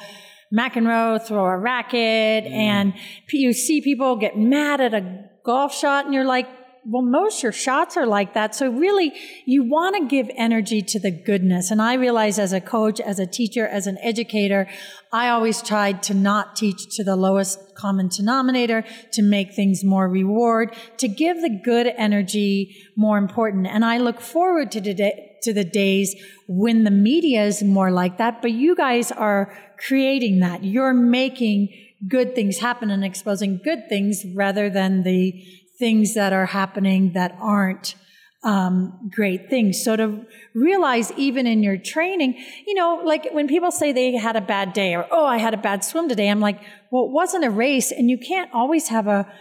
McEnroe 0.54 1.22
throw 1.22 1.46
a 1.46 1.58
racket 1.58 2.46
mm. 2.46 2.52
and 2.52 2.94
you 3.32 3.54
see 3.54 3.82
people 3.82 4.16
get 4.16 4.38
mad 4.38 4.82
at 4.82 4.94
a 4.94 5.30
golf 5.44 5.74
shot 5.74 6.06
and 6.06 6.14
you're 6.14 6.26
like, 6.26 6.48
well, 6.86 7.04
most 7.04 7.44
your 7.44 7.52
shots 7.52 7.98
are 7.98 8.08
like 8.08 8.34
that. 8.34 8.56
So 8.56 8.72
really, 8.72 9.14
you 9.46 9.64
want 9.64 9.96
to 9.98 10.08
give 10.08 10.30
energy 10.36 10.82
to 10.82 11.00
the 11.00 11.12
goodness. 11.12 11.72
And 11.72 11.82
I 11.82 11.96
realize 11.96 12.40
as 12.40 12.54
a 12.54 12.62
coach, 12.62 13.00
as 13.00 13.20
a 13.20 13.28
teacher, 13.28 13.68
as 13.68 13.86
an 13.86 13.98
educator, 14.02 14.68
I 15.12 15.30
always 15.30 15.62
tried 15.62 16.02
to 16.04 16.14
not 16.14 16.56
teach 16.56 16.96
to 16.96 17.04
the 17.04 17.16
lowest 17.16 17.76
common 17.76 18.08
denominator, 18.08 18.84
to 19.14 19.22
make 19.22 19.54
things 19.54 19.84
more 19.84 20.08
reward, 20.08 20.76
to 20.98 21.08
give 21.08 21.42
the 21.42 21.60
good 21.64 21.88
energy 21.88 22.76
more 22.96 23.18
important. 23.18 23.68
And 23.68 23.84
I 23.86 23.98
look 23.98 24.20
forward 24.20 24.72
to 24.72 24.82
today, 24.82 25.38
to 25.44 25.54
the 25.54 25.64
days 25.64 26.16
when 26.48 26.84
the 26.84 26.92
media 26.92 27.46
is 27.46 27.64
more 27.64 27.92
like 27.92 28.18
that, 28.18 28.42
but 28.42 28.52
you 28.52 28.76
guys 28.76 29.12
are 29.12 29.56
creating 29.86 30.40
that. 30.40 30.64
You're 30.64 30.94
making 30.94 31.70
good 32.08 32.36
things 32.36 32.60
happen 32.60 32.90
and 32.90 33.04
exposing 33.04 33.60
good 33.64 33.90
things 33.90 34.24
rather 34.36 34.70
than 34.70 35.04
the 35.04 35.44
things 35.78 36.14
that 36.14 36.34
are 36.34 36.48
happening 36.48 37.14
that 37.14 37.36
aren't 37.40 37.96
um, 38.44 39.10
great 39.14 39.50
things. 39.50 39.84
So 39.84 39.96
to 39.96 40.26
realize 40.56 41.12
even 41.14 41.46
in 41.46 41.62
your 41.62 41.78
training, 41.78 42.42
you 42.66 42.74
know, 42.74 43.02
like 43.04 43.28
when 43.32 43.48
people 43.48 43.72
say 43.72 43.92
they 43.92 44.16
had 44.16 44.36
a 44.36 44.42
bad 44.42 44.74
day 44.74 44.96
or, 44.96 45.06
oh, 45.12 45.26
I 45.26 45.38
had 45.38 45.54
a 45.54 45.58
bad 45.58 45.84
swim 45.84 46.08
today, 46.08 46.30
I'm 46.30 46.40
like, 46.40 46.60
well, 46.92 47.06
it 47.06 47.12
wasn't 47.12 47.44
a 47.44 47.50
race 47.50 47.92
and 47.92 48.10
you 48.10 48.18
can't 48.18 48.50
always 48.54 48.88
have 48.88 49.08
a, 49.08 49.32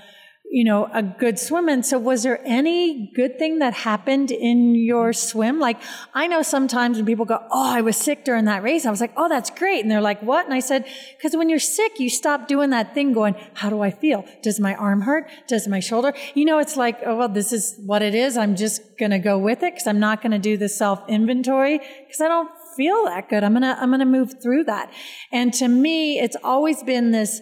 you 0.51 0.65
know, 0.65 0.89
a 0.95 1.03
good 1.03 1.39
swim. 1.39 1.69
And 1.69 1.85
so 1.85 1.99
was 1.99 2.23
there 2.23 2.41
any 2.45 3.13
good 3.15 3.39
thing 3.39 3.59
that 3.59 3.75
happened 3.75 4.31
in 4.31 4.75
your 4.75 5.13
swim? 5.13 5.61
Like 5.61 5.81
I 6.15 6.27
know 6.27 6.43
sometimes 6.43 6.97
when 6.97 7.07
people 7.07 7.27
go, 7.27 7.39
Oh, 7.51 7.71
I 7.71 7.83
was 7.83 7.97
sick 7.97 8.25
during 8.25 8.47
that 8.47 8.63
race. 8.63 8.87
I 8.87 8.91
was 8.91 9.01
like, 9.01 9.13
Oh, 9.17 9.29
that's 9.29 9.51
great. 9.51 9.81
And 9.81 9.91
they're 9.91 10.01
like, 10.01 10.23
what? 10.23 10.47
And 10.47 10.55
I 10.55 10.61
said, 10.61 10.87
cause 11.21 11.37
when 11.37 11.49
you're 11.51 11.59
sick, 11.59 12.01
you 12.01 12.09
stop 12.09 12.49
doing 12.49 12.71
that 12.71 12.95
thing 12.95 13.13
going, 13.13 13.35
how 13.55 13.69
do 13.69 13.83
I 13.83 13.91
feel? 13.91 14.25
Does 14.43 14.59
my 14.59 14.75
arm 14.75 15.03
hurt? 15.03 15.31
Does 15.49 15.69
my 15.69 15.81
shoulder? 15.81 16.15
You 16.35 16.47
know, 16.47 16.59
it's 16.59 16.77
like, 16.77 17.01
Oh, 17.05 17.17
well, 17.17 17.29
this 17.29 17.53
is 17.53 17.79
what 17.85 18.03
it 18.03 18.15
is. 18.15 18.37
I'm 18.37 18.57
just 18.57 18.99
going 18.99 19.11
to 19.11 19.19
go 19.19 19.39
with 19.39 19.63
it 19.63 19.75
because 19.75 19.87
I'm 19.87 20.01
not 20.01 20.23
going 20.23 20.33
to 20.33 20.39
do 20.39 20.57
the 20.57 20.69
self 20.69 21.01
inventory 21.09 21.79
because 21.79 22.21
I 22.21 22.29
don't 22.29 22.51
feel 22.77 23.05
that 23.05 23.29
good. 23.29 23.45
I'm 23.45 23.53
going 23.53 23.63
to, 23.63 23.77
I'm 23.79 23.91
going 23.91 24.01
to 24.01 24.07
move 24.07 24.41
through 24.43 24.65
that. 24.65 24.91
And 25.33 25.53
to 25.55 25.69
me, 25.69 26.21
it's 26.21 26.37
always 26.43 26.83
been 26.83 27.11
this, 27.11 27.41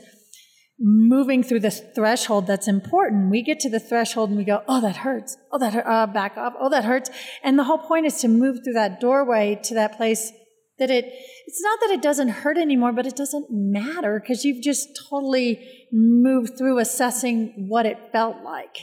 moving 0.79 1.43
through 1.43 1.61
the 1.61 1.71
threshold 1.71 2.47
that's 2.47 2.69
important. 2.69 3.31
We 3.31 3.43
get 3.43 3.61
to 3.61 3.71
the 3.71 3.81
threshold 3.81 4.31
and 4.31 4.39
we 4.39 4.45
go, 4.45 4.63
oh, 4.69 4.81
that 4.81 4.97
hurts. 4.97 5.37
Oh, 5.51 5.59
that 5.59 5.73
hurt. 5.73 5.87
Uh, 5.87 6.07
back 6.07 6.37
up. 6.37 6.55
Oh, 6.61 6.69
that 6.69 6.85
hurts. 6.85 7.11
And 7.43 7.59
the 7.59 7.65
whole 7.65 7.79
point 7.79 8.07
is 8.07 8.21
to 8.21 8.29
move 8.29 8.59
through 8.63 8.75
that 8.75 9.01
doorway 9.01 9.59
to 9.65 9.75
that 9.75 9.97
place 9.97 10.33
that 10.79 10.91
it, 10.91 11.07
it's 11.47 11.63
not 11.63 11.81
that 11.81 11.91
it 11.91 12.03
doesn't 12.03 12.29
hurt 12.29 12.59
anymore, 12.59 12.93
but 12.93 13.07
it 13.07 13.17
doesn't 13.17 13.47
matter 13.51 14.21
because 14.21 14.45
you've 14.45 14.63
just 14.63 14.89
totally 15.09 15.67
moved 15.91 16.59
through 16.59 16.79
assessing 16.79 17.67
what 17.69 17.87
it 17.87 17.97
felt 18.13 18.43
like. 18.45 18.77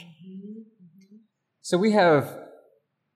So 1.62 1.78
we 1.78 1.92
have 1.92 2.36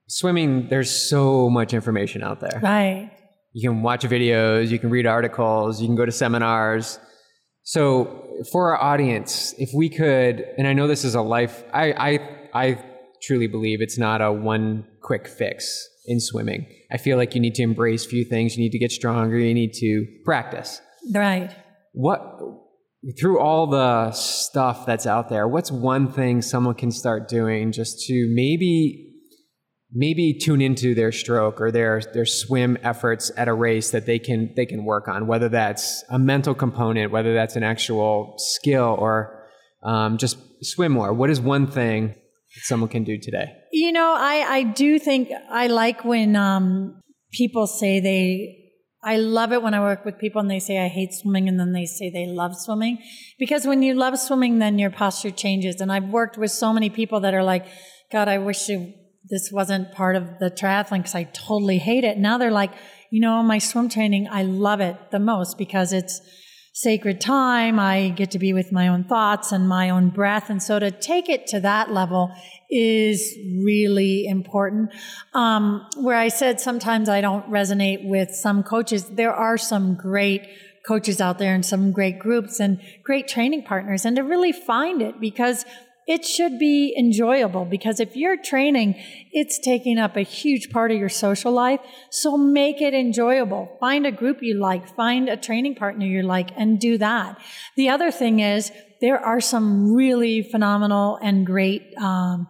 swimming, 0.07 0.69
there's 0.69 0.91
so 1.09 1.51
much 1.51 1.75
information 1.75 2.23
out 2.23 2.41
there. 2.41 2.61
Right. 2.63 3.11
You 3.53 3.71
can 3.71 3.83
watch 3.83 4.05
videos, 4.05 4.69
you 4.69 4.79
can 4.79 4.91
read 4.91 5.07
articles, 5.07 5.81
you 5.81 5.89
can 5.89 5.97
go 5.97 6.07
to 6.07 6.13
seminars. 6.13 7.01
So 7.69 8.25
for 8.51 8.75
our 8.75 8.83
audience, 8.83 9.55
if 9.59 9.75
we 9.75 9.91
could, 9.91 10.43
and 10.57 10.67
I 10.67 10.73
know 10.73 10.89
this 10.89 11.05
is 11.05 11.15
a 11.15 11.21
life, 11.21 11.65
I, 11.71 11.93
I, 11.93 12.39
I 12.55 12.85
truly 13.21 13.47
believe 13.47 13.83
it's 13.83 13.99
not 13.99 14.23
a 14.23 14.33
one 14.33 14.87
quick 15.03 15.29
fix 15.29 15.87
in 16.07 16.19
swimming. 16.19 16.67
I 16.91 16.97
feel 16.97 17.19
like 17.19 17.35
you 17.35 17.43
need 17.43 17.55
to 17.57 17.63
embrace 17.63 18.07
a 18.07 18.09
few 18.09 18.25
things. 18.25 18.57
You 18.57 18.63
need 18.63 18.73
to 18.73 18.79
get 18.79 18.91
stronger. 18.91 19.37
You 19.37 19.53
need 19.53 19.75
to 19.75 20.07
practice. 20.25 20.81
Right. 21.13 21.55
What, 21.93 22.39
through 23.21 23.39
all 23.39 23.67
the 23.67 24.13
stuff 24.13 24.87
that's 24.87 25.07
out 25.07 25.29
there, 25.29 25.47
what's 25.47 25.71
one 25.71 26.11
thing 26.11 26.41
someone 26.41 26.75
can 26.75 26.91
start 26.91 27.29
doing 27.29 27.73
just 27.73 28.01
to 28.07 28.33
maybe 28.33 29.08
maybe 29.93 30.35
tune 30.35 30.61
into 30.61 30.95
their 30.95 31.13
stroke 31.13 31.61
or 31.61 31.71
their 31.71 32.01
their 32.13 32.27
swim 32.27 32.77
efforts 32.83 33.31
at 33.37 33.49
a 33.49 33.55
race 33.55 33.91
that 33.91 34.07
they 34.07 34.19
can 34.19 34.53
they 34.55 34.67
can 34.67 34.85
work 34.85 35.09
on, 35.09 35.27
whether 35.27 35.49
that's 35.49 36.05
a 36.11 36.19
mental 36.19 36.55
component, 36.55 37.11
whether 37.11 37.35
that's 37.35 37.57
an 37.57 37.63
actual 37.63 38.35
skill, 38.37 38.97
or 38.99 39.47
um, 39.83 40.19
just 40.19 40.39
swim 40.63 40.93
more. 40.93 41.13
What 41.13 41.31
is 41.31 41.41
one 41.41 41.67
thing 41.67 42.09
that 42.09 42.65
someone 42.65 42.91
can 42.91 43.05
do 43.05 43.19
today? 43.19 43.53
You 43.73 43.93
know, 43.93 44.15
I 44.17 44.45
I 44.49 44.63
do 44.63 44.99
think 44.99 45.31
I 45.51 45.69
like 45.69 46.05
when 46.05 46.37
um, 46.37 47.01
people 47.33 47.67
say 47.67 48.01
they. 48.01 48.55
I 49.01 49.17
love 49.17 49.53
it 49.53 49.63
when 49.63 49.75
I 49.75 49.81
work 49.81 50.05
with 50.05 50.19
people 50.19 50.41
and 50.41 50.51
they 50.51 50.59
say 50.59 50.85
I 50.85 50.89
hate 50.89 51.15
swimming 51.15 51.49
and 51.49 51.59
then 51.59 51.73
they 51.73 51.87
say 51.87 52.11
they 52.11 52.27
love 52.27 52.57
swimming 52.57 52.99
because 53.39 53.65
when 53.65 53.81
you 53.81 53.95
love 53.95 54.19
swimming 54.19 54.59
then 54.59 54.77
your 54.77 54.91
posture 54.91 55.31
changes 55.31 55.81
and 55.81 55.93
I've 55.93 56.09
worked 56.09 56.37
with 56.37 56.51
so 56.51 56.73
many 56.73 56.91
people 56.91 57.21
that 57.21 57.33
are 57.33 57.45
like 57.45 57.65
God 58.11 58.27
I 58.27 58.39
wish 58.39 58.69
you 58.69 58.93
this 59.31 59.51
wasn't 59.53 59.93
part 59.93 60.17
of 60.17 60.39
the 60.39 60.51
triathlon 60.51 60.99
because 60.99 61.15
I 61.15 61.25
totally 61.25 61.79
hate 61.79 62.05
it. 62.05 62.19
Now 62.19 62.39
they're 62.39 62.51
like, 62.51 62.73
you 63.11 63.21
know, 63.21 63.43
my 63.43 63.59
swim 63.59 63.89
training, 63.89 64.29
I 64.31 64.43
love 64.43 64.81
it 64.81 64.97
the 65.11 65.19
most 65.19 65.59
because 65.59 65.93
it's 65.93 66.21
sacred 66.73 67.21
time. 67.21 67.81
I 67.81 68.11
get 68.11 68.31
to 68.33 68.39
be 68.39 68.53
with 68.53 68.71
my 68.71 68.87
own 68.87 69.03
thoughts 69.03 69.51
and 69.51 69.69
my 69.69 69.91
own 69.91 70.11
breath. 70.11 70.49
And 70.49 70.63
so 70.63 70.79
to 70.79 70.93
take 70.93 71.29
it 71.29 71.49
to 71.49 71.61
that 71.61 71.91
level 71.91 72.31
is 72.71 73.37
really 73.65 74.27
important. 74.27 74.93
Um, 75.35 75.85
where 75.97 76.17
I 76.17 76.29
said 76.29 76.61
sometimes 76.61 77.09
I 77.09 77.21
don't 77.21 77.51
resonate 77.51 78.09
with 78.09 78.31
some 78.31 78.63
coaches, 78.63 79.07
there 79.07 79.35
are 79.35 79.59
some 79.59 79.97
great 79.97 80.43
coaches 80.87 81.21
out 81.21 81.39
there 81.39 81.55
and 81.55 81.67
some 81.67 81.91
great 81.91 82.19
groups 82.19 82.61
and 82.61 82.81
great 83.03 83.29
training 83.29 83.65
partners 83.65 84.05
and 84.05 84.17
to 84.17 84.23
really 84.23 84.53
find 84.53 85.03
it 85.03 85.21
because 85.21 85.65
it 86.09 86.25
should 86.25 86.59
be 86.59 86.97
enjoyable 86.99 87.67
because 87.67 88.01
if 88.01 88.17
you're 88.17 88.39
training, 88.43 88.95
it's 89.31 89.59
taking 89.59 89.99
up 89.99 90.17
a 90.17 90.23
huge 90.23 90.71
part 90.71 90.91
of 90.91 90.97
your 90.97 91.11
social 91.11 91.53
life. 91.53 91.81
So 92.11 92.39
make 92.39 92.81
it 92.81 92.95
enjoyable. 92.95 93.77
Find 93.79 94.07
a 94.07 94.11
group 94.11 94.39
you 94.41 94.59
like, 94.59 94.97
find 94.97 95.29
a 95.29 95.37
training 95.37 95.75
partner 95.75 96.07
you 96.07 96.23
like, 96.23 96.49
and 96.57 96.81
do 96.81 96.97
that. 96.97 97.39
The 97.77 97.91
other 97.91 98.11
thing 98.11 98.41
is 98.41 98.73
there 99.03 99.21
are 99.23 99.39
some 99.39 99.95
really 99.95 100.43
phenomenal 100.43 101.19
and 101.21 101.45
great, 101.45 101.95
um, 101.99 102.49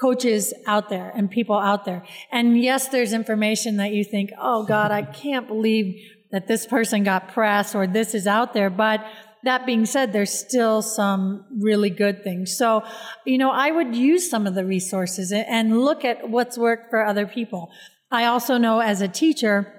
coaches 0.00 0.54
out 0.68 0.88
there 0.88 1.12
and 1.14 1.28
people 1.28 1.58
out 1.58 1.84
there. 1.84 2.04
And 2.30 2.62
yes, 2.62 2.88
there's 2.88 3.12
information 3.12 3.76
that 3.78 3.90
you 3.92 4.04
think, 4.04 4.30
oh 4.40 4.64
God, 4.64 4.92
I 4.92 5.02
can't 5.22 5.48
believe 5.48 6.00
that 6.30 6.46
this 6.46 6.64
person 6.64 7.02
got 7.02 7.32
press 7.32 7.74
or 7.74 7.88
this 7.88 8.14
is 8.14 8.28
out 8.28 8.54
there, 8.54 8.70
but 8.70 9.04
that 9.44 9.66
being 9.66 9.86
said, 9.86 10.12
there's 10.12 10.32
still 10.32 10.82
some 10.82 11.44
really 11.60 11.90
good 11.90 12.22
things. 12.22 12.56
So, 12.56 12.82
you 13.24 13.38
know, 13.38 13.50
I 13.50 13.70
would 13.70 13.94
use 13.94 14.28
some 14.28 14.46
of 14.46 14.54
the 14.54 14.64
resources 14.64 15.32
and 15.32 15.80
look 15.80 16.04
at 16.04 16.28
what's 16.28 16.58
worked 16.58 16.90
for 16.90 17.04
other 17.04 17.26
people. 17.26 17.70
I 18.10 18.26
also 18.26 18.58
know 18.58 18.80
as 18.80 19.00
a 19.00 19.08
teacher, 19.08 19.72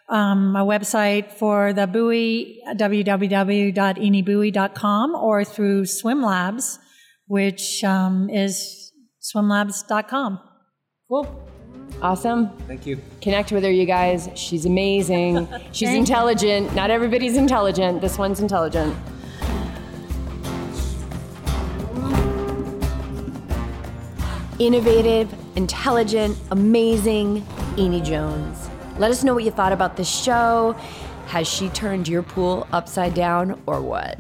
um, 0.09 0.55
a 0.57 0.65
website 0.65 1.33
for 1.33 1.73
the 1.73 1.87
buoy, 1.87 2.61
www.eneybuoy.com 2.77 5.15
or 5.15 5.45
through 5.45 5.83
SwimLabs, 5.83 6.79
which 7.27 7.85
um, 7.85 8.31
is 8.31 8.93
swimlabs.com. 9.23 10.41
Cool. 11.09 11.27
Awesome. 12.03 12.51
Thank 12.69 12.87
you. 12.87 13.01
Connect 13.23 13.53
with 13.53 13.65
her, 13.65 13.71
you 13.71 13.87
guys. 13.87 14.29
She's 14.35 14.67
amazing. 14.67 15.49
She's 15.73 15.91
intelligent. 15.91 16.75
Not 16.75 16.91
everybody's 16.91 17.37
intelligent. 17.37 18.01
This 18.01 18.19
one's 18.19 18.41
intelligent. 18.41 18.95
Innovative, 24.59 25.35
intelligent, 25.57 26.39
amazing 26.51 27.43
Eney 27.77 28.05
Jones. 28.05 28.69
Let 28.99 29.11
us 29.11 29.23
know 29.23 29.35
what 29.35 29.45
you 29.45 29.51
thought 29.51 29.73
about 29.73 29.97
this 29.97 30.09
show. 30.09 30.75
Has 31.27 31.47
she 31.47 31.69
turned 31.71 32.09
your 32.09 32.23
pool 32.23 32.67
upside 32.73 33.15
down 33.15 33.61
or 33.67 33.81
what? 33.83 34.19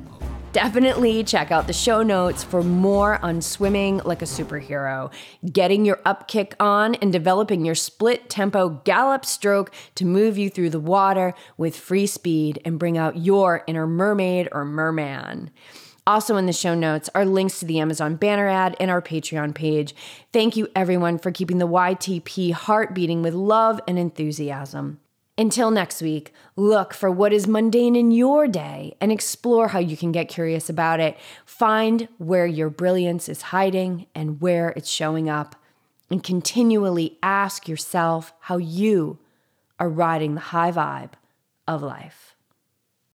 Definitely 0.56 1.22
check 1.22 1.50
out 1.50 1.66
the 1.66 1.74
show 1.74 2.02
notes 2.02 2.42
for 2.42 2.62
more 2.62 3.22
on 3.22 3.42
swimming 3.42 3.98
like 4.06 4.22
a 4.22 4.24
superhero, 4.24 5.12
getting 5.52 5.84
your 5.84 6.00
up 6.06 6.28
kick 6.28 6.56
on, 6.58 6.94
and 6.94 7.12
developing 7.12 7.66
your 7.66 7.74
split 7.74 8.30
tempo 8.30 8.70
gallop 8.84 9.26
stroke 9.26 9.70
to 9.96 10.06
move 10.06 10.38
you 10.38 10.48
through 10.48 10.70
the 10.70 10.80
water 10.80 11.34
with 11.58 11.76
free 11.76 12.06
speed 12.06 12.58
and 12.64 12.78
bring 12.78 12.96
out 12.96 13.18
your 13.18 13.64
inner 13.66 13.86
mermaid 13.86 14.48
or 14.50 14.64
merman. 14.64 15.50
Also, 16.06 16.38
in 16.38 16.46
the 16.46 16.54
show 16.54 16.74
notes 16.74 17.10
are 17.14 17.26
links 17.26 17.60
to 17.60 17.66
the 17.66 17.78
Amazon 17.78 18.16
banner 18.16 18.48
ad 18.48 18.74
and 18.80 18.90
our 18.90 19.02
Patreon 19.02 19.54
page. 19.54 19.94
Thank 20.32 20.56
you, 20.56 20.68
everyone, 20.74 21.18
for 21.18 21.30
keeping 21.30 21.58
the 21.58 21.68
YTP 21.68 22.52
heart 22.52 22.94
beating 22.94 23.20
with 23.20 23.34
love 23.34 23.78
and 23.86 23.98
enthusiasm. 23.98 25.00
Until 25.38 25.70
next 25.70 26.00
week, 26.00 26.32
look 26.56 26.94
for 26.94 27.10
what 27.10 27.32
is 27.32 27.46
mundane 27.46 27.94
in 27.94 28.10
your 28.10 28.46
day 28.46 28.96
and 29.00 29.12
explore 29.12 29.68
how 29.68 29.78
you 29.78 29.96
can 29.96 30.10
get 30.10 30.28
curious 30.28 30.70
about 30.70 30.98
it. 30.98 31.18
Find 31.44 32.08
where 32.16 32.46
your 32.46 32.70
brilliance 32.70 33.28
is 33.28 33.42
hiding 33.42 34.06
and 34.14 34.40
where 34.40 34.70
it's 34.70 34.88
showing 34.88 35.28
up. 35.28 35.54
And 36.08 36.22
continually 36.22 37.18
ask 37.22 37.68
yourself 37.68 38.32
how 38.40 38.58
you 38.58 39.18
are 39.78 39.88
riding 39.88 40.34
the 40.34 40.40
high 40.40 40.72
vibe 40.72 41.12
of 41.66 41.82
life. 41.82 42.35